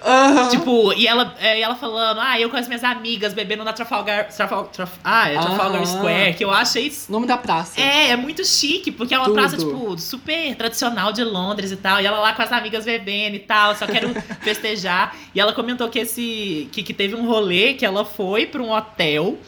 [0.05, 0.49] Aham.
[0.49, 3.73] Tipo, e ela, é, e ela falando, ah, eu com as minhas amigas bebendo na
[3.73, 5.87] Trafalgar, Trafal, Traf, ah, é Trafalgar Aham.
[5.87, 7.81] Square, que eu achei isso Nome da praça.
[7.81, 9.35] é, é muito chique, porque é uma Tudo.
[9.35, 12.01] praça, tipo, super tradicional de Londres e tal.
[12.01, 14.11] E ela lá com as amigas bebendo e tal, só quero
[14.43, 15.15] festejar.
[15.35, 16.69] E ela comentou que esse.
[16.73, 19.39] Que, que teve um rolê que ela foi pra um hotel.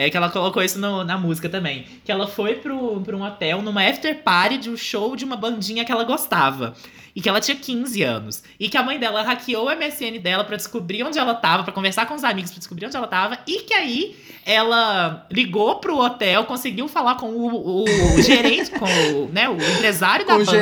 [0.00, 1.84] É que ela colocou isso no- na música também.
[2.04, 5.36] Que ela foi pro, pra um hotel numa after party de um show de uma
[5.36, 6.74] bandinha que ela gostava.
[7.14, 8.42] E que ela tinha 15 anos.
[8.58, 11.72] E que a mãe dela hackeou o MSN dela pra descobrir onde ela tava, pra
[11.72, 13.38] conversar com os amigos pra descobrir onde ela tava.
[13.48, 14.16] E que aí
[14.46, 20.24] ela ligou pro hotel, conseguiu falar com o, o gerente, com o, né, o empresário
[20.26, 20.58] da Com o banda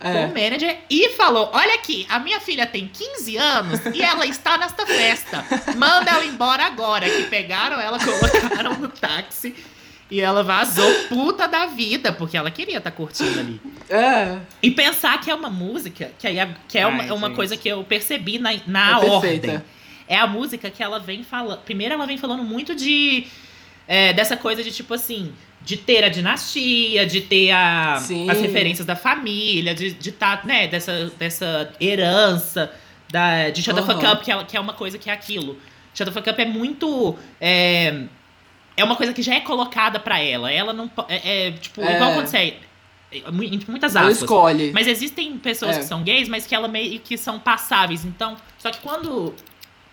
[0.00, 0.02] gerente.
[0.02, 0.26] com É.
[0.26, 4.56] o manager e falou: Olha aqui, a minha filha tem 15 anos e ela está
[4.58, 5.44] nesta festa.
[5.76, 7.08] Manda ela embora agora.
[7.08, 9.54] Que pegaram ela, colocaram no táxi
[10.10, 13.60] e ela vazou puta da vida, porque ela queria estar curtindo ali.
[13.88, 14.38] É.
[14.62, 17.28] E pensar que é uma música, que, aí é- que é uma, Ai, é uma
[17.28, 17.36] gente.
[17.36, 19.10] coisa que eu percebi na, na É ordem.
[19.38, 19.64] perfeita.
[20.08, 21.60] É a música que ela vem falando.
[21.60, 23.26] Primeiro, ela vem falando muito de.
[23.86, 25.32] é, dessa coisa de tipo assim.
[25.70, 28.28] De ter a dinastia, de ter a, Sim.
[28.28, 32.72] as referências da família, de estar, de tá, né, dessa, dessa herança
[33.08, 34.12] da, de Shut Aham.
[34.14, 35.56] Up, que é, que é uma coisa que é aquilo.
[35.94, 37.16] Shut the Fuck Up é muito.
[37.40, 38.02] É,
[38.76, 40.50] é uma coisa que já é colocada pra ela.
[40.50, 40.90] Ela não.
[41.08, 41.94] É, é, tipo, É.
[41.94, 42.36] igual quando você.
[42.38, 42.56] é-
[43.12, 44.22] Em muitas Ela aspas.
[44.22, 44.72] escolhe.
[44.72, 45.80] Mas existem pessoas É.
[45.80, 48.04] que são gays, mas que ela meio que são passáveis.
[48.04, 49.34] Então, só que quando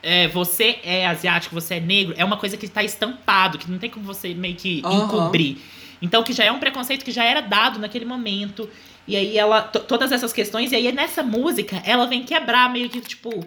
[0.04, 3.78] é, você é asiático, você é negro, é uma coisa que tá estampado, que não
[3.80, 5.06] tem como você meio que Aham.
[5.06, 5.58] encobrir.
[6.02, 8.70] Então, que já é um preconceito que já era dado naquele momento.
[9.08, 9.62] E aí ela.
[9.62, 13.46] to- Todas essas questões, e aí nessa música, ela vem quebrar meio que, tipo.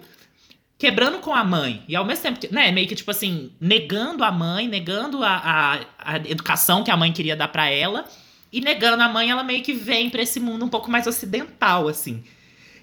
[0.79, 1.83] Quebrando com a mãe.
[1.87, 5.37] E ao mesmo tempo, que, né, meio que, tipo assim, negando a mãe, negando a,
[5.37, 8.07] a, a educação que a mãe queria dar pra ela.
[8.51, 11.87] E negando a mãe, ela meio que vem pra esse mundo um pouco mais ocidental,
[11.87, 12.25] assim.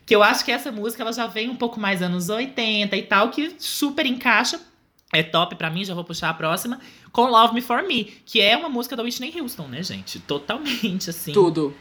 [0.07, 3.03] Que eu acho que essa música ela já vem um pouco mais anos 80 e
[3.03, 4.57] tal, que super encaixa.
[5.13, 6.79] É top pra mim, já vou puxar a próxima.
[7.11, 10.17] Com Love Me For Me, que é uma música da Whitney Houston, né, gente?
[10.21, 11.33] Totalmente, assim.
[11.33, 11.75] Tudo.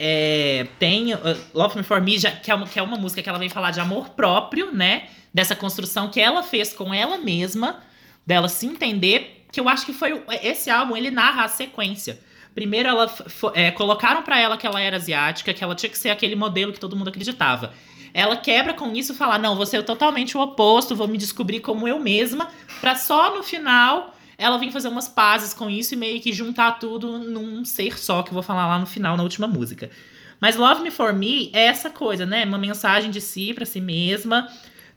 [0.00, 1.18] É, tem uh,
[1.52, 3.50] Love Me For Me, já, que, é uma, que é uma música que ela vem
[3.50, 5.08] falar de amor próprio, né?
[5.32, 7.82] Dessa construção que ela fez com ela mesma,
[8.24, 9.44] dela se entender.
[9.52, 10.22] Que eu acho que foi.
[10.42, 12.18] Esse álbum, ele narra a sequência.
[12.56, 13.14] Primeiro, ela
[13.52, 16.72] é, colocaram pra ela que ela era asiática, que ela tinha que ser aquele modelo
[16.72, 17.74] que todo mundo acreditava.
[18.14, 21.60] Ela quebra com isso e fala: Não, você é totalmente o oposto, vou me descobrir
[21.60, 22.48] como eu mesma,
[22.80, 26.78] pra só no final ela vir fazer umas pazes com isso e meio que juntar
[26.78, 29.90] tudo num ser só, que eu vou falar lá no final, na última música.
[30.40, 32.42] Mas Love Me For Me é essa coisa, né?
[32.46, 34.48] Uma mensagem de si pra si mesma.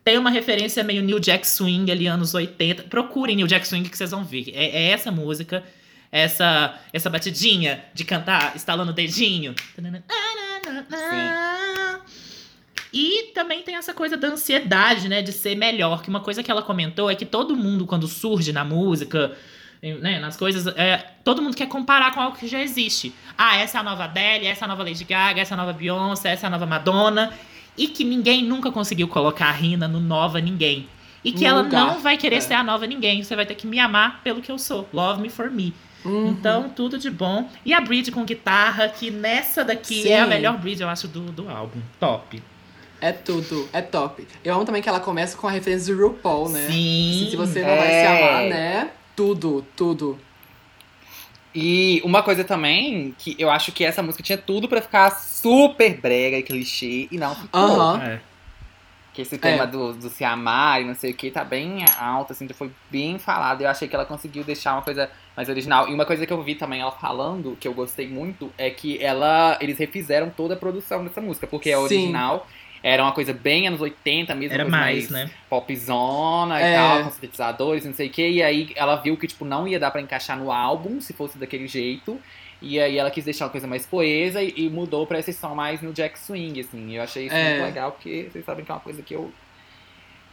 [0.02, 2.84] Tem uma referência meio New Jack Swing ali, anos 80.
[2.84, 4.49] Procurem New Jack Swing que vocês vão ver.
[4.53, 5.61] É, é essa música,
[6.11, 9.53] essa essa batidinha de cantar, estalando o dedinho.
[12.91, 16.02] E também tem essa coisa da ansiedade, né, de ser melhor.
[16.02, 19.38] Que uma coisa que ela comentou é que todo mundo, quando surge na música,
[19.81, 23.14] né, nas coisas, é, todo mundo quer comparar com algo que já existe.
[23.38, 25.57] Ah, essa é a nova Adele, essa é a nova Lady Gaga, essa é a
[25.57, 27.31] nova Beyoncé, essa é a nova Madonna.
[27.77, 30.90] E que ninguém nunca conseguiu colocar a Rina no nova ninguém.
[31.23, 32.41] E que ela não vai querer É.
[32.41, 33.23] ser a nova ninguém.
[33.23, 34.90] Você vai ter que me amar pelo que eu sou.
[34.91, 35.73] Love me for me.
[36.05, 36.27] Uhum.
[36.30, 37.49] Então, tudo de bom.
[37.65, 40.09] E a bridge com guitarra, que nessa daqui Sim.
[40.09, 41.80] é a melhor bridge, eu acho, do, do álbum.
[41.99, 42.41] Top.
[43.01, 44.27] É tudo, é top.
[44.43, 46.67] Eu amo também que ela começa com a referência de RuPaul, né?
[46.69, 47.27] Sim.
[47.30, 48.07] Se você não vai se É.
[48.07, 48.89] amar, né?
[49.15, 50.19] Tudo, tudo.
[51.53, 55.99] E uma coisa também, que eu acho que essa música tinha tudo pra ficar super
[55.99, 57.59] brega e clichê, e não ficou.
[57.59, 58.03] Aham.
[58.03, 58.21] É.
[59.13, 59.67] Que esse tema É.
[59.67, 62.69] do, do se amar e não sei o que tá bem alto, assim, já foi
[62.91, 63.61] bem falado.
[63.61, 65.09] Eu achei que ela conseguiu deixar uma coisa
[65.40, 65.88] mais original.
[65.90, 69.02] E uma coisa que eu vi também ela falando, que eu gostei muito, é que
[69.02, 71.84] ela eles refizeram toda a produção dessa música, porque a Sim.
[71.84, 72.45] original
[72.84, 75.30] era uma coisa bem anos 80 mesmo, Era coisa mais, né?
[75.49, 76.72] popzona É.
[76.72, 78.28] e tal, com sintetizadores, não sei o que.
[78.30, 81.38] E aí ela viu que, tipo, não ia dar pra encaixar no álbum, se fosse
[81.38, 82.20] daquele jeito.
[82.61, 85.56] E aí ela quis deixar uma coisa mais coesa e, e mudou pra esse som
[85.56, 86.94] mais no Jack Swing, assim.
[86.95, 87.52] Eu achei isso É.
[87.52, 89.32] muito legal, porque vocês sabem que é uma coisa que eu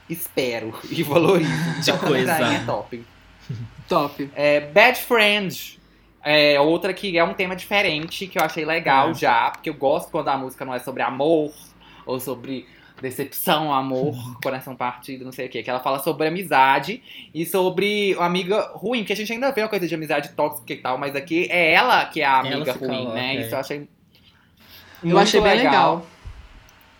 [0.08, 1.50] espero e valorizo.
[1.80, 2.32] Então, coisa.
[2.32, 3.04] é top.
[3.88, 4.30] Top.
[4.34, 5.76] É, Bad Friend.
[6.28, 9.14] É outra que é um tema diferente, que eu achei legal É.
[9.14, 11.52] já, porque eu gosto quando a música não é sobre amor,
[12.04, 12.66] ou sobre
[13.00, 15.62] decepção, amor, coração partido, não sei o que.
[15.62, 17.00] Que ela fala sobre amizade
[17.32, 20.72] e sobre uma amiga ruim, que a gente ainda vê uma coisa de amizade tóxica
[20.72, 23.36] e tal, mas aqui é ela que é a amiga ruim, coloca, né?
[23.36, 23.40] é.
[23.42, 23.76] Isso eu achei.
[23.78, 23.88] Eu
[25.02, 26.06] muito achei bem legal.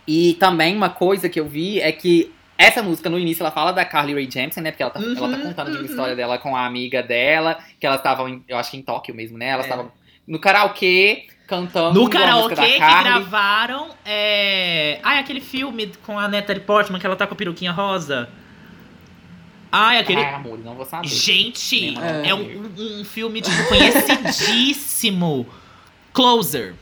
[0.07, 3.73] E também uma coisa que eu vi é que essa música, no início, ela fala
[3.73, 4.71] da Carly Rae Jepsen, né?
[4.71, 5.87] Porque ela tá, ela tá Uhum, contando de uma uhum.
[5.87, 9.37] história dela com a amiga dela, que elas estavam, eu acho que em Tóquio mesmo,
[9.39, 9.49] né?
[9.49, 9.69] Elas É.
[9.69, 9.93] estavam
[10.27, 13.05] no karaokê, cantando No karaokê da que Carly.
[13.05, 13.91] gravaram.
[14.05, 14.99] É...
[15.03, 18.29] Ai, aquele filme com a Natalie Portman que ela tá com a peruquinha rosa.
[19.71, 20.21] Ai, aquele.
[20.23, 21.07] Ai, amor, não vou saber.
[21.09, 22.31] Gente, É.
[22.31, 25.47] é, um, um filme, tipo, conhecidíssimo.
[26.13, 26.75] Closer,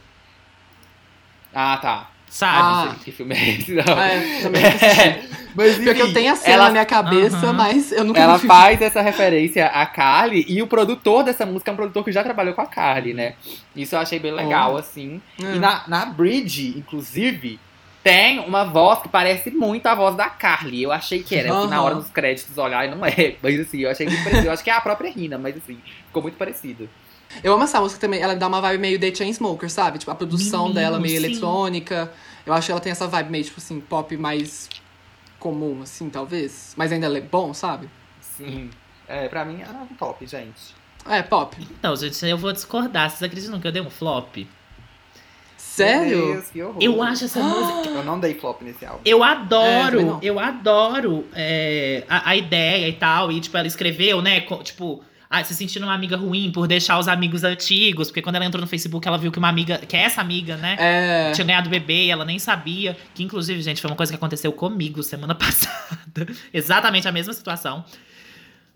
[1.53, 2.11] Ah, tá.
[2.29, 2.59] sabe?
[2.59, 2.85] Ah.
[2.87, 3.83] Não sei que filme é esse, não.
[4.01, 5.34] É, também assisti.
[5.55, 7.52] Mas, Porque eu tenho a cena ela- na minha cabeça, Aham.
[7.52, 8.47] mas eu nunca Ela vi.
[8.47, 12.22] faz essa referência a Carly e o produtor dessa música é um produtor que já
[12.24, 13.35] trabalhou com a Carly, né?
[13.76, 14.78] Isso eu achei bem legal, Oh.
[14.78, 15.20] assim.
[15.43, 15.55] É.
[15.55, 17.60] E na, na Bridge, inclusive,
[18.02, 20.82] tem uma voz que parece muito a voz da Carly.
[20.82, 21.48] Eu achei que era.
[21.60, 23.36] Fui na hora dos créditos olhar e não é.
[23.43, 24.48] Mas assim, eu achei muito parecido.
[24.48, 26.89] Eu acho que é a própria Rina, mas assim, ficou muito parecido.
[27.43, 29.98] Eu amo essa música também, ela dá uma vibe meio The Chainsmokers, sabe?
[29.98, 31.24] Tipo, a produção Menino, dela meio sim.
[31.26, 32.12] eletrônica.
[32.47, 34.68] Eu acho que ela tem essa vibe meio, tipo assim, pop mais
[35.45, 36.73] comum, assim, talvez.
[36.75, 37.91] Mas ainda é bom, sabe?
[38.19, 38.71] Sim.
[39.07, 40.75] É, pra mim era um top, gente.
[41.07, 41.55] É, pop.
[41.79, 43.11] Então, gente, eu vou discordar.
[43.11, 44.37] Vocês acreditam que eu dei um flop?
[44.39, 44.47] Meu
[45.59, 46.33] Sério?
[46.33, 46.77] Deus, que horror.
[46.81, 47.89] Eu acho essa música.
[47.91, 49.01] Eu não dei flop nesse álbum.
[49.05, 50.19] Eu É, adoro, não.
[50.23, 53.31] eu adoro é, a, a ideia e tal.
[53.31, 54.41] E, tipo, ela escreveu, né?
[54.62, 58.09] Tipo, ah, se sentindo uma amiga ruim por deixar os amigos antigos.
[58.09, 60.57] Porque quando ela entrou no Facebook, ela viu que uma amiga, que é essa amiga,
[60.57, 60.77] né?
[60.79, 61.33] É.
[61.33, 62.97] Tinha ganhado bebê e ela nem sabia.
[63.15, 66.27] Que, inclusive, gente, foi uma coisa que aconteceu comigo semana passada.
[66.53, 67.85] Exatamente a mesma situação.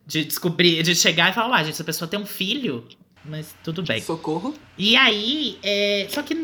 [0.06, 2.86] De descobrir, de chegar e falar, uai, gente, essa pessoa tem um filho.
[3.24, 4.00] Mas tudo bem.
[4.00, 4.54] Socorro.
[4.78, 6.34] E aí, é, só que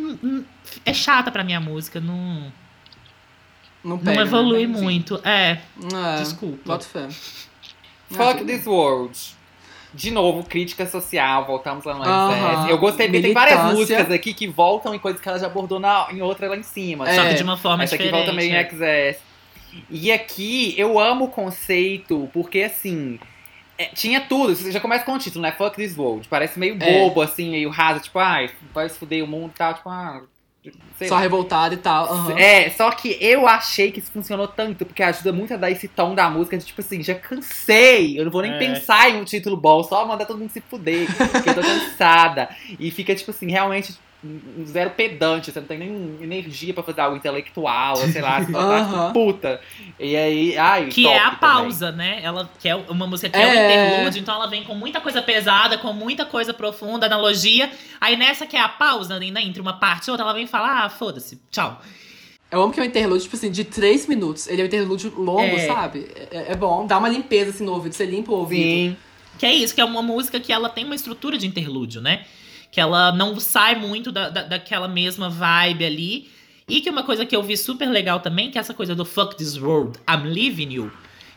[0.85, 2.53] é chata pra minha música, não,
[3.83, 4.17] Não pega.
[4.17, 4.83] não evolui Entendi.
[4.83, 5.21] muito.
[5.25, 6.17] É, Né?
[6.17, 6.59] É, Desculpa.
[6.67, 7.09] Bota fé.
[8.11, 9.19] Fuck Ah, This World.
[9.95, 12.63] De novo, crítica social, voltamos lá no Aham.
[12.65, 12.71] XS.
[12.71, 15.79] Eu gostei porque tem várias músicas aqui que voltam em coisas que ela já abordou
[15.79, 17.09] na, em outra lá em cima.
[17.09, 17.15] É.
[17.15, 18.27] Só que de uma forma Essa aqui diferente.
[18.27, 18.63] volta meio né?
[18.63, 19.21] em XS.
[19.91, 23.19] E aqui eu amo o conceito, porque assim.
[23.79, 25.53] é, tinha tudo, você já começa com o título, né?
[25.53, 26.27] Fuck this world.
[26.29, 26.93] Parece meio É.
[26.99, 30.23] bobo, assim, meio raso, tipo, ai, vai se fuder o mundo e tal, tipo, ah.
[30.97, 31.21] Sei Só lá.
[31.21, 32.07] revoltado e tal.
[32.13, 32.39] aham.
[32.39, 35.89] É, só que eu achei que isso funcionou tanto, porque ajuda muito a dar esse
[35.89, 38.59] tom da música de tipo assim, já cansei, eu não vou nem É.
[38.59, 42.49] pensar em um título bom, só mandar todo mundo se fuder, porque eu tô cansada.
[42.79, 43.95] E fica, tipo assim, realmente
[44.67, 48.47] zero pedante, você não tem nem energia pra fazer algo intelectual, ou sei lá, você
[48.47, 49.61] tipo, puta.
[49.99, 51.39] E aí, ai, Que top é a também.
[51.41, 52.21] pausa, né?
[52.23, 53.95] Ela que é uma música que é, um É.
[53.97, 57.71] interlúdio, então ela vem com muita coisa pesada, com muita coisa profunda, analogia.
[58.01, 60.85] Aí nessa que é a pausa, né, entre uma parte e outra, ela vem falar,
[60.85, 61.81] ah, foda-se, tchau.
[62.51, 64.47] Eu amo que é um interlúdio, tipo assim, de três minutos.
[64.47, 65.67] Ele é um interlúdio longo, É.
[65.67, 66.07] sabe?
[66.31, 66.87] É, é bom.
[66.87, 68.63] Dá uma limpeza assim no ouvido, você limpa o ouvido.
[68.63, 68.97] Sim.
[69.39, 72.25] Que é isso, que é uma música que ela tem uma estrutura de interlúdio, né?
[72.75, 76.29] Que ela não sai muito da, da- daquela mesma vibe ali.
[76.69, 79.05] E que uma coisa que eu vi super legal também, que é essa coisa do
[79.05, 80.91] fuck this world, I'm leaving you.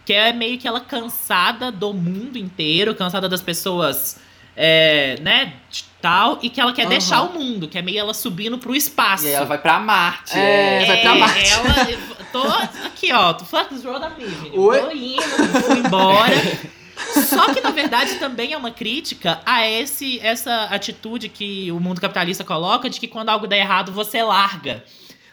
[0.03, 4.19] Que é meio que ela cansada do mundo inteiro, cansada das pessoas,
[4.55, 6.89] é, né, de tal, e que ela quer Aham.
[6.89, 9.25] deixar o mundo, que é meio ela subindo pro espaço.
[9.25, 10.35] E aí ela vai pra Marte.
[10.35, 11.51] É, vai pra Marte.
[11.51, 12.41] Ela, tô
[12.85, 14.61] aqui, ó, fuck this world, I'm leaving you.
[14.63, 14.79] Oi?
[14.79, 16.33] Tô indo, fui embora.
[17.27, 22.01] Só que, na verdade, também é uma crítica a esse, essa atitude que o mundo
[22.01, 24.83] capitalista coloca de que quando algo der errado, você larga.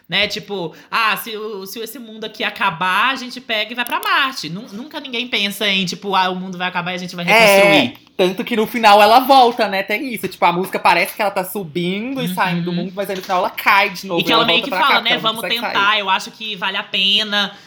[0.07, 0.27] Né?
[0.27, 3.99] Tipo, ah, se, o- se esse mundo aqui acabar, a gente pega e vai pra
[3.99, 4.49] Marte.
[4.49, 7.25] Nu- Nunca ninguém pensa em, tipo, ah, o mundo vai acabar e a gente vai
[7.27, 7.97] É, reconstruir.
[8.15, 9.81] tanto que no final ela volta, né?
[9.81, 10.27] Tem isso.
[10.27, 12.35] Tipo, a música parece que ela tá subindo e Uhum.
[12.35, 14.21] saindo do mundo, mas aí no final ela cai de novo.
[14.21, 15.15] E que ela meio volta que cá, fala, porque né?
[15.19, 15.99] ela não Vamos tentar, sair.
[16.01, 17.57] eu acho que vale a pena.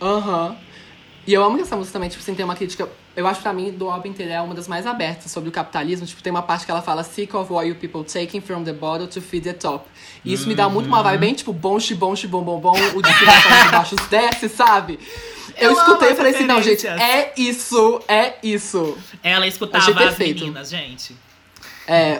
[0.00, 0.56] Aham.
[1.28, 2.88] E eu amo que essa música também, tipo assim, tem uma crítica.
[3.14, 5.52] Eu acho que pra mim, do álbum inteiro, é uma das mais abertas sobre o
[5.52, 6.06] capitalismo.
[6.06, 8.72] Tipo, tem uma parte que ela fala Sick of what you people taking from the
[8.72, 9.86] bottle to feed the top.
[10.24, 12.72] E isso me dá muito uma vibe bem, tipo, bom, bom, bom, bom, bom.
[12.94, 13.32] O de cima
[13.64, 14.98] de baixo desce, sabe?
[15.58, 18.96] Eu, Eu escutei e falei assim, não, gente, é isso, é isso.
[19.22, 21.14] Ela escutava as meninas, gente.
[21.86, 22.18] É.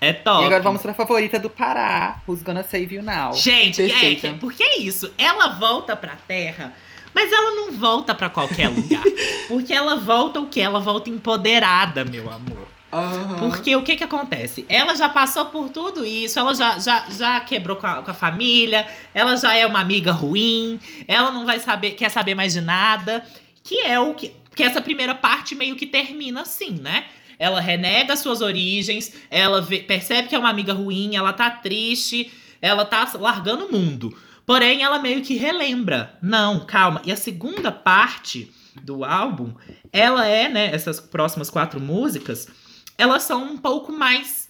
[0.00, 0.42] É top.
[0.42, 3.34] E agora vamos pra favorita do Pará, Who's Gonna Save You Now.
[3.34, 5.12] Gente, é, porque é isso.
[5.16, 6.72] Ela volta pra Terra,
[7.14, 9.02] mas ela não volta pra qualquer lugar.
[9.48, 10.60] porque ela volta o quê?
[10.60, 12.68] Ela volta empoderada, meu amor.
[12.92, 13.38] Aham.
[13.38, 14.66] Porque o que que acontece?
[14.68, 18.14] Ela já passou por tudo isso, ela já, já, já quebrou com a, com a
[18.14, 20.78] família, ela já é uma amiga ruim,
[21.08, 23.24] ela não vai saber, quer saber mais de nada.
[23.64, 24.32] Que é o que.
[24.54, 27.06] Que essa primeira parte meio que termina assim, né?
[27.38, 32.30] Ela renega suas origens, ela vê- percebe que é uma amiga ruim, ela tá triste,
[32.60, 34.14] ela tá largando o mundo.
[34.44, 36.18] Porém, ela meio que relembra.
[36.22, 37.00] Não, calma.
[37.04, 38.52] E a segunda parte
[38.82, 39.52] do álbum,
[39.92, 40.74] ela é, né?
[40.74, 42.48] Essas próximas quatro músicas,
[42.96, 44.48] elas são um pouco mais.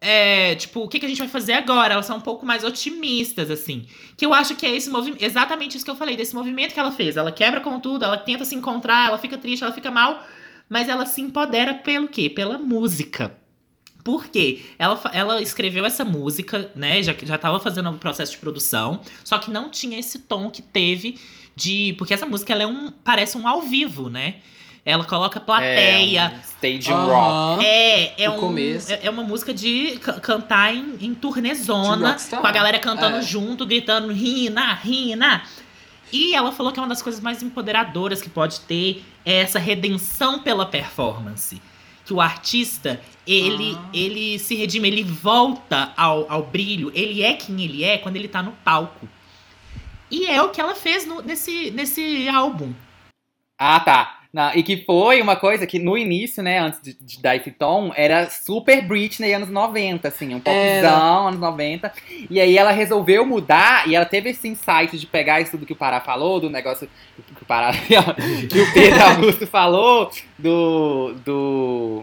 [0.00, 1.94] É, tipo, o que, que a gente vai fazer agora?
[1.94, 3.86] Elas são um pouco mais otimistas, assim.
[4.16, 5.22] Que eu acho que é esse movimento.
[5.22, 7.16] Exatamente isso que eu falei, desse movimento que ela fez.
[7.16, 10.24] Ela quebra com tudo, ela tenta se encontrar, ela fica triste, ela fica mal.
[10.68, 12.28] Mas ela se empodera pelo quê?
[12.28, 13.36] Pela música.
[14.06, 14.62] Por quê?
[14.78, 17.02] Ela, ela escreveu essa música, né?
[17.02, 19.00] Já, já tava fazendo o processo de produção.
[19.24, 21.18] Só que não tinha esse tom que teve
[21.56, 21.92] de.
[21.98, 22.92] Porque essa música ela é um.
[23.02, 24.36] Parece um ao vivo, né?
[24.84, 26.32] Ela coloca plateia.
[26.32, 27.10] É, um stage rock.
[27.10, 27.58] Aham.
[27.64, 28.92] É, é, No um, começo.
[28.92, 33.22] é é uma música de ca- cantar em, em turnezona, com a galera cantando É.
[33.22, 35.42] junto, gritando Rina, Rina.
[36.12, 39.58] E ela falou que é uma das coisas mais empoderadoras que pode ter é essa
[39.58, 41.60] redenção pela performance.
[42.06, 43.90] Que o artista, ele, Ah.
[43.92, 48.28] ele se redime, ele volta ao, ao brilho, ele é quem ele é quando ele
[48.28, 49.08] tá no palco.
[50.10, 52.72] E é o que ela fez no- nesse, nesse álbum.
[53.58, 54.20] Ah, tá.
[54.36, 57.50] Não, e que foi uma coisa que no início, né, antes de, de dar esse
[57.50, 61.90] tom, era super Britney anos 90, assim, um popzão, anos 90.
[62.28, 65.72] E aí ela resolveu mudar e ela teve esse insight de pegar isso tudo que
[65.72, 66.86] o Pará falou, do negócio
[67.34, 72.02] que o Pará, que o Pedro Augusto falou, do, do,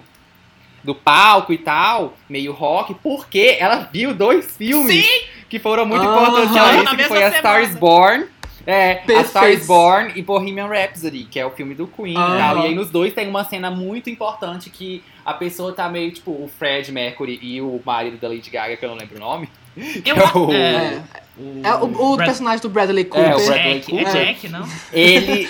[0.83, 5.05] do palco e tal, meio rock, porque ela viu dois filmes
[5.47, 7.79] que foram muito importantes ela na que foi A Star is semana.
[7.79, 8.32] Born
[8.65, 9.65] é, A Star is Perfeito.
[9.67, 12.57] Born e Bohemian Rhapsody, que é o filme do Queen e tal.
[12.59, 16.31] E aí nos dois tem uma cena muito importante que a pessoa tá meio, tipo,
[16.31, 19.49] o Fred Mercury e o marido da Lady Gaga, que eu não lembro o nome.
[20.05, 21.01] Eu, É o- É.
[21.63, 23.45] É o, o Brad- personagem do Bradley É, o Cooper.
[23.47, 24.25] Bradley Jack, é Cooper.
[24.25, 24.67] Jack, não?
[24.91, 25.49] Ele.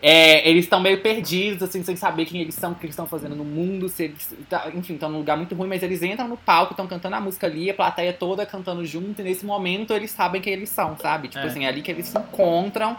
[0.00, 3.06] É, eles estão meio perdidos, assim, sem saber quem eles são, o que eles estão
[3.06, 4.34] fazendo no mundo, se eles.
[4.48, 7.20] tá- enfim, estão num lugar muito ruim, mas eles entram no palco, estão cantando a
[7.20, 10.96] música ali, a plateia toda cantando junto, e nesse momento eles sabem quem eles são,
[10.98, 11.28] sabe?
[11.28, 11.48] Tipo É.
[11.48, 12.96] assim, é ali que eles se encontram.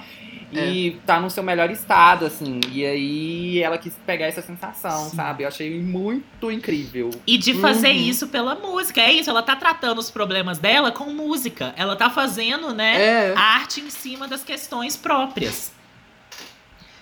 [0.56, 2.60] e tá no seu melhor estado, assim.
[2.72, 5.16] E aí ela quis pegar essa sensação, Sim.
[5.16, 5.42] sabe?
[5.42, 7.10] Eu achei muito incrível.
[7.26, 7.96] E de fazer Uhum.
[8.10, 9.02] isso pela música.
[9.02, 11.74] É isso, ela tá tratando os problemas dela com música.
[11.76, 13.34] Ela tá fazendo, né, É.
[13.36, 15.72] arte em cima das questões próprias.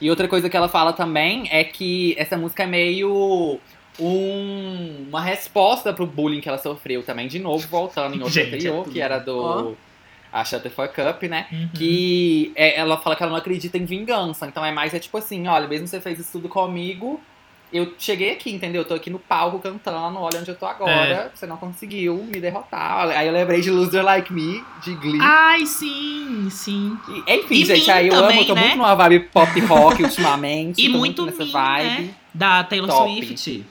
[0.02, 3.60] E outra coisa que ela fala também é que essa música é meio
[3.99, 7.28] um- uma resposta pro bullying que ela sofreu também.
[7.28, 8.94] De novo, voltando em outro Gente, é anterior, tudo.
[8.94, 9.38] que era do.
[9.40, 9.73] Ó.
[10.34, 11.45] A Shut the Fuck Up, né?
[11.52, 11.69] Uhum.
[11.76, 14.48] Que é- ela fala que ela não acredita em vingança.
[14.48, 17.19] Então é mais, é tipo assim, olha, mesmo você fez isso tudo comigo,
[17.73, 18.81] eu cheguei aqui, entendeu?
[18.81, 21.31] Eu tô aqui no palco cantando, olha onde eu tô agora.
[21.34, 23.07] Você não conseguiu me derrotar.
[23.10, 25.19] Aí eu lembrei de Loser Like Me, de Glee.
[25.22, 26.98] Ai, sim, sim.
[27.27, 28.61] E, enfim, E gente, aí eu também, amo, eu tô né?
[28.61, 30.81] muito numa vibe pop rock ultimamente.
[30.85, 32.02] E tô muito nessa Mean, vibe.
[32.03, 32.14] né?
[32.34, 33.10] Da Taylor Top.
[33.26, 33.65] Swift.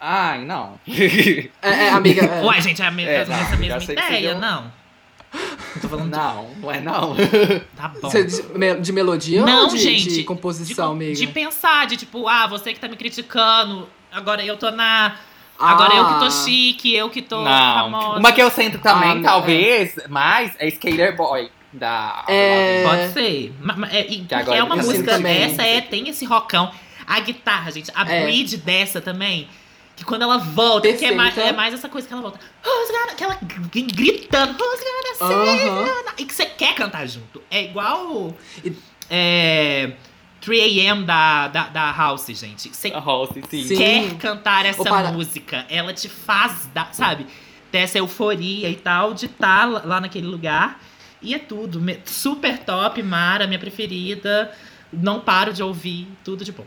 [0.00, 0.78] Ai, não.
[0.88, 2.22] É, é, amiga.
[2.26, 2.42] é.
[2.44, 4.40] Uai, gente, é a me- É, essa não, mesma já sei que ideia, você deu-
[4.40, 4.79] não.
[5.32, 7.14] Eu tô falando não, não é não.
[7.76, 8.00] Tá bom.
[8.10, 11.14] Você de, de melodia Não, ou de, gente, de de, composição, amiga?
[11.14, 15.16] de pensar, de tipo, ah, você que tá me criticando, agora eu tô na.
[15.58, 16.30] Agora eu que tô Ah.
[16.30, 17.74] chique, eu que tô não.
[17.74, 18.18] famosa.
[18.18, 21.50] Uma que eu sinto também, Ah, não, talvez, mais, é Skater Boy.
[21.72, 22.82] Da É.
[22.82, 23.54] Pode ser.
[23.92, 24.26] É, e
[24.56, 26.72] é uma música dessa, é, tem esse rockão.
[27.06, 28.24] A guitarra, gente, a É.
[28.24, 29.46] bridge dessa também.
[30.00, 32.40] Que quando ela volta, que é mais, é mais essa coisa que ela volta.
[33.18, 33.38] Que ela
[33.92, 34.56] gritando.
[34.58, 37.42] You?" E que você quer cantar junto.
[37.50, 38.34] É igual.
[39.10, 39.92] É.
[40.40, 42.70] 3am da, da, da House, gente.
[42.74, 43.62] Você House, sim.
[43.62, 43.76] Sim.
[43.76, 45.66] quer cantar essa Ou para- música.
[45.68, 47.26] Ela te faz, dar, sabe?
[47.70, 50.80] Ter essa euforia e tal, de estar lá naquele lugar.
[51.20, 51.78] E é tudo.
[52.06, 54.50] Super top, Mara, minha preferida.
[54.90, 56.64] Não paro de ouvir, tudo de bom.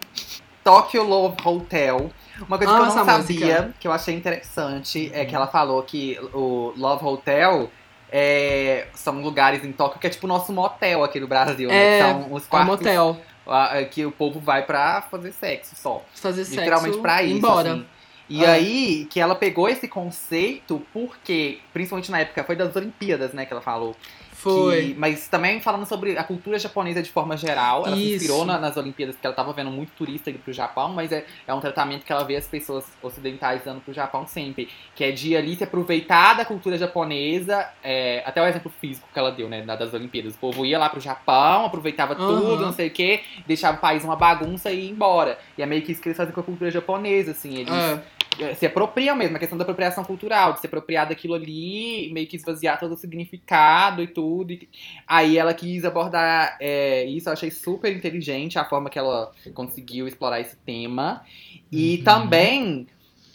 [0.63, 2.09] Tokyo Love Hotel.
[2.47, 3.73] Uma coisa que Amo eu não sabia, música.
[3.79, 7.69] que eu achei interessante, é que ela falou que o Love Hotel
[8.11, 11.75] é, são lugares em Tóquio que é tipo o nosso motel aqui no Brasil, né?
[11.75, 13.17] É, Que são os É um quartos motel.
[13.47, 16.03] ah, que o povo vai pra fazer sexo só.
[16.15, 16.59] Fazer sexo.
[16.59, 17.37] Literalmente pra isso.
[17.37, 17.73] embora.
[17.73, 17.85] assim.
[18.29, 18.47] E É.
[18.49, 23.51] aí, que ela pegou esse conceito porque, principalmente na época, foi das Olimpíadas, né, que
[23.53, 23.95] ela falou.
[24.43, 24.87] Foi.
[24.87, 27.85] Que- mas também falando sobre a cultura japonesa de forma geral.
[27.87, 28.15] Ela se Isso.
[28.25, 31.25] inspirou na- nas Olimpíadas, porque ela tava vendo muito turista indo pro Japão, mas é,
[31.47, 34.69] é um tratamento que ela vê as pessoas ocidentais dando pro Japão sempre.
[34.95, 39.19] Que é de ali se aproveitar da cultura japonesa, é, até o exemplo físico que
[39.19, 40.35] ela deu, né, da- das Olimpíadas.
[40.35, 42.39] O povo ia lá pro Japão, aproveitava Aham.
[42.41, 45.37] tudo, não sei o quê, deixava o país uma bagunça e ia embora.
[45.57, 47.57] E é meio que isso que eles fazem com a cultura japonesa, assim.
[47.59, 47.99] Eles É.
[48.39, 52.25] eh, se apropriam mesmo, a questão da apropriação cultural, de se apropriar daquilo ali, meio
[52.27, 54.32] que esvaziar todo o significado e tudo.
[54.41, 54.69] E
[55.07, 60.07] aí ela quis abordar é, isso, eu achei super inteligente a forma que ela conseguiu
[60.07, 61.23] explorar esse tema.
[61.71, 62.03] E Uhum.
[62.03, 62.87] também,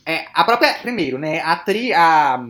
[0.04, 0.74] é, a própria.
[0.74, 1.40] Primeiro, né?
[1.40, 2.44] A, tri, a,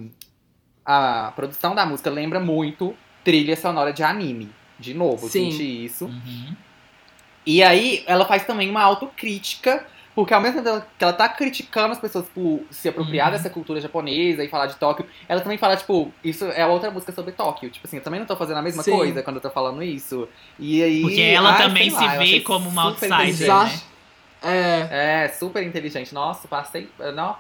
[0.85, 2.95] a produção da música lembra muito
[3.25, 4.49] trilha sonora de anime.
[4.79, 5.51] De novo, eu Sim.
[5.51, 6.07] senti isso.
[6.07, 6.55] Uhum.
[7.45, 9.87] E aí, ela faz também uma autocrítica,
[10.19, 13.33] porque ao mesmo tempo que ela tá criticando as pessoas por se apropriar Uhum.
[13.37, 17.13] dessa cultura japonesa e falar de Tóquio, ela também fala, tipo, isso é outra música
[17.13, 17.71] sobre Tóquio.
[17.71, 18.91] Tipo assim, eu também não tô fazendo a mesma Sim.
[18.97, 20.29] coisa quando eu tô falando isso.
[20.59, 21.03] E aí.
[21.03, 23.29] Porque ela ai, também se lá, vê como uma outsider.
[23.29, 23.81] Exato.
[24.43, 26.13] É, É, super inteligente.
[26.13, 26.91] Nossa, passei.
[27.15, 27.37] Não.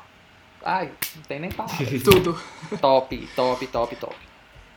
[0.64, 2.00] Ai, não tem nem palavras.
[2.04, 2.40] tudo.
[2.80, 4.16] top, top, top, top.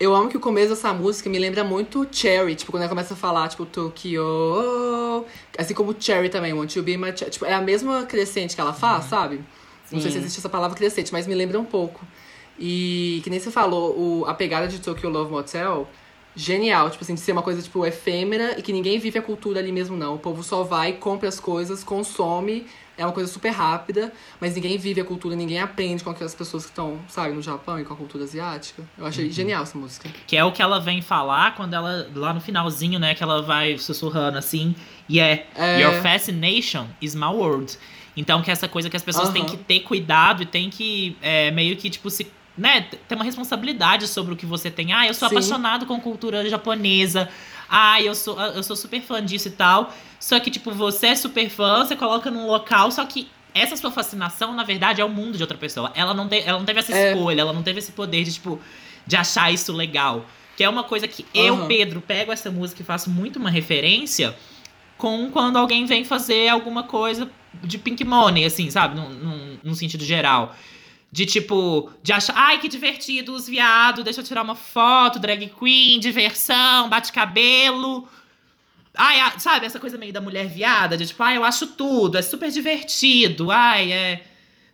[0.02, 3.14] Eu amo que o começo dessa música me lembra muito Cherry, tipo, quando ela começa
[3.14, 5.23] a falar, tipo, Tokyo.
[5.56, 7.30] Assim como Cherry também, Want to be my Cherry.
[7.30, 9.44] Tipo, é a mesma crescente que ela faz, sabe?
[9.91, 10.23] Não sei se Sim.
[10.23, 12.03] existe essa palavra crescente, mas me lembra um pouco.
[12.57, 15.88] E que nem você falou, o, a pegada de Tokyo Love Motel,
[16.35, 16.89] genial.
[16.89, 19.71] Tipo assim, de ser uma coisa, tipo, efêmera e que ninguém vive a cultura ali
[19.71, 20.15] mesmo, não.
[20.15, 22.65] O povo só vai, compra as coisas, consome.
[22.97, 26.65] É uma coisa super rápida, mas ninguém vive a cultura, ninguém aprende com aquelas pessoas
[26.65, 28.83] que estão, sabe, no Japão e com a cultura asiática.
[28.95, 30.07] Eu achei genial essa música.
[30.27, 33.41] Que é o que ela vem falar quando ela, lá no finalzinho, né, que ela
[33.41, 34.75] vai sussurrando assim,
[35.09, 35.81] e é, É.
[35.81, 37.75] Your fascination is my world.
[38.15, 39.51] Então, que é essa coisa que as pessoas têm Aham.
[39.51, 42.27] que ter cuidado e têm que é, meio que, tipo, se.
[42.61, 44.93] Né, ter uma responsabilidade sobre o que você tem.
[44.93, 45.33] Ah, eu sou Sim.
[45.35, 47.27] apaixonado com cultura japonesa.
[47.67, 49.91] Ah, eu sou, eu sou super fã disso e tal.
[50.19, 53.89] Só que, tipo, você é super fã, você coloca num local, só que essa sua
[53.89, 55.91] fascinação, na verdade, é o mundo de outra pessoa.
[55.95, 57.13] Ela não, te, ela não teve essa É.
[57.13, 58.61] escolha, ela não teve esse poder de, tipo,
[59.07, 60.27] de achar isso legal.
[60.55, 61.67] Que é uma coisa que eu, Aham.
[61.67, 64.35] Pedro, pego essa música e faço muito uma referência
[64.99, 67.27] com quando alguém vem fazer alguma coisa
[67.63, 68.95] de pink money, assim, sabe?
[68.95, 70.55] Num, num, num sentido geral.
[71.11, 75.51] De tipo, de achar, ai que divertido os viados, deixa eu tirar uma foto, drag
[75.59, 78.07] queen, diversão, bate-cabelo.
[78.95, 82.17] Ai, a- sabe, essa coisa meio da mulher viada, de tipo, ai, eu acho tudo,
[82.17, 84.23] é super divertido, ai, é.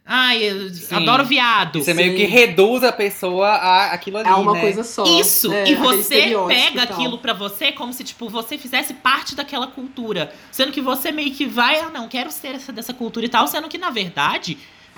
[0.09, 1.83] Ai, eu adoro viado.
[1.83, 2.17] Você meio Sim.
[2.17, 4.61] que reduz a pessoa a aquilo ali, É uma né?
[4.61, 5.03] coisa só.
[5.19, 9.67] Isso, É, e você pega aquilo pra você como se, tipo, você fizesse parte daquela
[9.67, 10.33] cultura.
[10.49, 13.47] Sendo que você meio que vai, ah, não, quero ser essa, dessa cultura e tal.
[13.49, 14.57] Sendo que, na verdade,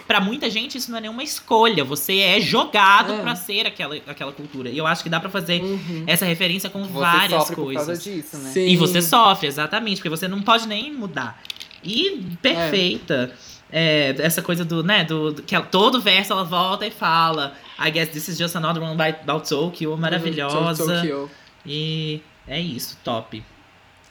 [0.10, 1.84] pra muita gente, isso não é nenhuma escolha.
[1.84, 3.22] Você é jogado É.
[3.22, 4.68] pra ser aquela, aquela cultura.
[4.68, 6.04] E eu acho que dá pra fazer Uhum.
[6.08, 8.04] essa referência com Você várias sofre por causa coisas.
[8.04, 8.50] disso, né?
[8.52, 8.68] Sim.
[8.68, 11.40] E você sofre, exatamente, porque você não pode nem mudar.
[11.84, 13.32] E perfeita.
[13.72, 17.54] É, essa coisa do, né, do, do- que ela- todo verso ela volta e fala
[17.80, 20.96] I guess this is just another one by- about Tokyo, maravilhosa.
[21.02, 21.30] Tokyo.
[21.64, 23.44] E é isso, top.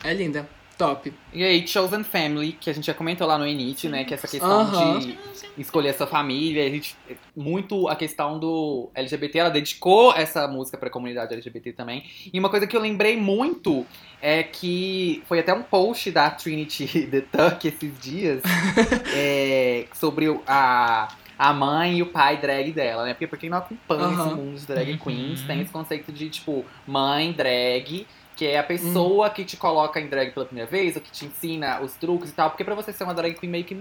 [0.04, 0.48] É linda.
[0.78, 1.12] Top.
[1.34, 4.04] E aí, Chosen Family, que a gente já comentou lá no início, né?
[4.04, 5.18] Que essa questão de
[5.58, 6.94] escolher a sua família, a gente,
[7.36, 12.04] muito a questão do LGBT, ela dedicou essa música pra comunidade LGBT também.
[12.32, 13.84] E uma coisa que eu lembrei muito
[14.22, 18.40] é que foi até um post da Trinity The Tuck esses dias
[19.12, 23.14] é, sobre a, a mãe e o pai drag dela, né?
[23.14, 24.98] Porque pra quem não acompanha esse mundo de drag Uhum.
[24.98, 28.06] queens, tem esse conceito de, tipo, mãe drag,
[28.38, 31.26] que é a pessoa que te coloca em drag pela primeira vez, ou que te
[31.26, 32.50] ensina os truques e tal.
[32.50, 33.74] Porque pra você ser uma drag queen, meio que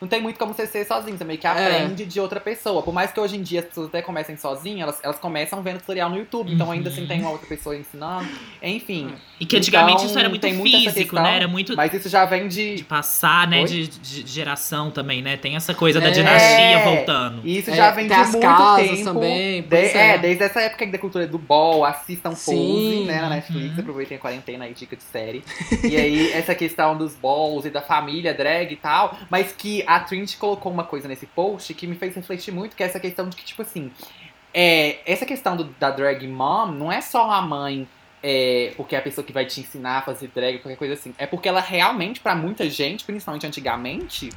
[0.00, 1.16] não, tem muito como você ser sozinho.
[1.16, 2.82] Você meio que aprende de outra pessoa.
[2.82, 5.78] Por mais que hoje em dia as pessoas até comecem sozinhas, elas, elas começam vendo
[5.80, 6.52] tutorial no YouTube.
[6.52, 8.28] Então ainda assim tem uma outra pessoa ensinando.
[8.62, 9.12] Enfim.
[9.40, 11.36] E que antigamente Então, isso era muito tem muito físico, questão, né?
[11.36, 12.84] Era muito Mas isso já vem de de.
[12.84, 13.64] passar, né?
[13.64, 15.36] De, de geração também, né?
[15.36, 16.10] Tem essa coisa da É.
[16.12, 17.40] dinastia voltando.
[17.44, 19.04] E isso É, já vem de as muito casas tempo.
[19.04, 20.08] também, De- é.
[20.14, 20.18] é.
[20.18, 23.04] desde essa época da cultura do ball, assistam Pose, Sim.
[23.06, 25.42] né, na Netflix, aproveitem a quarentena aí, dica de série.
[25.82, 30.00] e aí, essa questão dos balls e da família drag e tal, mas que a
[30.00, 33.28] Trinity colocou uma coisa nesse post que me fez refletir muito, que é essa questão
[33.28, 33.90] de que, tipo assim,
[34.52, 37.88] é, essa questão do- da drag mom não é só a mãe
[38.26, 41.14] é, porque é a pessoa que vai te ensinar a fazer drag, qualquer coisa assim.
[41.18, 44.30] É porque ela realmente, pra muita gente, principalmente antigamente,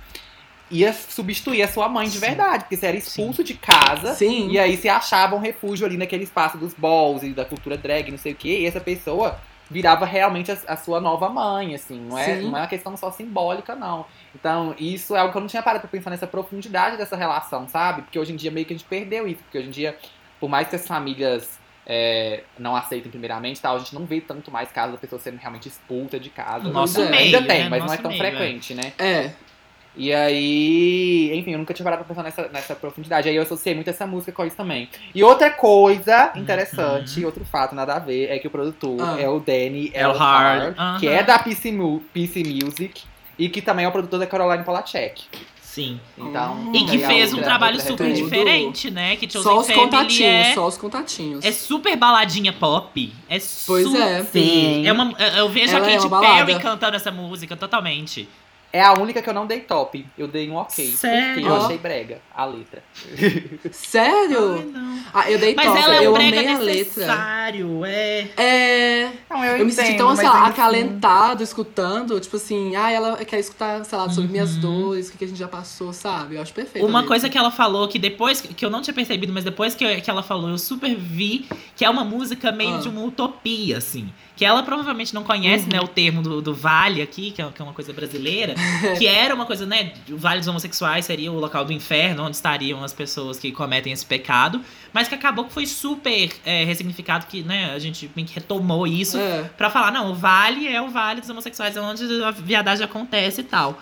[0.69, 2.19] ia substituir a sua mãe de Sim.
[2.19, 2.63] verdade.
[2.65, 4.49] Porque você era expulso de casa Sim.
[4.49, 8.11] e aí você achava um refúgio ali naquele espaço dos balls e da cultura drag,
[8.11, 8.59] não sei o quê.
[8.59, 11.99] E essa pessoa virava realmente a, a sua nova mãe, assim.
[12.01, 12.49] Não é, Sim.
[12.49, 14.05] não é uma questão só simbólica, não.
[14.39, 17.67] Então, isso é algo que eu não tinha parado pra pensar nessa profundidade dessa relação,
[17.67, 18.03] sabe?
[18.03, 19.41] Porque hoje em dia meio que a gente perdeu isso.
[19.43, 19.97] Porque hoje em dia,
[20.39, 24.51] por mais que as famílias é, não aceitem primeiramente, tal, a gente não vê tanto
[24.51, 26.63] mais casos da pessoa sendo realmente expulsa de casa.
[26.65, 27.69] No nosso Ainda meio, tem, né?
[27.69, 28.29] mas No não é nosso tão meio, é.
[28.31, 28.93] frequente, né?
[28.99, 29.31] É.
[29.99, 33.27] E aí, enfim, eu nunca tinha parado pra pensar nessa, nessa profundidade.
[33.29, 34.87] Aí eu associei muito essa música com isso também.
[35.15, 39.19] E outra coisa interessante, outro fato nada a ver, é que o produtor Ah.
[39.19, 40.75] é o Danny Elhard.
[40.77, 43.03] Elhard, que é da PC, Mu- PC Music
[43.37, 45.23] e que também é o produtor da Caroline Polachek.
[45.61, 45.99] Sim.
[46.17, 49.15] Então, E que aí a fez um trabalho super diferente, né?
[49.15, 51.45] Que Chosen Só os Family contatinhos, é, só os contatinhos.
[51.45, 53.13] é super baladinha pop.
[53.29, 53.37] É
[53.67, 54.01] Pois super.
[54.01, 54.23] é.
[54.23, 54.87] Sim.
[54.87, 58.27] É uma, eu vejo Ela a é Katy uma Perry cantando essa música totalmente.
[58.71, 60.05] É a única que eu não dei top.
[60.17, 60.91] Eu dei um ok.
[60.91, 61.33] Sério?
[61.35, 62.83] Porque eu achei brega a letra.
[63.71, 64.71] Sério?
[64.71, 64.97] não.
[65.13, 65.79] Ah, eu dei Mas top.
[65.79, 66.73] ela é eu um brega amei a letra.
[66.75, 67.85] necessário.
[67.85, 68.27] É.
[68.37, 69.11] É.
[69.29, 72.19] Não, Eu me senti entendo, tão, sei mas lá, assim- acalentado, escutando.
[72.19, 74.61] Tipo assim, ah, ela quer escutar, sei lá, sobre minhas Uhum.
[74.61, 76.35] dores, o que a gente já passou, sabe?
[76.35, 76.85] Eu acho perfeito.
[76.85, 79.83] Uma coisa que ela falou que depois, que eu não tinha percebido, mas depois que,
[79.83, 82.79] eu- que ela falou, eu super vi que é uma música meio Ah.
[82.79, 84.09] de uma utopia, assim.
[84.37, 85.69] Que ela provavelmente não conhece, Uhum.
[85.73, 88.53] né, o termo do, do vale aqui, que é, que é uma coisa brasileira.
[88.97, 92.35] que era uma coisa, né, o vale dos homossexuais seria o local do inferno, onde
[92.35, 94.61] estariam as pessoas que cometem esse pecado.
[94.93, 99.17] Mas que acabou que foi super é, ressignificado, que, né, a gente retomou isso.
[99.17, 99.43] É.
[99.57, 103.41] Pra falar, não, o vale é o vale dos homossexuais, é onde a viadagem acontece
[103.41, 103.81] e tal.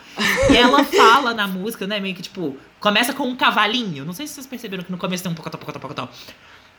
[0.50, 4.06] E ela fala na música, né, meio que tipo, começa com um cavalinho.
[4.06, 6.10] Não sei se vocês perceberam que no começo tem um pocotó, pocotó, pocotó.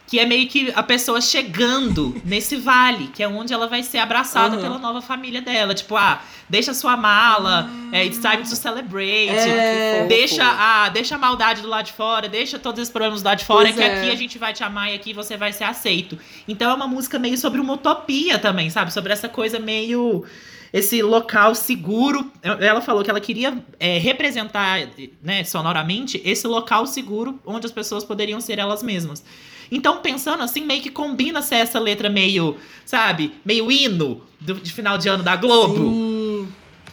[0.06, 3.98] Que é meio que a pessoa chegando nesse vale, que é onde ela vai ser
[3.98, 4.62] abraçada Aham.
[4.62, 5.74] pela nova família dela.
[5.74, 9.30] Tipo, ah, deixa sua mala, é, it's time to celebrate.
[9.30, 10.06] É.
[10.08, 13.38] Deixa a, deixa a maldade do lado de fora, deixa todos esses problemas do lado
[13.38, 13.98] de fora, Pois que é.
[13.98, 16.16] aqui a gente vai te amar e aqui você vai ser aceito.
[16.46, 18.92] Então é uma música meio sobre uma utopia também, sabe?
[18.92, 20.24] Sobre essa coisa meio.
[20.72, 22.30] Esse local seguro.
[22.42, 24.80] Ela falou que ela queria é, representar,
[25.22, 29.24] né, sonoramente, esse local seguro onde as pessoas poderiam ser elas mesmas.
[29.70, 34.72] Então, pensando assim, meio que combina ser essa letra meio, sabe, meio hino do- de
[34.72, 35.74] final de ano da Globo.
[35.76, 36.48] Sim.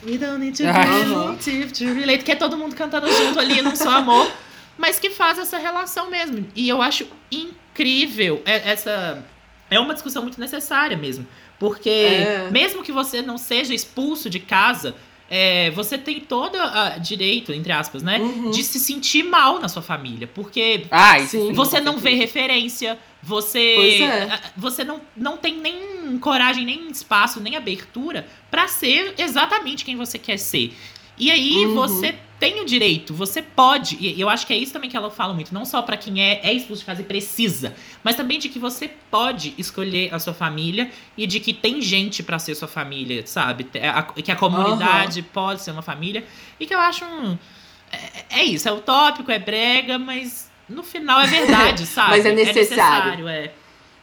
[0.06, 3.76] We don't need to relative to relate, que é todo mundo cantando junto ali num
[3.76, 4.30] só amor,
[4.78, 6.46] mas que faz essa relação mesmo.
[6.56, 9.24] E eu acho incrível é- essa.
[9.70, 11.26] É uma discussão muito necessária mesmo.
[11.60, 12.50] Porque, É.
[12.52, 14.96] mesmo que você não seja expulso de casa,
[15.36, 18.20] é, você tem todo a direito, entre aspas, né?
[18.20, 18.52] Uhum.
[18.52, 20.28] De se sentir mal na sua família.
[20.28, 21.52] Porque Ah, Sim.
[21.54, 24.24] você não vê referência, você Pois é.
[24.32, 29.96] a- você não, não tem nem coragem, nem espaço, nem abertura pra ser exatamente quem
[29.96, 30.72] você quer ser.
[31.18, 31.74] E aí Uhum.
[31.74, 32.14] você
[32.52, 35.34] tem o direito, você pode, e eu acho que é isso também que ela fala
[35.34, 38.50] muito, não só pra quem é, é expulso de casa e precisa, mas também de
[38.50, 42.68] que você pode escolher a sua família e de que tem gente pra ser sua
[42.68, 43.66] família, sabe?
[43.74, 46.26] É a- Que a comunidade pode ser uma família
[46.60, 47.38] e que eu acho um.
[48.30, 52.10] É, é isso, é utópico, é brega, mas no final é verdade, sabe?
[52.10, 53.28] Mas é necessário.
[53.28, 53.52] é.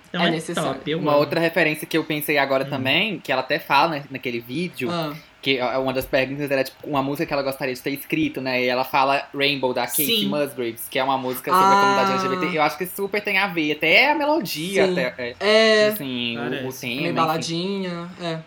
[0.08, 0.74] Então É é, necessário.
[0.74, 0.94] top.
[0.94, 1.20] Uma amo.
[1.20, 5.14] outra referência que eu pensei agora também, que ela até fala né, naquele vídeo, Ah,
[5.42, 8.40] que é uma das perguntas era tipo uma música que ela gostaria de ter escrito,
[8.40, 8.62] né?
[8.62, 10.26] E ela fala Rainbow da Sim.
[10.28, 11.80] Musgraves, que é uma música sobre a Ah.
[11.80, 12.58] comunidade LGBT.
[12.58, 14.92] Eu acho que super tem a ver, até a melodia, Sim.
[14.92, 17.00] até é, é, assim, o, tema.
[17.02, 18.08] meio baladinha.
[18.20, 18.38] É.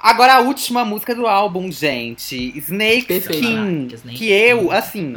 [0.00, 3.12] Agora a última música do álbum, gente, Snake.
[3.12, 4.72] Skin, que eu, Skin.
[4.72, 5.12] assim,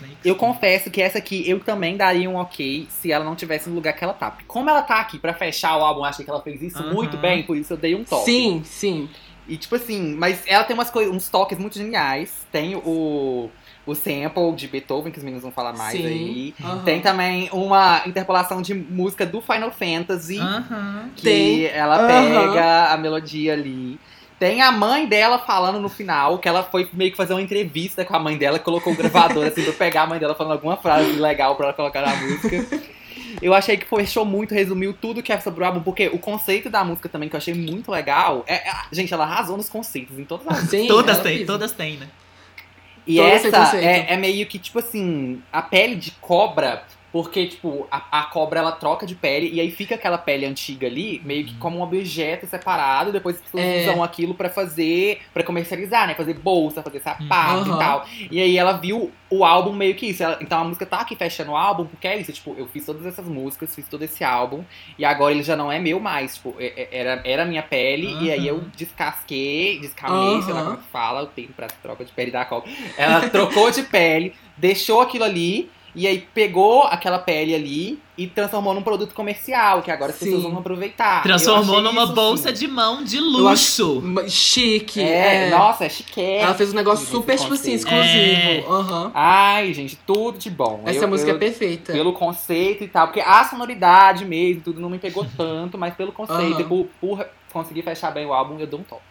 [0.00, 3.68] like Eu confesso que essa aqui eu também daria um ok se ela não tivesse
[3.68, 4.30] no lugar que ela tá.
[4.30, 6.78] Porque Como ela tá aqui pra fechar o álbum, eu achei que ela fez isso
[6.78, 6.94] Aham.
[6.94, 8.24] muito bem, por isso eu dei um top.
[8.24, 9.10] Sim, sim.
[9.46, 12.46] E tipo assim, mas ela tem umas coisas, uns toques muito geniais.
[12.50, 13.50] Tem o,
[13.84, 16.06] o sample de Beethoven, que os meninos vão falar mais Sim.
[16.06, 16.54] aí.
[16.84, 20.38] Tem também uma interpolação de música do Final Fantasy,
[21.16, 21.64] que Tem.
[21.66, 23.98] ela pega a melodia ali.
[24.38, 28.04] Tem a mãe dela falando no final, que ela foi meio que fazer uma entrevista
[28.04, 30.76] com a mãe dela, colocou o gravador assim pra pegar a mãe dela falando alguma
[30.76, 32.66] frase legal pra ela colocar na música.
[33.42, 36.70] Eu achei que fechou muito, resumiu tudo que é sobre o álbum, porque o conceito
[36.70, 40.18] da música também, que eu achei muito legal, é, é- gente, ela arrasou nos conceitos
[40.18, 41.46] em todas as Sim, Todas têm, fez.
[41.46, 42.08] todas têm, né?
[43.04, 47.46] E Todo esse essa é, é meio que, tipo assim, a pele de cobra, porque,
[47.46, 51.20] tipo, a, a cobra ela troca de pele e aí fica aquela pele antiga ali,
[51.24, 53.82] meio que como um objeto separado, depois as pessoas É.
[53.82, 56.14] usam aquilo pra fazer, pra comercializar, né?
[56.14, 57.76] Fazer bolsa, fazer sapato Aham.
[57.76, 58.06] e tal.
[58.30, 60.22] E aí ela viu o álbum meio que isso.
[60.22, 62.86] Ela- então a música tá aqui fechando o álbum, porque é isso, tipo, eu fiz
[62.86, 64.64] todas essas músicas, fiz todo esse álbum,
[64.98, 68.16] e agora ele já não é meu mais, tipo, é- é- era, era minha pele,
[68.22, 68.70] e aí eu Aham.
[68.74, 70.70] descasquei, descamei, sei lá Aham.
[70.70, 72.70] como que fala, o termo pra troca de pele da cobra.
[72.96, 78.72] Ela trocou de pele, deixou aquilo ali, e aí pegou aquela pele ali e transformou
[78.74, 81.22] num produto comercial, que agora as pessoas vão aproveitar.
[81.22, 82.58] Transformou numa isso, bolsa assim.
[82.66, 84.00] de mão de acho luxo.
[84.02, 85.00] ma- chique.
[85.00, 86.44] É, É, nossa, é chiquérrimo.
[86.44, 88.72] Ela fez um negócio super, tipo assim, exclusivo.
[88.72, 89.10] Aham.
[89.14, 90.82] Ai, gente, tudo de bom.
[90.86, 91.92] Essa Eu- música eu- é perfeita.
[91.92, 96.12] Pelo conceito e tal, porque a sonoridade mesmo, tudo não me pegou tanto, mas pelo
[96.12, 99.02] conceito e por, por conseguir fechar bem o álbum, eu dou um top.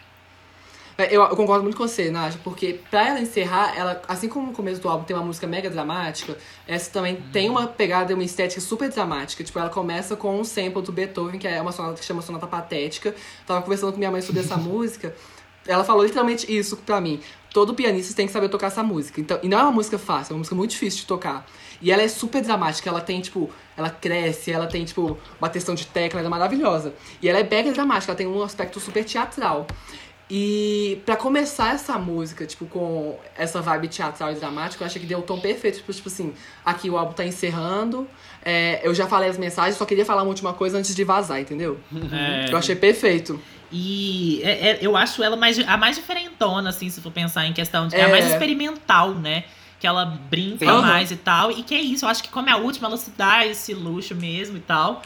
[1.01, 4.47] É, Eu, eu concordo muito com você, Naja, porque pra ela encerrar, ela, assim como
[4.47, 6.37] no começo do álbum tem uma música mega dramática,
[6.67, 9.43] essa também tem uma pegada, uma estética super dramática.
[9.43, 12.47] Tipo, ela começa com um sample do Beethoven, que é uma sonata que chama Sonata
[12.47, 13.15] Patética.
[13.45, 15.15] Tava conversando com minha mãe sobre essa música.
[15.67, 17.19] Ela falou literalmente isso pra mim.
[17.53, 19.19] Todo pianista tem que saber tocar essa música.
[19.19, 21.45] Então, e não é uma música fácil, é uma música muito difícil de tocar.
[21.81, 25.85] E ela é super dramática, ela tem, tipo, ela cresce, ela tem, tipo, bateção de
[25.85, 26.93] tecla, ela é maravilhosa.
[27.21, 29.67] E ela é mega dramática, ela tem um aspecto super teatral.
[30.33, 35.05] E pra começar essa música, tipo, com essa vibe teatral e dramática, eu achei que
[35.05, 35.79] deu o tom perfeito.
[35.79, 36.33] Tipo, tipo assim,
[36.65, 38.07] aqui o álbum tá encerrando.
[38.43, 41.39] é, eu já falei as mensagens, só queria falar uma última coisa antes de vazar,
[41.41, 41.77] entendeu?
[42.11, 42.51] É.
[42.51, 43.39] Eu achei perfeito.
[43.71, 47.51] E é- é- eu acho ela mais, a mais diferentona, assim, se for pensar em
[47.53, 47.95] questão de.
[47.95, 48.05] É, É.
[48.05, 49.43] a mais experimental, né?
[49.81, 50.81] Que ela brinca Sim.
[50.81, 51.51] mais e tal.
[51.51, 53.73] E que é isso, eu acho que como é a última, ela se dá esse
[53.73, 55.01] luxo mesmo e tal.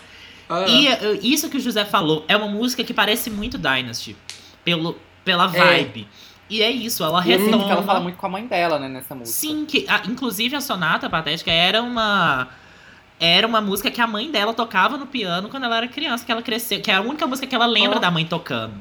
[0.48, 4.16] Ah, E uh, isso que o José falou, é uma música que parece muito Dynasty.
[4.64, 4.96] Pelo,
[5.26, 5.48] pela É.
[5.50, 6.08] vibe.
[6.50, 7.66] E é isso, ela retoma.
[7.66, 9.36] que ela fala muito com a mãe dela, né, nessa música.
[9.36, 12.48] Sim, que a- inclusive a Sonata Patética era uma
[13.20, 16.32] era uma música que a mãe dela tocava no piano quando ela era criança, que
[16.32, 18.02] ela cresceu, que é a única música que ela lembra Ó.
[18.02, 18.74] da mãe tocando.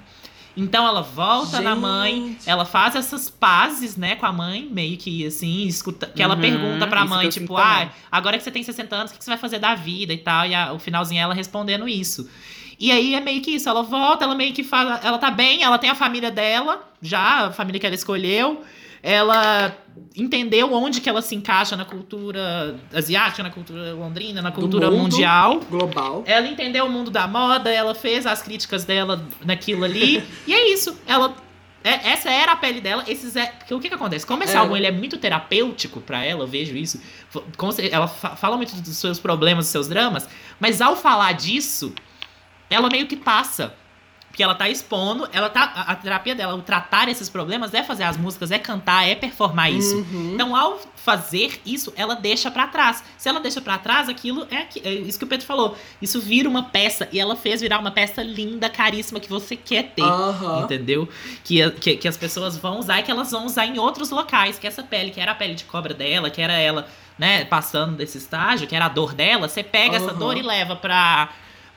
[0.56, 2.50] Então ela volta na mãe, Gente.
[2.50, 6.40] ela faz essas pazes, né, com a mãe, meio que assim, escuta, que ela Uhum,
[6.40, 7.64] pergunta pra mãe, tipo, também.
[7.64, 10.12] ah, agora que você tem 60 anos, o que que você vai fazer da vida
[10.12, 12.28] e tal, e a- o finalzinho é ela respondendo isso.
[12.78, 15.62] E aí é meio que isso, ela volta, ela meio que fala, ela tá bem,
[15.62, 18.62] ela tem a família dela, já, a família que ela escolheu.
[19.06, 19.76] Ela
[20.16, 25.02] entendeu onde que ela se encaixa na cultura asiática, na cultura londrina, na cultura mundo.
[25.02, 25.60] mundial.
[25.70, 26.22] Global.
[26.26, 30.24] Ela entendeu o mundo da moda, ela fez as críticas dela naquilo ali.
[30.46, 30.98] e é isso.
[31.06, 31.34] Ela
[31.84, 33.04] é- essa era a pele dela.
[33.06, 34.24] Esses é, o que que acontece?
[34.26, 34.58] Como esse É.
[34.58, 36.98] álbum ele é muito terapêutico pra ela, eu vejo isso.
[37.92, 40.26] Ela fa- fala muito dos seus problemas, dos seus dramas,
[40.58, 41.92] mas ao falar disso,
[42.74, 43.74] ela meio que passa.
[44.34, 45.62] Porque ela tá expondo, ela tá.
[45.62, 49.70] A, terapia dela, o tratar esses problemas é fazer as músicas, é cantar, é performar
[49.70, 49.96] isso.
[49.96, 50.32] Uhum.
[50.34, 53.04] Então, ao fazer isso, ela deixa pra trás.
[53.16, 55.78] Se ela deixa pra trás, aquilo é, é isso que o Pedro falou.
[56.02, 57.08] Isso vira uma peça.
[57.12, 60.02] E ela fez virar uma peça linda, caríssima, que você quer ter.
[60.02, 60.62] Aham.
[60.64, 61.08] Entendeu?
[61.44, 64.58] Que, que, que as pessoas vão usar e que elas vão usar em outros locais.
[64.58, 67.94] Que essa pele, que era a pele de cobra dela, que era ela, né, passando
[67.94, 70.18] desse estágio, que era a dor dela, você pega essa Aham.
[70.18, 71.28] dor e leva pra,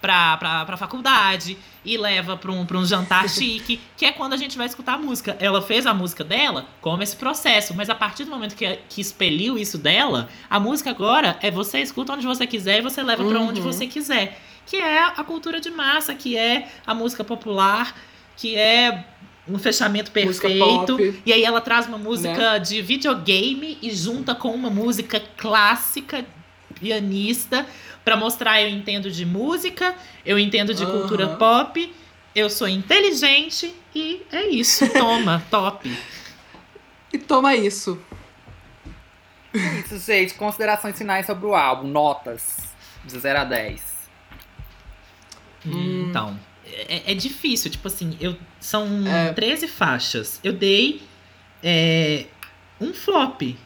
[0.02, 4.34] pra, pra, pra faculdade e leva pra um, pra um jantar chique, que é quando
[4.34, 5.36] a gente vai escutar a música.
[5.40, 9.02] Ela fez a música dela como esse processo, mas a partir do momento que, que
[9.02, 13.24] expeliu isso dela, a música agora é você escuta onde você quiser e você leva
[13.24, 13.65] pra onde Uhum.
[13.72, 14.40] você quiser.
[14.65, 17.95] Que é a cultura de massa, que é a música popular,
[18.36, 19.06] que é
[19.48, 20.98] um fechamento perfeito.
[21.26, 26.26] E aí ela traz uma música de videogame e junta com uma música clássica,
[26.80, 27.66] pianista,
[28.04, 29.95] pra mostrar eu entendo de música,
[30.26, 30.91] eu entendo de Aham.
[30.99, 31.94] cultura pop,
[32.36, 34.88] eu sou inteligente e é isso.
[34.94, 35.91] Toma, top.
[37.12, 37.99] E toma isso.
[39.54, 40.34] Isso, gente.
[40.36, 41.88] Considerações finais sobre o álbum.
[41.88, 42.58] Notas.
[43.06, 43.82] De 0 a 10.
[45.66, 46.08] Hum.
[46.10, 49.34] Então, é, é difícil, tipo assim, eu são É.
[49.34, 50.40] 13 faixas.
[50.44, 51.02] Eu dei
[51.64, 52.26] é,
[52.80, 53.41] um flop.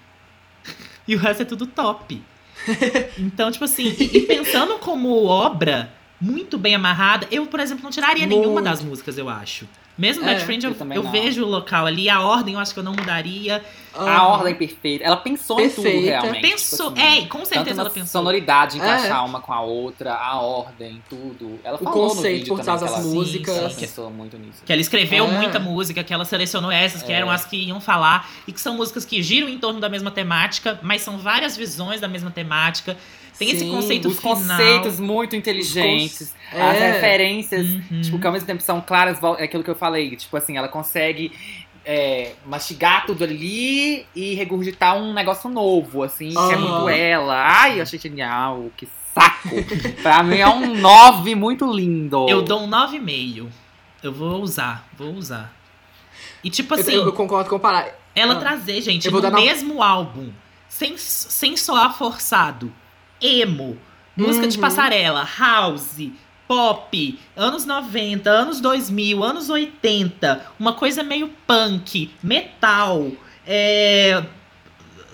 [1.07, 2.21] E o resto é tudo top.
[3.17, 7.91] Então, tipo assim, e, e pensando como obra muito bem amarrada, eu, por exemplo, não
[7.91, 8.65] tiraria nenhuma Muito.
[8.65, 9.67] das músicas, eu acho.
[10.01, 12.73] Mesmo É, Bad Friend, eu, eu eu vejo o local ali, a ordem eu acho
[12.73, 13.63] que eu não mudaria.
[13.93, 14.23] A Aham.
[14.29, 15.03] ordem perfeita.
[15.05, 16.21] Ela pensou em tudo, Perfeita.
[16.21, 16.41] realmente.
[16.49, 17.17] Pensou, tipo assim.
[17.19, 18.21] é, com Tanto certeza na ela pensou.
[18.21, 19.21] sonoridade, encaixar É.
[19.21, 21.59] uma com a outra, a ordem, tudo.
[21.63, 23.55] Ela O falou no conceito por trás que das ela- músicas.
[23.57, 24.63] Ela Sim, pensou muito nisso.
[24.65, 25.27] Que ela escreveu É.
[25.27, 27.17] muita música, que ela selecionou essas, que É.
[27.17, 30.09] eram as que iam falar, e que são músicas que giram em torno da mesma
[30.09, 32.97] temática, mas são várias visões da mesma temática.
[33.37, 34.35] Tem esse Sim, conceito Os final.
[34.35, 36.91] conceitos muito inteligentes, as É.
[36.93, 38.01] referências, Uhum.
[38.01, 40.67] tipo, que ao mesmo tempo são claras, é aquilo que eu falei, tipo assim, ela
[40.67, 41.31] consegue
[41.83, 47.33] é, mastigar tudo ali e regurgitar um negócio novo, assim, que é muito ela.
[47.35, 49.49] Ai, eu achei genial, que saco.
[50.03, 52.27] pra mim é um 9 muito lindo.
[52.29, 53.49] Eu dou um 9,5.
[54.03, 55.51] Eu vou usar, vou usar.
[56.43, 57.87] E tipo assim, eu, eu concordo com o Pará.
[58.15, 58.39] ela ah.
[58.39, 60.29] trazer, gente, no mesmo álbum,
[60.67, 62.71] sem, sem soar forçado,
[63.21, 63.77] emo,
[64.15, 64.61] música de Uhum.
[64.61, 66.09] passarela, house,
[66.47, 73.11] pop, anos 90, anos 2000, anos 80, uma coisa meio punk, metal,
[73.47, 74.23] é,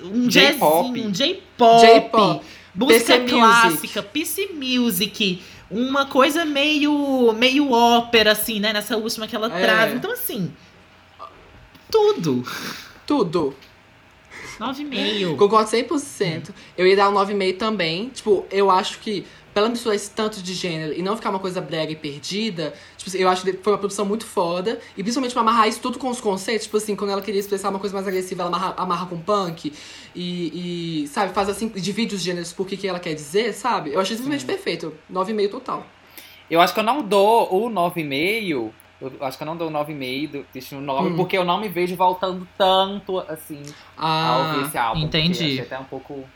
[0.04, 0.88] um J-pop.
[0.88, 2.42] jazzinho, um J-pop,
[2.76, 3.30] música PC Music.
[3.30, 9.62] clássica, PC Music, uma coisa meio meio ópera assim, né, nessa última que ela É.
[9.62, 9.94] traz.
[9.94, 10.52] Então assim,
[11.92, 12.44] tudo.
[13.06, 13.56] Tudo.
[14.60, 15.36] 9,5.
[15.38, 16.50] Concordo 100%.
[16.78, 18.10] Eu ia dar um 9,5 também.
[18.10, 21.62] Tipo, eu acho que, pela misturar esse tanto de gênero e não ficar uma coisa
[21.62, 24.80] brega e perdida, tipo, eu acho que foi uma produção muito foda.
[24.98, 26.66] E principalmente pra amarrar isso tudo com os conceitos.
[26.66, 29.74] Tipo assim, quando ela queria expressar uma coisa mais agressiva, ela amarra, amarra com punk.
[30.16, 33.94] E, e, sabe, faz assim, divide os gêneros por que que ela quer dizer, sabe?
[33.94, 34.94] Eu achei simplesmente perfeito.
[35.12, 35.86] 9,5 total.
[36.50, 38.72] Eu acho que eu não dou o 9,5.
[38.99, 41.15] Eu acho que eu não dou o 9,5 do Destino 9, Hum.
[41.15, 43.61] porque eu não me vejo voltando tanto assim
[43.98, 45.02] a ouvir Ah, esse álbum.
[45.02, 45.60] entendi.
[45.61, 46.28] até um pouco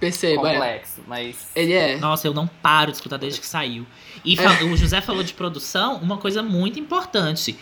[0.00, 0.44] percebo.
[0.46, 0.52] É.
[0.54, 1.50] complexo, mas.
[1.54, 1.96] Ele é.
[1.98, 3.86] Nossa, eu não paro de escutar desde que saiu.
[4.24, 7.56] E fa- o José falou de produção, uma coisa muito importante.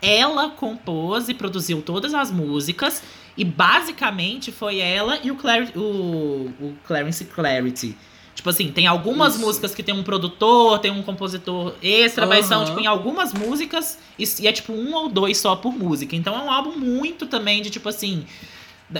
[0.00, 3.02] Ela compôs e produziu todas as músicas.
[3.36, 7.96] E basicamente foi ela e o, Clar o, o Clarence Clarity.
[8.34, 9.44] Tipo assim, tem algumas Isso.
[9.44, 13.98] músicas que tem um produtor, tem um compositor extra, mas são, tipo, em algumas músicas,
[14.18, 16.16] e, é tipo um ou dois só por música.
[16.16, 18.24] Então é um álbum muito também de, tipo assim.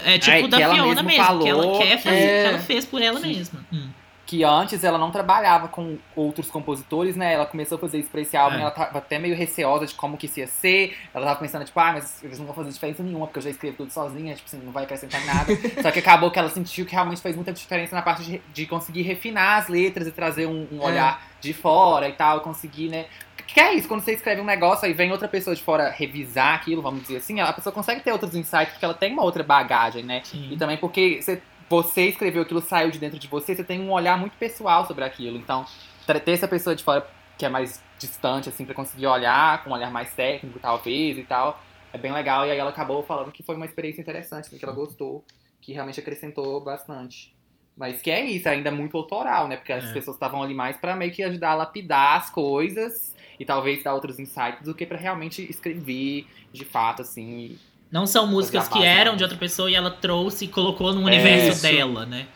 [0.04, 2.42] É tipo Ai, da Fiona mesmo mesmo, que ela quer que- fazer, É.
[2.42, 3.60] que ela fez por ela mesma.
[3.72, 3.88] Hum.
[4.32, 7.34] Que antes ela não trabalhava com outros compositores, né?
[7.34, 8.58] Ela começou a fazer isso pra esse álbum É.
[8.60, 10.96] e ela tava até meio receosa de como que isso ia ser.
[11.12, 13.50] Ela tava pensando, tipo, ah, mas eles não vão fazer diferença nenhuma, porque eu já
[13.50, 15.52] escrevo tudo sozinha, tipo assim, não vai acrescentar em nada.
[15.82, 18.64] Só que acabou que ela sentiu que realmente fez muita diferença na parte de, de
[18.66, 20.86] conseguir refinar as letras e trazer um, um É.
[20.86, 23.04] olhar de fora e tal, conseguir, né?
[23.46, 26.54] Que é isso, quando você escreve um negócio aí vem outra pessoa de fora revisar
[26.54, 29.42] aquilo, vamos dizer assim, a pessoa consegue ter outros insights porque ela tem uma outra
[29.42, 30.22] bagagem, né?
[30.24, 30.48] Sim.
[30.52, 31.42] E também porque você,
[31.72, 35.04] você escreveu aquilo, saiu de dentro de você, você tem um olhar muito pessoal sobre
[35.04, 35.38] aquilo.
[35.38, 35.64] Então,
[36.06, 37.08] ter essa pessoa de fora
[37.38, 41.22] que é mais distante, assim, pra conseguir olhar, com um olhar mais técnico, talvez, e
[41.22, 41.58] tal,
[41.90, 42.46] é bem legal.
[42.46, 45.24] E aí ela acabou falando que foi uma experiência interessante, assim, que ela gostou,
[45.62, 47.34] que realmente acrescentou bastante.
[47.74, 49.56] Mas que é isso, ainda é muito autoral, né?
[49.56, 49.92] Porque as É.
[49.94, 53.94] pessoas estavam ali mais pra meio que ajudar a lapidar as coisas e talvez dar
[53.94, 57.58] outros insights do que pra realmente escrever de fato, assim.
[57.92, 61.12] Não são músicas que eram de outra pessoa e ela trouxe e colocou no É,
[61.12, 61.62] universo isso.
[61.62, 62.26] dela, né?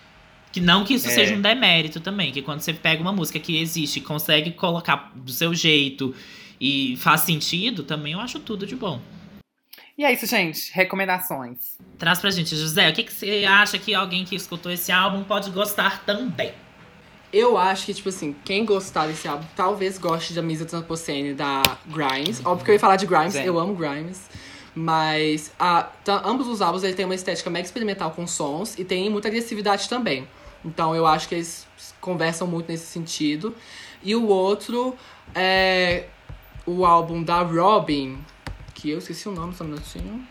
[0.53, 1.11] Que não que isso É.
[1.11, 5.11] seja um demérito também, que quando você pega uma música que existe e consegue colocar
[5.15, 6.15] do seu jeito
[6.61, 9.01] e faz sentido, também eu acho tudo de bom.
[9.99, 10.71] E é isso, gente.
[10.75, 11.79] Recomendações.
[11.99, 15.25] Traz pra gente, José, o que, que você acha que alguém que escutou esse álbum
[15.25, 16.53] pode gostar também?
[17.33, 21.63] Eu acho que, tipo assim, quem gostar desse álbum talvez goste da Misa Transposcene da
[21.87, 22.45] Grimes.
[22.45, 23.41] Óbvio que eu ia falar de Grimes, Sim.
[23.43, 24.29] eu amo Grimes.
[24.79, 25.89] Mas a,
[26.23, 29.89] ambos os álbuns ele tem uma estética mega experimental com sons e tem muita agressividade
[29.89, 30.29] também.
[30.63, 31.67] Então eu acho que eles
[31.99, 33.57] conversam muito nesse sentido.
[34.03, 34.95] E o outro
[35.35, 36.05] é
[36.67, 38.19] o álbum da Robin,
[38.75, 40.27] que eu esqueci o nome, só um minutinho.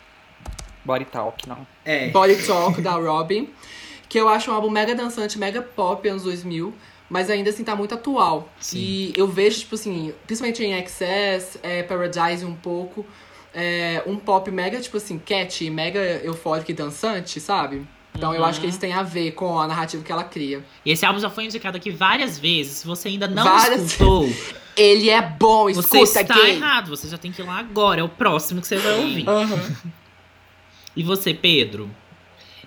[0.84, 1.66] Body Talk, não.
[1.84, 2.10] É.
[2.10, 3.50] Body Talk da Robin,
[4.08, 6.72] que eu acho um álbum mega dançante, mega pop anos 2000,
[7.10, 8.48] mas ainda assim tá muito atual.
[8.60, 8.78] Sim.
[8.78, 13.04] E eu vejo, tipo assim, principalmente em Excess, é, Paradise um pouco,
[13.56, 17.88] é, um pop mega, tipo assim, catchy, mega eufórico e dançante, sabe?
[18.14, 20.64] Então eu acho que isso tem a ver com a narrativa que ela cria.
[20.86, 22.78] E esse álbum já foi indicado aqui várias vezes.
[22.78, 24.30] Se você ainda não Várias escutou,
[24.78, 26.52] Ele é bom, você escuta está gay.
[26.56, 26.90] errado.
[26.90, 28.00] Você já tem que ir lá agora.
[28.00, 29.28] É o próximo que você vai ouvir.
[29.28, 29.76] Aham.
[30.96, 31.90] E você, Pedro?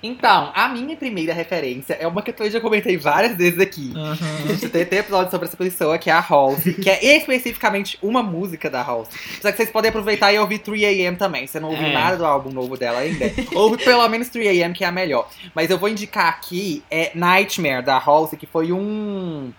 [0.03, 3.93] Então, a minha primeira referência é uma que eu já comentei várias vezes aqui.
[3.97, 4.69] Aham.
[4.71, 8.69] Tem, tem episódio sobre essa pessoa, que é a Halsey, que é especificamente uma música
[8.71, 9.19] da Halsey.
[9.41, 11.47] Só que vocês podem aproveitar e ouvir 3AM também.
[11.47, 11.93] Você não ouviu É.
[11.93, 13.33] nada do álbum novo dela ainda?
[13.55, 15.29] Ouve pelo menos 3AM, que é a melhor.
[15.55, 19.53] Mas eu vou indicar aqui é Nightmare, da Halsey, que foi um.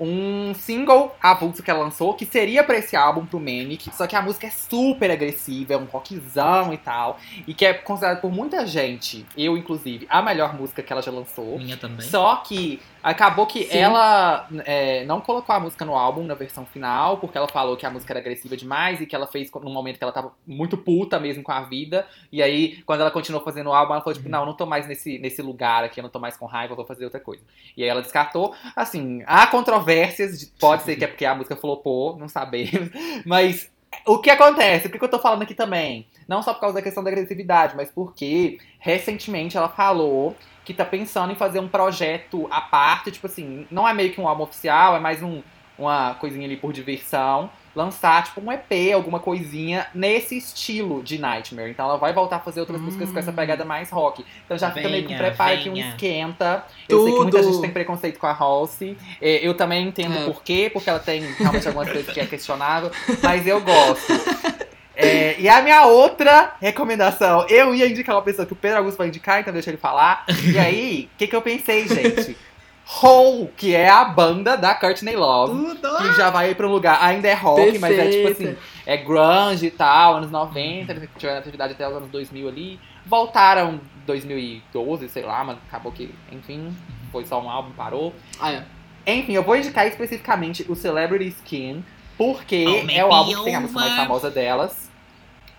[0.00, 4.16] Um single avulso que ela lançou, que seria pra esse álbum, pro Manic, só que
[4.16, 8.32] a música é super agressiva, é um rockzão e tal, e que é considerada por
[8.32, 11.58] muita gente, eu inclusive, a melhor música que ela já lançou.
[11.58, 12.06] Minha também.
[12.06, 13.78] Só que acabou que Sim.
[13.78, 17.86] ela é, não colocou a música no álbum, na versão final, porque ela falou que
[17.86, 20.76] a música era agressiva demais e que ela fez num momento que ela tava muito
[20.76, 22.06] puta mesmo com a vida.
[22.30, 24.32] E aí, quando ela continuou fazendo o álbum, ela falou, tipo, Uhum.
[24.32, 26.76] não, não tô mais nesse, nesse lugar aqui, eu não tô mais com raiva, eu
[26.76, 27.42] vou fazer outra coisa.
[27.76, 28.54] E aí ela descartou.
[28.76, 32.90] Assim, há controvérsias, de- pode ser que é porque a música flopou, não sabemos.
[33.26, 33.70] Mas
[34.06, 34.86] o que acontece?
[34.86, 36.06] O que que eu tô falando aqui também?
[36.28, 40.84] Não só por causa da questão da agressividade, mas porque recentemente ela falou que tá
[40.84, 44.44] pensando em fazer um projeto à parte, tipo assim, não é meio que um álbum
[44.44, 45.42] oficial, é mais um,
[45.78, 47.50] uma coisinha ali por diversão.
[47.72, 51.70] Lançar, tipo, um EP, alguma coisinha nesse estilo de Nightmare.
[51.70, 52.84] Então ela vai voltar a fazer outras Hum.
[52.86, 54.26] músicas com essa pegada mais rock.
[54.44, 55.88] Então já fica meio que um Venha, preparo aqui, um venha.
[55.90, 56.64] esquenta.
[56.88, 57.52] Eu sei que muita Tudo.
[57.52, 58.98] gente tem preconceito com a Halsey.
[59.22, 60.24] É, Eu também entendo É.
[60.24, 62.90] por quê, porque ela tem realmente algumas coisas que é questionável,
[63.22, 64.12] mas eu gosto.
[65.02, 68.98] É, e a minha outra recomendação, eu ia indicar uma pessoa que o Pedro Augusto
[68.98, 70.24] vai indicar, então deixa ele falar.
[70.52, 72.36] E aí, o que, que eu pensei, gente?
[73.02, 75.52] Hole, que é a banda da Courtney Love.
[75.52, 75.96] Tudo!
[75.98, 78.58] Que já vai pra um lugar, ainda é rock, mas é tipo assim, Perfeita.
[78.84, 82.80] é grunge e tal, anos 90, eles tiveram atividade até os anos 2000 ali.
[83.06, 86.74] Voltaram em 2012, sei lá, mas acabou que, enfim,
[87.12, 88.12] foi só um álbum, parou.
[88.40, 88.64] Ah, é.
[89.06, 91.84] Enfim, eu vou indicar especificamente o Celebrity Skin,
[92.18, 94.89] porque Oh, é o maybe álbum que tem a música mais famosa delas.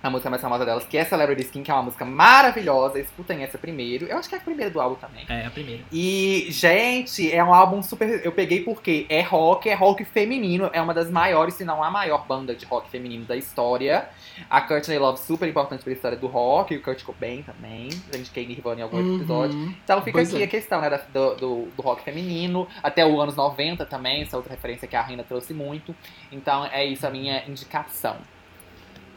[0.04, 3.00] A música mais famosa delas, que é Celebrity Skin, que é uma música maravilhosa.
[3.00, 4.06] Escutem essa primeiro.
[4.06, 5.26] Eu acho que é a primeira do álbum também.
[5.30, 5.84] É, a primeira.
[5.92, 8.26] E, gente, é um álbum super.
[8.26, 11.92] Eu peguei porque é rock, é rock feminino, é uma das maiores, se não a
[11.92, 14.10] maior banda de rock feminino da história.
[14.50, 17.90] A Courtney Love, super importante pra história do rock, e o Kurt Cobain também.
[18.12, 19.58] A gente quer Nirvana em algum outro episódio.
[19.58, 19.76] Uhum.
[19.84, 20.46] Então fica Pois aqui é.
[20.46, 24.52] a questão, né, do, do, do rock feminino, até os anos 90 também, essa outra
[24.54, 25.96] referência que a Reina trouxe muito.
[26.32, 28.18] Então é isso a minha indicação.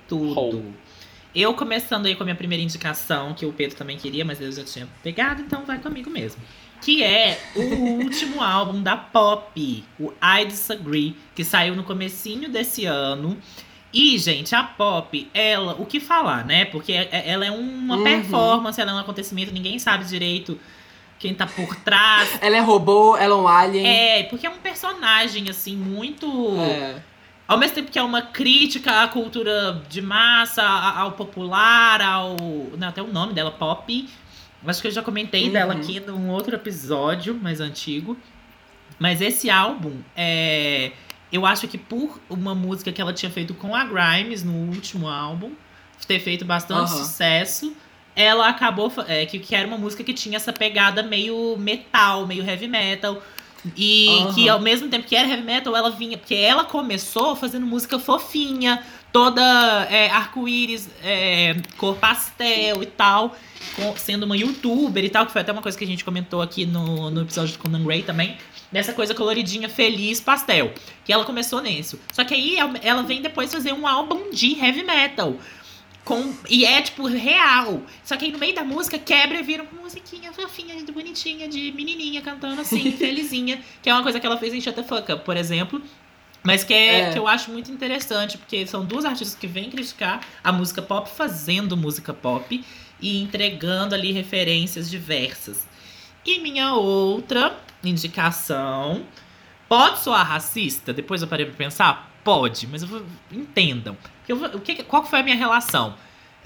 [0.09, 0.39] Tudo.
[0.39, 0.75] Hole.
[1.35, 4.53] Eu começando aí com a minha primeira indicação, que o Pedro também queria, mas eu
[4.53, 6.41] já tinha pegado, então vai comigo mesmo.
[6.81, 7.61] Que é o
[8.05, 13.37] último álbum da Pop, o I Disagree, que saiu no comecinho desse ano.
[13.93, 16.65] E, gente, a Pop, ela, o que falar, né?
[16.67, 18.05] Porque é- é- ela é uma Uhum.
[18.05, 20.59] performance, ela é um acontecimento, ninguém sabe direito
[21.19, 22.39] quem tá por trás.
[22.41, 23.87] Ela é robô, ela é um alien.
[23.87, 26.27] É, porque é um personagem, assim, muito.
[26.61, 26.97] É.
[27.47, 32.37] Ao mesmo tempo que é uma crítica à cultura de massa, ao popular, ao.
[32.79, 34.09] Não, até o nome dela, pop.
[34.67, 35.53] Acho que eu já comentei Uhum.
[35.53, 38.17] dela aqui num outro episódio mais antigo.
[38.99, 40.93] Mas esse álbum, é,
[41.31, 45.07] eu acho que por uma música que ela tinha feito com a Grimes no último
[45.09, 45.53] álbum,
[46.07, 47.05] ter feito bastante Aham.
[47.05, 47.77] sucesso,
[48.17, 48.91] ela acabou.
[49.07, 53.23] É, que, que era uma música que tinha essa pegada meio metal, meio heavy metal.
[53.77, 54.35] E Aham.
[54.35, 56.19] que ao mesmo tempo que era heavy metal, ela vinha.
[56.19, 58.83] Porque ela começou fazendo música fofinha,
[59.13, 59.43] toda
[59.91, 63.35] é, arco-íris, é, cor pastel e tal.
[63.77, 66.43] com- sendo uma youtuber e tal, que foi até uma coisa que a gente comentou
[66.43, 68.37] aqui no, no episódio com Conan Ray também.
[68.71, 70.73] Dessa coisa coloridinha, feliz, pastel.
[71.05, 71.99] Que ela começou nisso.
[72.13, 75.37] Só que aí ela vem depois fazer um álbum de heavy metal.
[76.05, 77.83] Com, e é, tipo, real.
[78.05, 81.73] Só que aí no meio da música quebra e vira uma musiquinha fofinha, bonitinha, de
[81.73, 83.61] menininha cantando assim, felizinha.
[83.83, 85.81] Que é uma coisa que ela fez em Shut the Fuck Up, por exemplo.
[86.43, 87.13] Mas que, é, É.
[87.13, 91.09] que eu acho muito interessante, porque são duas artistas que vêm criticar a música pop
[91.09, 92.63] fazendo música pop
[93.01, 95.67] e entregando ali referências diversas.
[96.25, 99.03] E minha outra indicação
[99.69, 103.97] pode soar racista, depois eu parei pra pensar, pode, mas eu vou, entendam.
[104.29, 105.95] Eu vou- o que, qual foi a minha relação?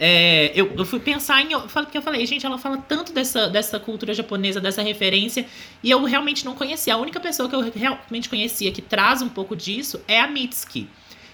[0.00, 1.50] é, eu, eu fui pensar em.
[1.50, 5.44] Eu, porque eu falei, gente, ela fala tanto dessa, dessa cultura japonesa, dessa referência,
[5.82, 6.94] e eu realmente não conhecia.
[6.94, 10.88] A única pessoa que eu realmente conhecia que traz um pouco disso é a Mitsuki,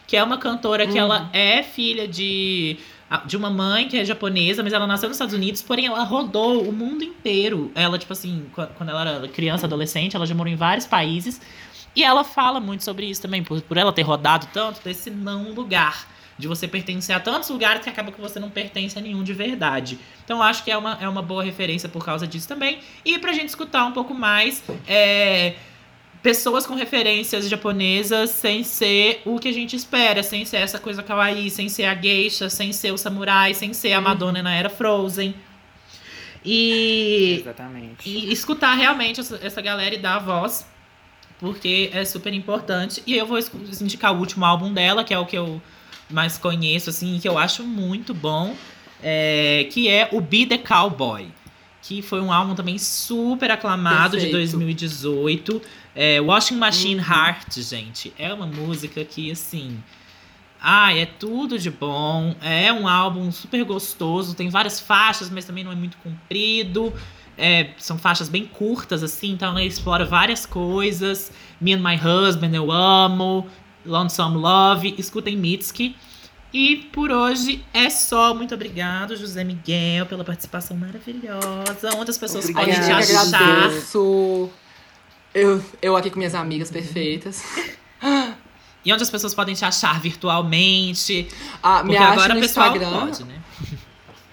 [0.06, 2.78] que é uma cantora que ela é filha de,
[3.27, 6.66] de uma mãe que é japonesa, mas ela nasceu nos Estados Unidos, porém ela rodou
[6.66, 7.70] o mundo inteiro.
[7.74, 8.47] Ela, tipo assim,
[8.78, 11.39] quando ela era criança, adolescente, ela já morou em vários países.
[11.95, 15.53] E ela fala muito sobre isso também, por, por ela ter rodado tanto, desse não
[15.53, 16.07] lugar
[16.37, 19.33] de você pertencer a tantos lugares que acaba que você não pertence a nenhum de
[19.33, 19.99] verdade.
[20.25, 22.81] Então acho que é uma, é uma boa referência por causa disso também.
[23.05, 24.62] E pra gente escutar um pouco mais.
[24.87, 25.55] É,
[26.25, 31.03] pessoas com referências japonesas sem ser o que a gente espera, sem ser essa coisa
[31.03, 34.05] kawaii, sem ser a geisha, sem ser o samurai, sem ser a uhum.
[34.05, 35.35] Madonna na era Frozen.
[36.43, 38.09] E, Exatamente.
[38.09, 40.66] e escutar realmente essa, essa galera e dar a voz,
[41.39, 43.02] porque é super importante.
[43.06, 43.39] E eu vou
[43.81, 45.61] indicar o último álbum dela, que é o que eu
[46.11, 48.55] mais conheço, assim, que eu acho muito bom,
[49.02, 51.28] é, que é o Be The Cowboy.
[51.82, 54.32] Que foi um álbum também super aclamado Perfeito.
[54.32, 55.61] de 2018.
[55.94, 57.06] É, Washing Machine uhum.
[57.06, 58.12] Heart, gente.
[58.19, 59.82] É uma música que, assim.
[60.59, 62.35] Ai, é tudo de bom.
[62.40, 64.35] É um álbum super gostoso.
[64.35, 66.90] Tem várias faixas, mas também não é muito comprido.
[67.36, 71.32] É, são faixas bem curtas, assim, então ela explora várias coisas.
[71.61, 73.47] Me and My Husband eu amo.
[73.85, 75.97] Lonesome Love, escutem Mitski.
[76.52, 78.32] E por hoje é só.
[78.32, 81.90] Muito obrigado, José Miguel, pela participação maravilhosa.
[81.97, 82.73] Onde as pessoas Obrigada.
[82.73, 83.70] podem te achar.
[85.35, 87.43] Eu, eu aqui com minhas amigas perfeitas.
[88.85, 91.27] E onde as pessoas podem te achar virtualmente.
[91.62, 93.01] Ah, me Porque agora o pessoal Instagram.
[93.01, 93.40] pode, né?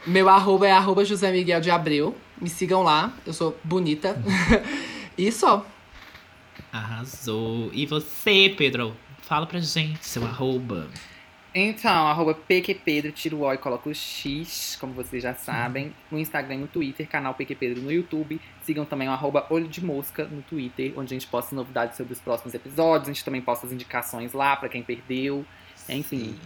[0.05, 2.13] Meu arroba é arroba José Miguel de Abreu.
[2.41, 4.17] Me sigam lá, eu sou bonita.
[5.15, 5.63] e só.
[6.73, 7.69] Arrasou.
[7.71, 8.97] E você, Pedro?
[9.21, 10.89] Fala pra gente seu arroba.
[11.53, 15.93] Então, arroba PQPedro, tiro o O e coloco o X, como vocês já sabem.
[16.09, 18.41] No Instagram e no Twitter, canal PQPedro no YouTube.
[18.63, 22.13] Sigam também o arroba Olho de Mosca no Twitter, onde a gente posta novidades sobre
[22.13, 23.09] os próximos episódios.
[23.09, 25.45] A gente também posta as indicações lá para quem perdeu.
[25.87, 26.19] Enfim.
[26.19, 26.39] Sim.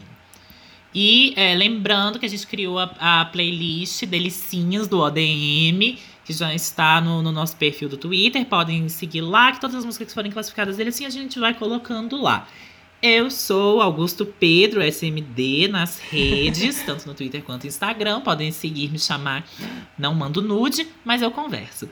[0.96, 6.56] E é, lembrando que a gente criou a, a, playlist Delicinhas do ODM, que já
[6.56, 8.46] está no, no, nosso perfil do Twitter.
[8.46, 12.16] Podem seguir lá, que todas as músicas que forem classificadas Delicinhas a gente vai colocando
[12.16, 12.48] lá.
[13.02, 18.22] Eu sou Augusto Pedro, SMD, nas redes, tanto no Twitter quanto no Instagram.
[18.22, 19.46] Podem seguir, me chamar.
[20.00, 21.90] Não mando nude, mas eu converso.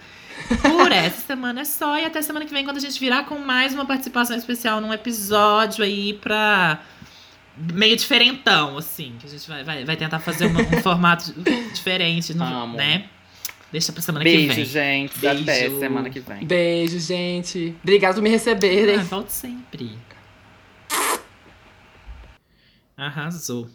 [0.61, 1.99] Por essa semana é só.
[1.99, 4.93] E até semana que vem, quando a gente virar com mais uma participação especial num
[4.93, 6.81] episódio aí pra.
[7.55, 9.15] Meio diferentão, assim.
[9.19, 11.33] Que a gente vai, vai, vai tentar fazer uma, um formato
[11.73, 13.07] diferente, no, né?
[13.71, 14.65] Deixa pra semana Beijo, que vem.
[14.65, 15.19] gente.
[15.19, 15.41] Beijo.
[15.41, 16.45] Até semana que vem.
[16.45, 17.75] Beijo, gente.
[17.81, 18.97] Obrigado por me receberem.
[18.97, 19.97] Ah, volte sempre.
[22.95, 23.67] Arrasou.